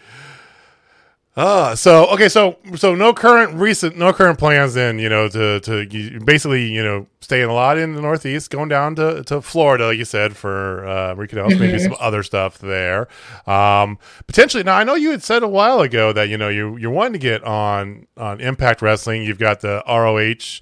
Ah, 1.34 1.72
so 1.74 2.04
okay, 2.08 2.28
so 2.28 2.58
so 2.74 2.94
no 2.94 3.14
current 3.14 3.54
recent 3.54 3.96
no 3.96 4.12
current 4.12 4.38
plans 4.38 4.74
then, 4.74 4.98
you 4.98 5.08
know, 5.08 5.28
to 5.28 5.60
to 5.60 6.20
basically, 6.26 6.66
you 6.66 6.82
know, 6.82 7.06
staying 7.20 7.48
a 7.48 7.54
lot 7.54 7.78
in 7.78 7.94
the 7.94 8.02
Northeast, 8.02 8.50
going 8.50 8.68
down 8.68 8.94
to, 8.96 9.24
to 9.24 9.40
Florida, 9.40 9.86
like 9.86 9.96
you 9.96 10.04
said, 10.04 10.36
for 10.36 10.86
uh 10.86 11.14
mm-hmm. 11.14 11.58
maybe 11.58 11.78
some 11.78 11.96
other 11.98 12.22
stuff 12.22 12.58
there. 12.58 13.08
Um 13.46 13.98
potentially 14.26 14.62
now 14.62 14.76
I 14.76 14.84
know 14.84 14.94
you 14.94 15.10
had 15.10 15.22
said 15.22 15.42
a 15.42 15.48
while 15.48 15.80
ago 15.80 16.12
that, 16.12 16.28
you 16.28 16.36
know, 16.36 16.50
you 16.50 16.76
you're 16.76 16.90
wanting 16.90 17.14
to 17.14 17.18
get 17.18 17.42
on 17.44 18.06
on 18.18 18.38
Impact 18.42 18.82
Wrestling. 18.82 19.22
You've 19.22 19.38
got 19.38 19.60
the 19.60 19.82
ROH 19.88 20.60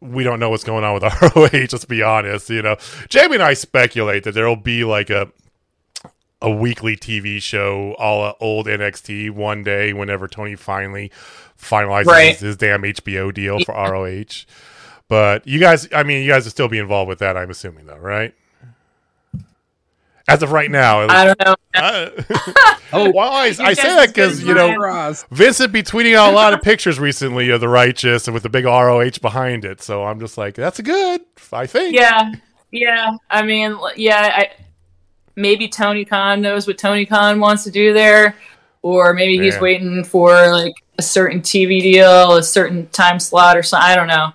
we 0.00 0.24
don't 0.24 0.40
know 0.40 0.50
what's 0.50 0.64
going 0.64 0.82
on 0.82 0.94
with 0.94 1.02
ROH, 1.36 1.68
let's 1.70 1.84
be 1.84 2.02
honest. 2.02 2.50
You 2.50 2.62
know, 2.62 2.76
Jamie 3.08 3.34
and 3.34 3.42
I 3.42 3.54
speculate 3.54 4.24
that 4.24 4.32
there'll 4.32 4.56
be 4.56 4.84
like 4.84 5.10
a 5.10 5.30
a 6.42 6.50
weekly 6.50 6.96
TV 6.96 7.40
show, 7.40 7.94
all 7.98 8.36
old 8.40 8.66
NXT, 8.66 9.30
one 9.30 9.62
day 9.62 9.92
whenever 9.92 10.28
Tony 10.28 10.56
finally 10.56 11.10
finalizes 11.58 12.06
right. 12.06 12.32
his, 12.32 12.40
his, 12.40 12.56
damn 12.56 12.82
HBO 12.82 13.32
deal 13.32 13.58
yeah. 13.58 13.64
for 13.64 13.74
ROH. 13.74 14.44
But 15.08 15.46
you 15.46 15.60
guys, 15.60 15.88
I 15.94 16.02
mean, 16.02 16.22
you 16.22 16.30
guys 16.30 16.44
will 16.44 16.50
still 16.50 16.68
be 16.68 16.78
involved 16.78 17.08
with 17.08 17.20
that, 17.20 17.36
I'm 17.36 17.50
assuming, 17.50 17.86
though, 17.86 17.96
right? 17.96 18.34
As 20.28 20.42
of 20.42 20.52
right 20.52 20.70
now, 20.70 21.00
I 21.08 21.24
don't 21.26 21.40
know. 21.40 21.54
Uh, 21.74 22.10
oh, 22.92 23.10
well, 23.14 23.32
I, 23.32 23.46
I 23.46 23.72
say 23.72 23.88
that 23.88 24.08
because 24.08 24.42
you 24.42 24.52
know 24.52 25.14
Vincent 25.30 25.72
be 25.72 25.82
tweeting 25.82 26.14
out 26.14 26.30
a 26.30 26.36
lot 26.36 26.52
of 26.52 26.60
pictures 26.62 27.00
recently 27.00 27.48
of 27.48 27.62
the 27.62 27.68
righteous 27.68 28.28
and 28.28 28.34
with 28.34 28.42
the 28.42 28.50
big 28.50 28.66
ROH 28.66 29.12
behind 29.22 29.64
it. 29.64 29.80
So 29.80 30.04
I'm 30.04 30.20
just 30.20 30.36
like, 30.36 30.54
that's 30.54 30.78
good. 30.82 31.22
I 31.50 31.66
think. 31.66 31.96
Yeah, 31.96 32.30
yeah. 32.70 33.16
I 33.30 33.42
mean, 33.42 33.78
yeah. 33.96 34.32
I 34.36 34.50
maybe 35.36 35.68
Tony 35.68 36.04
Khan 36.04 36.40
knows 36.40 36.66
what 36.66 36.78
Tony 36.78 37.06
Khan 37.06 37.40
wants 37.40 37.64
to 37.64 37.70
do 37.70 37.92
there, 37.92 38.36
or 38.82 39.14
maybe 39.14 39.36
Man. 39.36 39.44
he's 39.44 39.60
waiting 39.60 40.04
for 40.04 40.30
like 40.52 40.74
a 40.98 41.02
certain 41.02 41.40
TV 41.40 41.80
deal, 41.80 42.36
a 42.36 42.42
certain 42.42 42.86
time 42.88 43.18
slot, 43.18 43.56
or 43.56 43.62
something. 43.62 43.90
I 43.90 43.96
don't 43.96 44.08
know. 44.08 44.32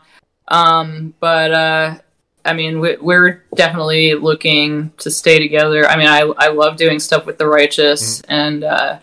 Um, 0.47 1.13
but 1.19 1.51
uh, 1.51 1.97
I 2.45 2.53
mean, 2.53 2.79
we, 2.79 2.95
are 3.13 3.43
definitely 3.55 4.13
looking 4.15 4.91
to 4.99 5.11
stay 5.11 5.39
together. 5.39 5.87
I 5.87 5.97
mean, 5.97 6.07
I 6.07 6.21
I 6.37 6.47
love 6.47 6.77
doing 6.77 6.99
stuff 6.99 7.25
with 7.25 7.37
the 7.37 7.47
righteous, 7.47 8.21
mm-hmm. 8.21 8.31
and 8.31 8.63
uh, 8.63 8.99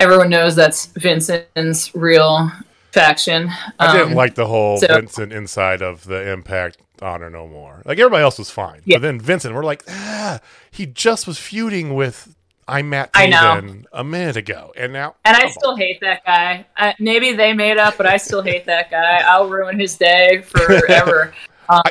everyone 0.00 0.30
knows 0.30 0.56
that's 0.56 0.86
Vincent's 0.86 1.94
real 1.94 2.50
faction. 2.92 3.50
I 3.78 3.92
didn't 3.92 4.12
um, 4.12 4.14
like 4.14 4.34
the 4.34 4.46
whole 4.46 4.78
so, 4.78 4.86
Vincent 4.88 5.32
inside 5.32 5.82
of 5.82 6.04
the 6.04 6.32
Impact 6.32 6.78
Honor 7.02 7.30
No 7.30 7.46
More. 7.48 7.82
Like 7.84 7.98
everybody 7.98 8.22
else 8.22 8.38
was 8.38 8.50
fine, 8.50 8.82
yeah. 8.84 8.96
but 8.96 9.02
then 9.02 9.20
Vincent, 9.20 9.54
we're 9.54 9.64
like, 9.64 9.84
ah, 9.88 10.40
he 10.70 10.86
just 10.86 11.26
was 11.26 11.38
feuding 11.38 11.94
with 11.94 12.34
I'm 12.68 12.90
Matt 12.90 13.12
Taven 13.12 13.84
a 13.92 14.04
minute 14.04 14.36
ago, 14.36 14.72
and 14.76 14.92
now 14.92 15.16
and 15.24 15.36
I 15.36 15.48
still 15.50 15.72
on. 15.72 15.78
hate 15.78 16.00
that 16.00 16.24
guy. 16.24 16.64
I, 16.76 16.94
maybe 16.98 17.32
they 17.32 17.52
made 17.52 17.76
up, 17.76 17.96
but 17.96 18.06
I 18.06 18.16
still 18.16 18.42
hate 18.42 18.66
that 18.66 18.90
guy. 18.90 19.20
I'll 19.26 19.48
ruin 19.48 19.78
his 19.80 19.96
day 19.96 20.42
forever. 20.42 21.34
I, 21.68 21.82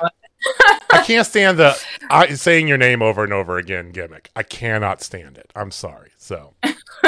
I, 0.91 1.03
can't 1.03 1.27
stand 1.27 1.59
the 1.59 1.79
I, 2.09 2.33
saying 2.33 2.67
your 2.67 2.77
name 2.77 3.01
over 3.01 3.23
and 3.23 3.33
over 3.33 3.57
again 3.57 3.91
gimmick. 3.91 4.31
I 4.35 4.43
cannot 4.43 5.01
stand 5.01 5.37
it. 5.37 5.51
I'm 5.55 5.71
sorry. 5.71 6.11
So. 6.17 6.53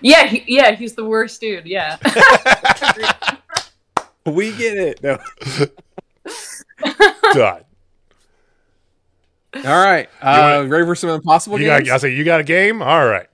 yeah, 0.00 0.26
he, 0.26 0.44
yeah, 0.46 0.74
he's 0.74 0.94
the 0.94 1.04
worst 1.04 1.40
dude. 1.40 1.66
Yeah. 1.66 1.96
we 4.26 4.52
get 4.56 4.78
it. 4.78 5.02
No. 5.02 5.18
Done. 7.32 7.64
All 9.54 9.62
right. 9.62 10.08
Uh, 10.20 10.56
wanna, 10.58 10.68
ready 10.68 10.86
for 10.86 10.94
some 10.94 11.10
impossible 11.10 11.60
you 11.60 11.66
games? 11.66 11.88
Got, 11.88 11.94
I 11.94 11.98
say 11.98 12.14
you 12.14 12.24
got 12.24 12.40
a 12.40 12.44
game. 12.44 12.82
All 12.82 13.06
right. 13.06 13.28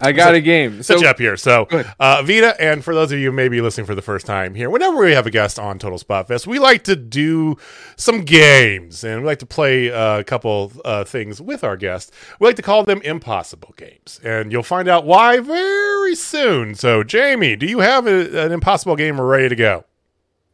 I 0.00 0.12
got 0.12 0.30
so, 0.30 0.34
a 0.34 0.40
game. 0.40 0.82
So, 0.82 1.06
up 1.06 1.18
here. 1.18 1.36
So, 1.36 1.68
uh, 2.00 2.22
Vita, 2.24 2.60
and 2.60 2.82
for 2.84 2.94
those 2.94 3.12
of 3.12 3.18
you 3.18 3.30
maybe 3.30 3.60
listening 3.60 3.86
for 3.86 3.94
the 3.94 4.02
first 4.02 4.26
time 4.26 4.54
here, 4.54 4.68
whenever 4.68 4.96
we 4.96 5.12
have 5.12 5.26
a 5.26 5.30
guest 5.30 5.58
on 5.58 5.78
Total 5.78 5.98
Spot 5.98 6.26
Fest, 6.26 6.46
we 6.46 6.58
like 6.58 6.82
to 6.84 6.96
do 6.96 7.56
some 7.96 8.24
games 8.24 9.04
and 9.04 9.20
we 9.20 9.26
like 9.26 9.38
to 9.40 9.46
play 9.46 9.92
uh, 9.92 10.18
a 10.18 10.24
couple 10.24 10.72
uh, 10.84 11.04
things 11.04 11.40
with 11.40 11.62
our 11.62 11.76
guests. 11.76 12.10
We 12.40 12.48
like 12.48 12.56
to 12.56 12.62
call 12.62 12.84
them 12.84 13.00
impossible 13.02 13.74
games, 13.76 14.20
and 14.24 14.50
you'll 14.50 14.64
find 14.64 14.88
out 14.88 15.04
why 15.04 15.38
very 15.38 16.16
soon. 16.16 16.74
So, 16.74 17.04
Jamie, 17.04 17.54
do 17.54 17.66
you 17.66 17.80
have 17.80 18.06
a, 18.06 18.46
an 18.46 18.52
impossible 18.52 18.96
game 18.96 19.20
ready 19.20 19.50
to 19.50 19.56
go? 19.56 19.84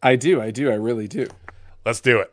I 0.03 0.16
do. 0.16 0.40
I 0.40 0.51
do. 0.51 0.70
I 0.70 0.74
really 0.74 1.09
do. 1.09 1.26
Let's 1.84 2.01
do 2.01 2.20
it. 2.20 2.32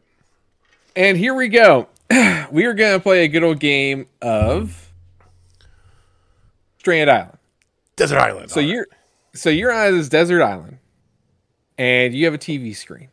And 0.95 1.18
here 1.18 1.34
we 1.34 1.47
go. 1.47 1.88
we 2.51 2.66
are 2.66 2.74
going 2.74 2.97
to 2.97 2.99
play 2.99 3.24
a 3.24 3.28
good 3.28 3.43
old 3.43 3.59
game 3.59 4.07
of 4.22 4.91
Stranded 6.78 7.09
Island. 7.09 7.38
Desert 7.95 8.20
Island. 8.20 8.51
So 8.51 8.59
you're 8.59 8.88
so 9.34 9.49
you're 9.49 9.72
on 9.72 9.97
this 9.97 10.09
desert 10.09 10.41
island, 10.41 10.78
and 11.78 12.13
you 12.13 12.26
have 12.26 12.34
a 12.34 12.38
TV 12.38 12.76
screen, 12.76 13.09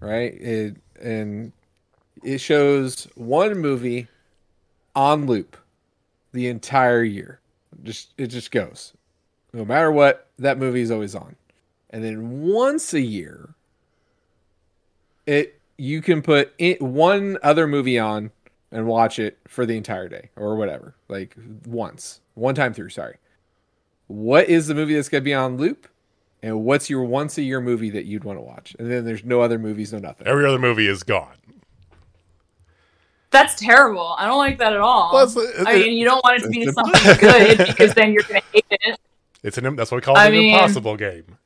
right? 0.00 0.32
It, 0.34 0.76
and 1.00 1.52
it 2.22 2.38
shows 2.38 3.06
one 3.14 3.58
movie 3.58 4.08
on 4.94 5.26
loop 5.26 5.56
the 6.32 6.48
entire 6.48 7.02
year. 7.02 7.40
Just 7.82 8.14
it 8.16 8.28
just 8.28 8.50
goes. 8.50 8.92
No 9.52 9.64
matter 9.64 9.92
what, 9.92 10.28
that 10.38 10.58
movie 10.58 10.80
is 10.80 10.90
always 10.90 11.14
on. 11.14 11.36
And 11.90 12.02
then 12.02 12.42
once 12.42 12.92
a 12.92 13.00
year, 13.00 13.54
it 15.26 15.60
you 15.76 16.02
can 16.02 16.22
put 16.22 16.52
it, 16.58 16.80
one 16.80 17.38
other 17.42 17.66
movie 17.66 17.98
on 17.98 18.30
and 18.70 18.86
watch 18.86 19.18
it 19.18 19.38
for 19.48 19.66
the 19.66 19.76
entire 19.76 20.08
day 20.08 20.30
or 20.36 20.56
whatever. 20.56 20.94
Like 21.08 21.36
once, 21.66 22.20
one 22.34 22.54
time 22.54 22.74
through. 22.74 22.90
Sorry. 22.90 23.16
What 24.06 24.48
is 24.48 24.66
the 24.66 24.74
movie 24.74 24.94
that's 24.94 25.08
gonna 25.08 25.22
be 25.22 25.34
on 25.34 25.56
loop? 25.56 25.88
And 26.42 26.62
what's 26.62 26.90
your 26.90 27.04
once 27.04 27.38
a 27.38 27.42
year 27.42 27.60
movie 27.60 27.88
that 27.90 28.04
you'd 28.04 28.22
want 28.22 28.38
to 28.38 28.42
watch? 28.42 28.76
And 28.78 28.90
then 28.90 29.06
there's 29.06 29.24
no 29.24 29.40
other 29.40 29.58
movies, 29.58 29.94
no 29.94 29.98
nothing. 29.98 30.26
Every 30.26 30.44
other 30.44 30.58
movie 30.58 30.86
is 30.86 31.02
gone. 31.02 31.36
That's 33.30 33.54
terrible. 33.54 34.14
I 34.18 34.26
don't 34.26 34.36
like 34.36 34.58
that 34.58 34.74
at 34.74 34.78
all. 34.78 35.10
Well, 35.12 35.26
it, 35.26 35.66
I 35.66 35.78
mean, 35.78 35.96
you 35.96 36.04
don't 36.04 36.22
want 36.22 36.40
it 36.40 36.44
to 36.44 36.50
be 36.50 36.66
something 36.66 37.16
good 37.18 37.66
because 37.66 37.94
then 37.94 38.12
you're 38.12 38.22
going 38.24 38.42
to 38.42 38.46
hate 38.52 38.66
it. 38.70 39.00
It's 39.42 39.58
an 39.58 39.76
that's 39.76 39.90
what 39.90 39.98
we 39.98 40.00
call 40.00 40.16
it 40.16 40.20
an 40.20 40.32
mean, 40.32 40.54
impossible 40.54 40.96
game. 40.96 41.36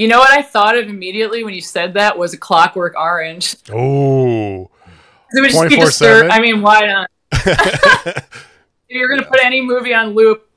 You 0.00 0.08
know 0.08 0.18
what 0.18 0.30
I 0.30 0.40
thought 0.40 0.78
of 0.78 0.88
immediately 0.88 1.44
when 1.44 1.52
you 1.52 1.60
said 1.60 1.92
that 1.92 2.16
was 2.16 2.32
a 2.32 2.38
Clockwork 2.38 2.94
Orange. 2.96 3.56
Oh, 3.70 4.70
it 5.32 5.42
would 5.42 5.50
just 5.50 5.68
be 5.68 5.76
disturbed. 5.76 6.30
I 6.30 6.40
mean, 6.40 6.62
why 6.62 6.86
not? 6.86 7.10
if 7.32 8.24
you're 8.88 9.08
going 9.08 9.20
to 9.20 9.26
put 9.26 9.44
any 9.44 9.60
movie 9.60 9.92
on 9.92 10.14
loop, 10.14 10.48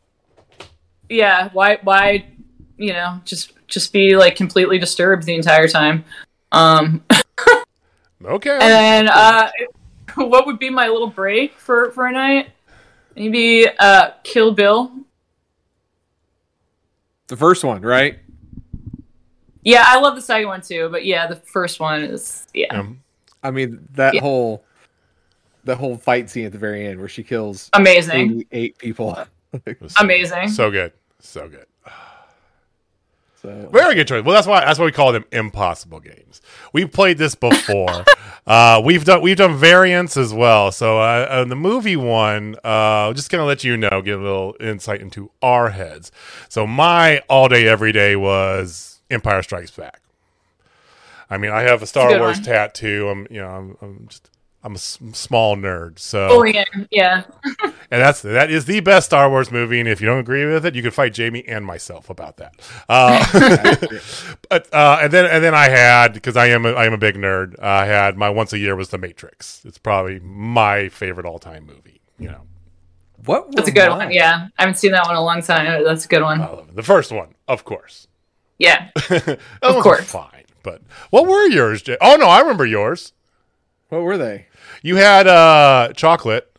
yeah, 1.10 1.50
why 1.52 1.78
why 1.84 2.26
you 2.78 2.94
know 2.94 3.20
just 3.26 3.52
just 3.68 3.92
be 3.92 4.16
like 4.16 4.38
completely 4.38 4.80
disturbed 4.80 5.24
the 5.24 5.36
entire 5.36 5.68
time. 5.68 6.06
Um, 6.54 7.04
okay. 8.24 8.60
And 8.62 9.10
uh, 9.10 9.52
what 10.16 10.46
would 10.46 10.58
be 10.58 10.70
my 10.70 10.88
little 10.88 11.10
break 11.10 11.60
for 11.60 11.92
for 11.92 12.08
a 12.08 12.14
night? 12.14 12.48
Maybe 13.14 13.68
uh, 13.78 14.12
Kill 14.24 14.54
Bill. 14.54 14.90
The 17.28 17.36
first 17.36 17.66
one, 17.66 17.82
right? 17.82 18.20
Yeah, 19.64 19.84
I 19.86 20.00
love 20.00 20.16
the 20.16 20.22
second 20.22 20.48
one 20.48 20.62
too, 20.62 20.90
but 20.90 21.06
yeah, 21.06 21.28
the 21.28 21.36
first 21.36 21.80
one 21.80 22.04
is 22.04 22.48
yeah. 22.54 22.68
Um, 22.78 23.02
I 23.42 23.52
mean 23.52 23.88
that 23.94 24.14
yeah. 24.14 24.22
whole 24.22 24.64
the 25.64 25.76
whole 25.76 25.98
fight 25.98 26.30
scene 26.30 26.46
at 26.46 26.52
the 26.52 26.58
very 26.58 26.86
end 26.86 27.00
where 27.00 27.10
she 27.10 27.24
kills 27.24 27.70
amazing 27.74 28.46
eight 28.52 28.78
people. 28.78 29.18
amazing, 30.00 30.50
so 30.50 30.72
good, 30.72 30.94
so 31.20 31.48
good. 31.48 31.66
So 33.44 33.68
very 33.74 33.94
good 33.94 34.08
choice. 34.08 34.24
Well, 34.24 34.34
that's 34.34 34.48
why 34.48 34.64
that's 34.64 34.80
why 34.80 34.86
we 34.86 34.94
call 34.94 35.12
them 35.12 35.26
impossible 35.34 36.00
games. 36.00 36.42
We've 36.72 36.90
played 36.90 37.18
this 37.18 37.36
before. 37.36 38.06
uh, 38.48 38.82
we've 38.84 39.04
done 39.04 39.22
we've 39.22 39.36
done 39.36 39.58
variants 39.58 40.16
as 40.16 40.34
well. 40.34 40.72
So 40.72 41.00
uh, 41.00 41.28
on 41.30 41.50
the 41.50 41.56
movie 41.56 41.98
one, 41.98 42.56
uh, 42.64 43.12
just 43.12 43.30
gonna 43.30 43.44
let 43.44 43.66
you 43.66 43.76
know, 43.76 44.02
give 44.02 44.22
a 44.22 44.24
little 44.24 44.56
insight 44.62 45.02
into 45.02 45.30
our 45.42 45.72
heads. 45.72 46.10
So 46.48 46.66
my 46.66 47.20
all 47.30 47.50
day 47.50 47.68
every 47.68 47.92
day 47.92 48.16
was 48.16 48.93
Empire 49.10 49.42
Strikes 49.44 49.72
Back. 49.72 50.02
I 51.30 51.38
mean, 51.38 51.52
I 51.52 51.62
have 51.62 51.82
a 51.82 51.88
Star 51.88 52.16
a 52.16 52.20
Wars 52.20 52.38
one. 52.38 52.44
tattoo. 52.44 53.08
I'm 53.10 53.28
you 53.30 53.42
know 53.42 53.48
I'm, 53.50 53.78
I'm 53.82 54.08
just 54.08 54.30
I'm 54.66 54.74
a 54.74 54.76
s- 54.76 55.00
small 55.14 55.58
nerd, 55.58 56.00
so 56.00 56.28
oh 56.32 56.44
yeah, 56.44 56.64
yeah. 56.90 57.24
and 57.64 57.74
that's 57.90 58.22
that 58.22 58.50
is 58.50 58.66
the 58.66 58.80
best 58.80 59.08
Star 59.08 59.30
Wars 59.30 59.52
movie. 59.52 59.80
And 59.80 59.90
if 59.90 60.00
you 60.00 60.08
don't 60.08 60.20
agree 60.20 60.46
with 60.46 60.66
it, 60.66 60.74
you 60.76 60.82
can 60.82 60.92
fight 60.92 61.14
Jamie 61.14 61.44
and 61.48 61.66
myself 61.66 62.10
about 62.10 62.38
that. 62.38 62.56
Uh, 62.88 63.26
but 64.50 64.74
uh, 64.74 65.00
and 65.02 65.12
then 65.12 65.26
and 65.26 65.44
then 65.44 65.54
I 65.56 65.70
had 65.70 66.14
because 66.14 66.38
I 66.38 66.48
am 66.48 66.66
a, 66.66 66.72
I 66.74 66.86
am 66.86 66.94
a 66.94 66.98
big 66.98 67.16
nerd. 67.16 67.56
Uh, 67.60 67.66
I 67.66 67.86
had 67.86 68.18
my 68.18 68.30
once 68.30 68.54
a 68.54 68.58
year 68.60 68.76
was 68.76 68.90
The 68.90 68.98
Matrix. 68.98 69.62
It's 69.66 69.78
probably 69.78 70.20
my 70.20 70.88
favorite 70.90 71.26
all 71.26 71.40
time 71.40 71.66
movie. 71.66 72.00
You 72.20 72.30
know, 72.30 72.42
what? 73.26 73.52
That's 73.54 73.68
a 73.68 73.72
good 73.72 73.90
mine? 73.90 73.98
one. 73.98 74.12
Yeah, 74.12 74.48
I 74.58 74.62
haven't 74.62 74.78
seen 74.78 74.92
that 74.92 75.04
one 75.04 75.12
in 75.16 75.18
a 75.18 75.24
long 75.24 75.42
time. 75.42 75.84
That's 75.84 76.06
a 76.06 76.08
good 76.08 76.22
one. 76.22 76.68
The 76.74 76.84
first 76.84 77.12
one, 77.12 77.36
of 77.50 77.66
course. 77.66 78.08
Yeah, 78.58 78.90
of 79.62 79.84
course. 79.84 80.10
Fine, 80.10 80.46
but 80.64 80.82
what 81.10 81.26
were 81.28 81.48
yours? 81.48 81.82
Jay? 81.82 81.98
Oh 82.00 82.16
no, 82.16 82.28
I 82.28 82.40
remember 82.40 82.66
yours. 82.66 83.14
What 83.90 84.04
were 84.04 84.18
they? 84.18 84.48
You 84.82 84.96
had 84.96 85.28
uh, 85.28 85.94
chocolate. 85.96 86.50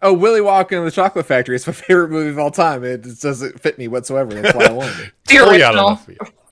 Oh, 0.00 0.12
Willy 0.12 0.40
Wonka 0.40 0.78
and 0.78 0.86
the 0.86 0.90
Chocolate 0.90 1.26
Factory 1.26 1.56
is 1.56 1.66
my 1.66 1.72
favorite 1.74 2.10
movie 2.10 2.30
of 2.30 2.38
all 2.38 2.50
time. 2.50 2.84
It 2.84 3.02
just 3.02 3.22
doesn't 3.22 3.60
fit 3.60 3.78
me 3.78 3.88
whatsoever. 3.88 4.32
That's 4.34 4.54
why 4.54 4.66
I 4.66 4.72
wanted 4.72 4.98
it. 5.00 5.12
the 5.26 5.38
original. 5.38 6.00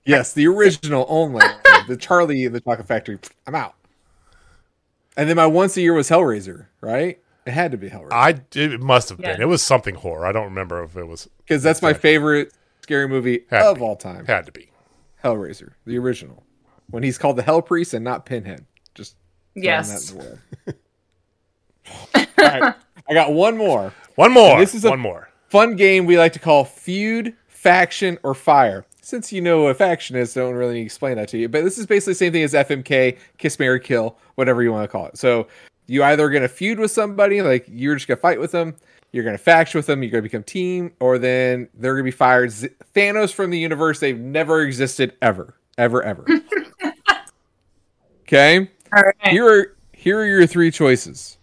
yes, 0.05 0.33
the 0.33 0.47
original 0.49 1.07
only. 1.09 1.45
the 1.87 1.97
Charlie 1.97 2.45
and 2.47 2.55
the 2.55 2.61
Chocolate 2.61 2.89
Factory. 2.89 3.19
I'm 3.47 3.55
out. 3.55 3.75
And 5.17 5.29
then 5.29 5.37
my 5.37 5.47
once 5.47 5.77
a 5.77 5.81
year 5.81 5.95
was 5.95 6.11
Hellraiser, 6.11 6.67
right? 6.81 7.21
It 7.47 7.53
had 7.53 7.71
to 7.71 7.79
be 7.79 7.89
Hellraiser. 7.89 8.13
I 8.13 8.41
it 8.55 8.81
must 8.81 9.09
have 9.09 9.19
been. 9.19 9.41
It 9.41 9.49
was 9.49 9.63
something 9.63 9.95
horror. 9.95 10.27
I 10.27 10.33
don't 10.33 10.45
remember 10.45 10.83
if 10.83 10.97
it 10.97 11.05
was 11.05 11.29
because 11.39 11.63
that's 11.63 11.81
my 11.81 11.93
favorite 11.95 12.53
scary 12.87 13.09
movie 13.09 13.45
had 13.51 13.63
of 13.63 13.83
all 13.83 13.97
time. 13.97 14.25
Had 14.27 14.47
to 14.47 14.53
be 14.53 14.71
Hellraiser, 15.25 15.73
the 15.85 15.99
original, 15.99 16.45
when 16.91 17.03
he's 17.03 17.19
called 17.19 17.37
the 17.37 17.43
Hell 17.43 17.61
Priest 17.61 17.95
and 17.95 18.05
not 18.05 18.25
Pinhead. 18.25 18.65
Just 18.95 19.17
Yes. 19.57 20.15
All 20.15 20.39
right. 22.39 22.75
I 23.09 23.15
got 23.15 23.33
one 23.33 23.57
more. 23.57 23.93
One 24.15 24.33
more. 24.33 24.53
And 24.53 24.63
this 24.63 24.75
is 24.75 24.85
one 24.85 25.01
more 25.01 25.29
fun 25.49 25.77
game 25.77 26.07
we 26.07 26.19
like 26.19 26.33
to 26.33 26.39
call 26.39 26.65
feud, 26.65 27.35
faction, 27.49 28.19
or 28.23 28.35
fire. 28.35 28.85
Since 29.01 29.33
you 29.33 29.41
know 29.41 29.63
what 29.63 29.77
faction 29.77 30.17
is, 30.17 30.35
don't 30.35 30.55
really 30.55 30.81
explain 30.81 31.17
that 31.17 31.29
to 31.29 31.39
you. 31.39 31.49
But 31.49 31.65
this 31.65 31.79
is 31.79 31.87
basically 31.87 32.13
the 32.13 32.19
same 32.19 32.33
thing 32.33 32.43
as 32.43 32.55
FMK, 32.55 33.17
Kiss 33.39 33.59
Mary 33.59 33.81
Kill, 33.81 34.19
whatever 34.35 34.63
you 34.63 34.73
want 34.73 34.85
to 34.85 34.89
call 34.89 35.07
it. 35.07 35.17
So 35.17 35.47
you 35.87 36.03
either 36.03 36.29
gonna 36.29 36.49
feud 36.49 36.79
with 36.79 36.91
somebody, 36.91 37.43
like 37.43 37.65
you're 37.69 37.95
just 37.95 38.09
gonna 38.09 38.21
fight 38.21 38.41
with 38.41 38.53
them, 38.53 38.75
you're 39.17 39.25
gonna 39.25 39.39
faction 39.39 39.79
with 39.79 39.87
them, 39.87 40.03
you're 40.03 40.13
gonna 40.13 40.23
become 40.23 40.43
team, 40.43 40.93
or 41.01 41.19
then 41.19 41.69
they're 41.73 41.95
gonna 41.95 42.05
be 42.05 42.11
fired. 42.11 42.51
Thanos 42.95 43.33
from 43.33 43.51
the 43.51 43.59
universe, 43.59 43.99
they've 43.99 44.19
never 44.19 44.61
existed 44.61 45.15
ever, 45.23 45.55
ever, 45.79 46.03
ever. 46.03 46.27
okay. 48.23 48.71
All 48.95 49.03
right. 49.03 49.15
Here 49.23 49.49
are 49.49 49.77
here 49.93 50.21
are 50.21 50.27
your 50.27 50.47
three 50.47 50.71
choices. 50.71 51.39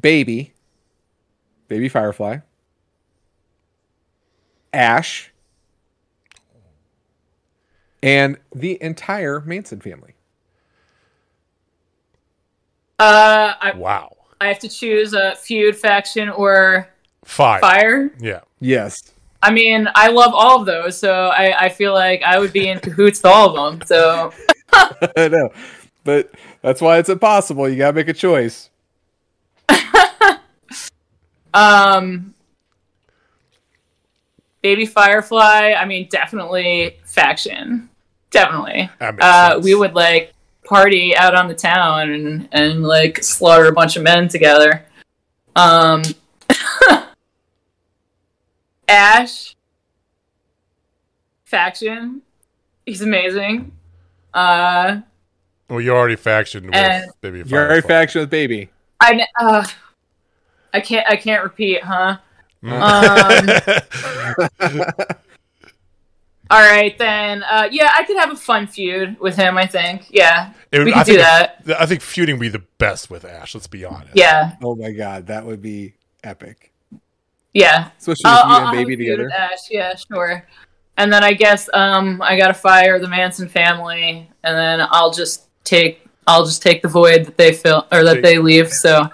Baby, 0.00 0.54
Baby 1.66 1.88
Firefly, 1.88 2.38
Ash, 4.72 5.32
and 8.04 8.38
the 8.54 8.80
entire 8.80 9.40
Manson 9.40 9.80
family. 9.80 10.14
Uh, 13.00 13.54
I, 13.60 13.72
wow. 13.74 14.14
I 14.40 14.48
have 14.48 14.58
to 14.60 14.68
choose 14.68 15.12
a 15.12 15.36
feud, 15.36 15.76
faction, 15.76 16.30
or 16.30 16.88
fire. 17.24 17.60
Fire. 17.60 18.10
Yeah. 18.18 18.40
Yes. 18.60 19.12
I 19.42 19.50
mean, 19.50 19.88
I 19.94 20.08
love 20.08 20.32
all 20.34 20.60
of 20.60 20.66
those, 20.66 20.98
so 20.98 21.28
I, 21.28 21.66
I 21.66 21.68
feel 21.68 21.92
like 21.92 22.22
I 22.22 22.38
would 22.38 22.52
be 22.52 22.68
in 22.68 22.78
cahoots 22.80 23.20
with 23.20 23.26
all 23.26 23.56
of 23.56 23.78
them. 23.78 23.86
So 23.86 24.32
I 25.16 25.28
know, 25.28 25.50
but 26.04 26.30
that's 26.62 26.80
why 26.80 26.98
it's 26.98 27.08
impossible. 27.08 27.68
You 27.68 27.76
gotta 27.76 27.94
make 27.94 28.08
a 28.08 28.12
choice. 28.12 28.70
um, 31.54 32.34
Baby 34.62 34.86
Firefly. 34.86 35.72
I 35.72 35.84
mean, 35.86 36.08
definitely 36.10 36.98
faction. 37.04 37.88
Definitely. 38.30 38.90
Uh, 39.00 39.60
we 39.62 39.74
would 39.74 39.94
like 39.94 40.34
party 40.70 41.16
out 41.16 41.34
on 41.34 41.48
the 41.48 41.54
town 41.54 42.10
and 42.10 42.48
and 42.52 42.84
like 42.84 43.22
slaughter 43.22 43.66
a 43.66 43.72
bunch 43.72 43.96
of 43.96 44.04
men 44.04 44.28
together. 44.28 44.86
Um, 45.56 46.02
Ash 48.88 49.56
faction. 51.44 52.22
He's 52.86 53.02
amazing. 53.02 53.72
Uh, 54.32 55.00
well, 55.68 55.80
you 55.80 55.90
already 55.90 56.16
factioned 56.16 56.66
with 56.66 57.20
Baby. 57.20 57.42
You 57.46 57.56
already 57.56 57.86
factioned 57.86 58.22
with 58.22 58.30
Baby. 58.30 58.70
I 59.00 59.26
uh, 59.40 59.66
I 60.72 60.80
can't 60.80 61.06
I 61.08 61.16
can't 61.16 61.42
repeat, 61.42 61.82
huh? 61.82 62.18
Mm. 62.62 63.80
Um, 64.60 65.16
all 66.50 66.60
right 66.60 66.96
then. 66.98 67.42
Uh, 67.42 67.68
yeah, 67.70 67.92
I 67.96 68.04
could 68.04 68.16
have 68.16 68.32
a 68.32 68.36
fun 68.36 68.66
feud 68.66 69.18
with 69.20 69.36
him. 69.36 69.56
I 69.56 69.66
think. 69.66 70.06
Yeah, 70.10 70.52
would, 70.72 70.84
we 70.84 70.92
could 70.92 71.06
do 71.06 71.16
that. 71.18 71.62
I 71.78 71.86
think 71.86 72.02
feuding 72.02 72.36
would 72.36 72.42
be 72.42 72.48
the 72.48 72.64
best 72.78 73.10
with 73.10 73.24
Ash. 73.24 73.54
Let's 73.54 73.66
be 73.66 73.84
honest. 73.84 74.16
Yeah. 74.16 74.56
Oh 74.62 74.74
my 74.74 74.90
god, 74.90 75.28
that 75.28 75.46
would 75.46 75.62
be 75.62 75.94
epic. 76.22 76.72
Yeah. 77.52 77.90
Especially 77.98 78.22
with 78.24 78.26
I'll, 78.26 78.60
you 78.74 78.78
and 78.78 78.88
Baby 78.88 78.96
together. 78.96 79.30
Ash. 79.30 79.70
Yeah, 79.70 79.94
sure. 79.94 80.46
And 80.96 81.12
then 81.12 81.24
I 81.24 81.32
guess 81.32 81.68
um, 81.72 82.20
I 82.22 82.36
gotta 82.36 82.54
fire 82.54 82.98
the 82.98 83.08
Manson 83.08 83.48
family, 83.48 84.30
and 84.44 84.56
then 84.56 84.86
I'll 84.90 85.12
just 85.12 85.48
take 85.64 86.06
I'll 86.26 86.44
just 86.44 86.62
take 86.62 86.82
the 86.82 86.88
void 86.88 87.24
that 87.26 87.36
they 87.36 87.52
fill 87.52 87.86
or 87.90 88.04
that 88.04 88.22
they 88.22 88.38
leave. 88.38 88.70
So 88.70 89.08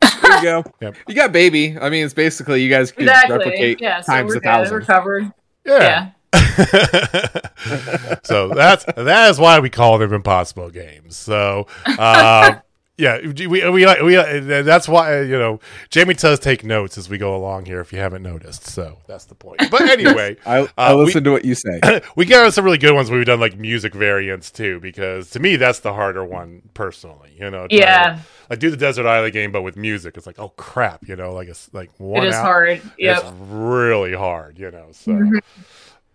there 0.00 0.36
you 0.36 0.42
go. 0.42 0.64
Yep. 0.80 0.96
You 1.08 1.14
got 1.14 1.32
baby. 1.32 1.76
I 1.78 1.90
mean, 1.90 2.04
it's 2.04 2.14
basically 2.14 2.62
you 2.62 2.70
guys 2.70 2.92
can 2.92 3.02
exactly. 3.02 3.38
replicate 3.38 3.80
yeah, 3.80 4.00
so 4.00 4.12
times 4.12 4.28
we're 4.28 4.38
a 4.38 4.40
thousand. 4.40 4.74
We're 4.74 4.80
covered. 4.82 5.32
Yeah. 5.64 5.78
yeah. 5.78 6.10
so 8.22 8.48
that's 8.48 8.84
that 8.96 9.30
is 9.30 9.38
why 9.38 9.60
we 9.60 9.70
call 9.70 9.98
them 9.98 10.12
impossible 10.12 10.70
games. 10.70 11.16
So. 11.16 11.66
Uh, 11.86 12.56
yeah, 12.98 13.18
we 13.20 13.46
we 13.46 13.68
we 13.70 14.14
that's 14.44 14.86
why 14.86 15.22
you 15.22 15.38
know 15.38 15.60
Jamie 15.88 16.14
does 16.14 16.38
take 16.38 16.62
notes 16.62 16.98
as 16.98 17.08
we 17.08 17.16
go 17.16 17.34
along 17.34 17.64
here. 17.64 17.80
If 17.80 17.92
you 17.92 17.98
haven't 17.98 18.22
noticed, 18.22 18.66
so 18.66 18.98
that's 19.06 19.24
the 19.24 19.34
point. 19.34 19.60
But 19.70 19.80
anyway, 19.88 20.36
I, 20.44 20.68
I 20.76 20.90
uh, 20.90 20.94
listen 20.96 21.20
we, 21.20 21.24
to 21.24 21.30
what 21.32 21.44
you 21.44 21.54
say. 21.54 22.02
we 22.16 22.26
got 22.26 22.52
some 22.52 22.64
really 22.64 22.78
good 22.78 22.94
ones. 22.94 23.10
We've 23.10 23.24
done 23.24 23.40
like 23.40 23.58
music 23.58 23.94
variants 23.94 24.50
too, 24.50 24.78
because 24.78 25.30
to 25.30 25.40
me 25.40 25.56
that's 25.56 25.80
the 25.80 25.94
harder 25.94 26.24
one 26.24 26.62
personally. 26.74 27.34
You 27.36 27.50
know, 27.50 27.66
yeah. 27.70 28.20
I 28.50 28.56
do 28.56 28.70
the 28.70 28.76
Desert 28.76 29.06
Island 29.06 29.32
game, 29.32 29.52
but 29.52 29.62
with 29.62 29.76
music, 29.76 30.16
it's 30.16 30.26
like 30.26 30.38
oh 30.38 30.50
crap, 30.50 31.08
you 31.08 31.16
know, 31.16 31.32
like 31.32 31.48
it's 31.48 31.72
like 31.72 31.90
one. 31.98 32.22
It 32.22 32.28
is 32.28 32.34
out, 32.34 32.44
hard. 32.44 32.82
Yeah, 32.98 33.20
it's 33.20 33.32
really 33.48 34.14
hard. 34.14 34.58
You 34.58 34.70
know, 34.70 34.88
so. 34.92 35.12
Mm-hmm. 35.12 35.38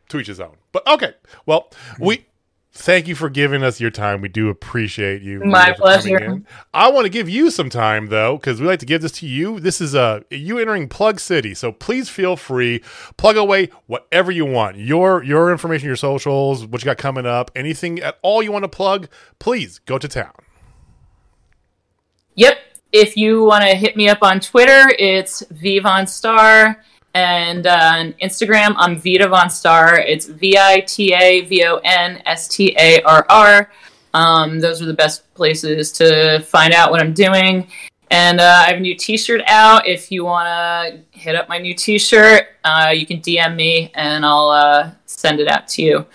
To 0.09 0.19
each 0.19 0.27
his 0.27 0.39
own. 0.39 0.55
But 0.71 0.87
okay. 0.87 1.13
Well, 1.45 1.69
we 1.99 2.25
thank 2.71 3.07
you 3.07 3.15
for 3.15 3.29
giving 3.29 3.63
us 3.63 3.81
your 3.81 3.89
time. 3.89 4.21
We 4.21 4.29
do 4.29 4.49
appreciate 4.49 5.21
you. 5.21 5.43
My 5.43 5.73
pleasure. 5.73 6.41
I 6.73 6.89
want 6.91 7.05
to 7.05 7.09
give 7.09 7.27
you 7.27 7.51
some 7.51 7.69
time 7.69 8.07
though, 8.07 8.37
because 8.37 8.61
we 8.61 8.67
like 8.67 8.79
to 8.79 8.85
give 8.85 9.01
this 9.01 9.11
to 9.13 9.27
you. 9.27 9.59
This 9.59 9.81
is 9.81 9.95
a 9.95 10.01
uh, 10.01 10.19
you 10.29 10.59
entering 10.59 10.87
Plug 10.87 11.19
City, 11.19 11.53
so 11.53 11.71
please 11.71 12.09
feel 12.09 12.35
free 12.35 12.81
plug 13.17 13.35
away 13.35 13.69
whatever 13.87 14.31
you 14.31 14.45
want. 14.45 14.77
Your 14.77 15.23
your 15.23 15.51
information, 15.51 15.87
your 15.87 15.95
socials, 15.95 16.65
what 16.65 16.81
you 16.81 16.85
got 16.85 16.97
coming 16.97 17.25
up, 17.25 17.51
anything 17.55 17.99
at 17.99 18.17
all 18.21 18.41
you 18.41 18.51
want 18.51 18.63
to 18.63 18.69
plug. 18.69 19.09
Please 19.39 19.79
go 19.79 19.97
to 19.97 20.07
town. 20.07 20.31
Yep. 22.35 22.59
If 22.93 23.17
you 23.17 23.43
want 23.43 23.63
to 23.63 23.75
hit 23.75 23.97
me 23.97 24.07
up 24.07 24.19
on 24.21 24.39
Twitter, 24.39 24.85
it's 24.97 25.43
Vivon 25.53 26.07
Star. 26.07 26.81
And 27.17 27.65
uh, 27.65 27.93
on 27.95 28.13
Instagram, 28.21 28.75
I'm 28.77 28.95
Vita 28.95 29.25
VonStarr. 29.25 30.07
It's 30.07 30.27
V 30.27 30.55
I 30.55 30.81
T 30.81 31.15
A 31.15 31.41
V 31.45 31.65
O 31.65 31.77
N 31.77 32.21
S 32.27 32.47
T 32.47 32.75
A 32.77 33.01
R 33.01 33.25
R. 33.27 33.71
Um, 34.13 34.59
those 34.59 34.83
are 34.83 34.85
the 34.85 34.93
best 34.93 35.33
places 35.33 35.91
to 35.93 36.41
find 36.41 36.75
out 36.75 36.91
what 36.91 37.01
I'm 37.01 37.15
doing. 37.15 37.69
And 38.11 38.39
uh, 38.39 38.61
I 38.63 38.67
have 38.67 38.77
a 38.77 38.81
new 38.81 38.95
T-shirt 38.95 39.41
out. 39.47 39.87
If 39.87 40.11
you 40.11 40.25
want 40.25 40.45
to 40.45 41.19
hit 41.19 41.33
up 41.33 41.49
my 41.49 41.57
new 41.57 41.73
T-shirt, 41.73 42.49
uh, 42.63 42.93
you 42.93 43.07
can 43.07 43.19
DM 43.19 43.55
me 43.55 43.91
and 43.95 44.23
I'll 44.23 44.49
uh, 44.49 44.91
send 45.07 45.39
it 45.39 45.47
out 45.47 45.67
to 45.69 45.81
you. 45.81 46.05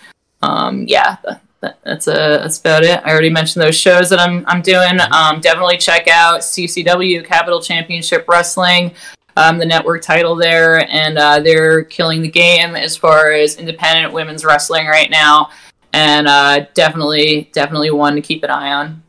Um, 0.40 0.84
yeah, 0.86 1.16
that, 1.62 1.78
that's 1.82 2.06
uh, 2.06 2.38
that's 2.38 2.60
about 2.60 2.84
it. 2.84 3.00
I 3.04 3.10
already 3.10 3.30
mentioned 3.30 3.64
those 3.64 3.76
shows 3.76 4.08
that 4.10 4.20
I'm 4.20 4.44
I'm 4.46 4.62
doing. 4.62 5.00
Um, 5.10 5.40
definitely 5.40 5.78
check 5.78 6.06
out 6.06 6.42
CCW 6.42 7.24
Capital 7.24 7.60
Championship 7.60 8.28
Wrestling 8.28 8.94
um, 9.36 9.58
the 9.58 9.66
network 9.66 10.02
title 10.02 10.36
there, 10.36 10.88
and 10.90 11.18
uh, 11.18 11.40
they're 11.40 11.84
killing 11.84 12.22
the 12.22 12.30
game 12.30 12.74
as 12.76 12.96
far 12.96 13.32
as 13.32 13.56
independent 13.56 14.12
women's 14.12 14.44
wrestling 14.44 14.86
right 14.86 15.10
now, 15.10 15.50
and 15.92 16.28
uh, 16.28 16.66
definitely, 16.74 17.50
definitely 17.52 17.90
one 17.90 18.14
to 18.14 18.20
keep 18.20 18.42
an 18.44 18.50
eye 18.50 18.72
on. 18.72 19.02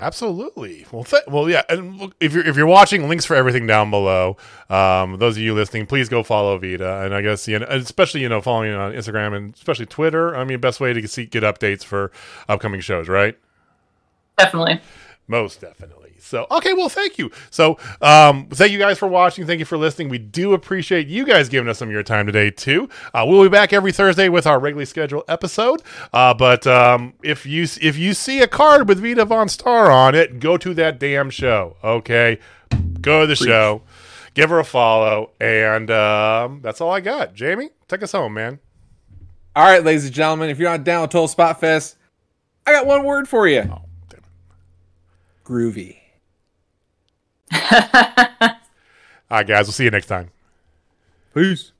Absolutely. 0.00 0.86
Well, 0.90 1.04
th- 1.04 1.24
well, 1.28 1.50
yeah. 1.50 1.62
And 1.68 1.98
look, 1.98 2.14
if 2.20 2.32
you're 2.32 2.46
if 2.46 2.56
you're 2.56 2.66
watching, 2.66 3.06
links 3.08 3.26
for 3.26 3.36
everything 3.36 3.66
down 3.66 3.90
below. 3.90 4.38
Um, 4.70 5.18
those 5.18 5.36
of 5.36 5.42
you 5.42 5.52
listening, 5.52 5.86
please 5.86 6.08
go 6.08 6.22
follow 6.22 6.56
Vita, 6.58 7.02
and 7.04 7.14
I 7.14 7.20
guess 7.20 7.46
you 7.46 7.58
know, 7.58 7.66
especially 7.68 8.22
you 8.22 8.28
know, 8.28 8.40
following 8.40 8.72
on 8.72 8.92
Instagram 8.92 9.36
and 9.36 9.54
especially 9.54 9.86
Twitter. 9.86 10.34
I 10.34 10.44
mean, 10.44 10.58
best 10.58 10.80
way 10.80 10.94
to 10.94 11.06
see 11.06 11.26
get 11.26 11.42
updates 11.42 11.84
for 11.84 12.10
upcoming 12.48 12.80
shows, 12.80 13.08
right? 13.08 13.36
Definitely. 14.38 14.80
Most 15.28 15.60
definitely. 15.60 15.99
So, 16.20 16.46
okay, 16.50 16.72
well, 16.74 16.88
thank 16.88 17.18
you. 17.18 17.30
So, 17.50 17.78
um, 18.00 18.46
thank 18.50 18.72
you 18.72 18.78
guys 18.78 18.98
for 18.98 19.08
watching. 19.08 19.46
Thank 19.46 19.58
you 19.58 19.64
for 19.64 19.78
listening. 19.78 20.08
We 20.08 20.18
do 20.18 20.52
appreciate 20.52 21.08
you 21.08 21.24
guys 21.24 21.48
giving 21.48 21.68
us 21.68 21.78
some 21.78 21.88
of 21.88 21.92
your 21.92 22.02
time 22.02 22.26
today, 22.26 22.50
too. 22.50 22.88
Uh, 23.14 23.24
we'll 23.26 23.42
be 23.42 23.48
back 23.48 23.72
every 23.72 23.92
Thursday 23.92 24.28
with 24.28 24.46
our 24.46 24.58
regularly 24.60 24.84
scheduled 24.84 25.24
episode. 25.28 25.82
Uh, 26.12 26.34
but 26.34 26.66
um, 26.66 27.14
if 27.22 27.46
you 27.46 27.64
if 27.80 27.96
you 27.96 28.14
see 28.14 28.40
a 28.42 28.46
card 28.46 28.88
with 28.88 29.00
Vita 29.00 29.24
VonStarr 29.24 29.92
on 29.92 30.14
it, 30.14 30.40
go 30.40 30.56
to 30.56 30.74
that 30.74 30.98
damn 31.00 31.30
show. 31.30 31.76
Okay, 31.82 32.38
go 33.00 33.22
to 33.22 33.26
the 33.26 33.36
Preach. 33.36 33.48
show, 33.48 33.82
give 34.34 34.50
her 34.50 34.58
a 34.58 34.64
follow, 34.64 35.30
and 35.40 35.90
um, 35.90 36.60
that's 36.62 36.80
all 36.80 36.90
I 36.92 37.00
got. 37.00 37.34
Jamie, 37.34 37.70
take 37.88 38.02
us 38.02 38.12
home, 38.12 38.34
man. 38.34 38.60
All 39.56 39.64
right, 39.64 39.82
ladies 39.82 40.04
and 40.04 40.14
gentlemen, 40.14 40.50
if 40.50 40.58
you're 40.58 40.70
not 40.70 40.84
down 40.84 41.02
with 41.02 41.10
Total 41.10 41.28
Spot 41.28 41.58
Fest, 41.58 41.96
I 42.66 42.72
got 42.72 42.86
one 42.86 43.04
word 43.04 43.28
for 43.28 43.48
you. 43.48 43.62
Oh, 43.72 43.82
Groovy. 45.44 45.99
All 47.52 47.58
right, 49.30 49.46
guys. 49.46 49.66
We'll 49.66 49.72
see 49.72 49.84
you 49.84 49.90
next 49.90 50.06
time. 50.06 50.30
Peace. 51.34 51.72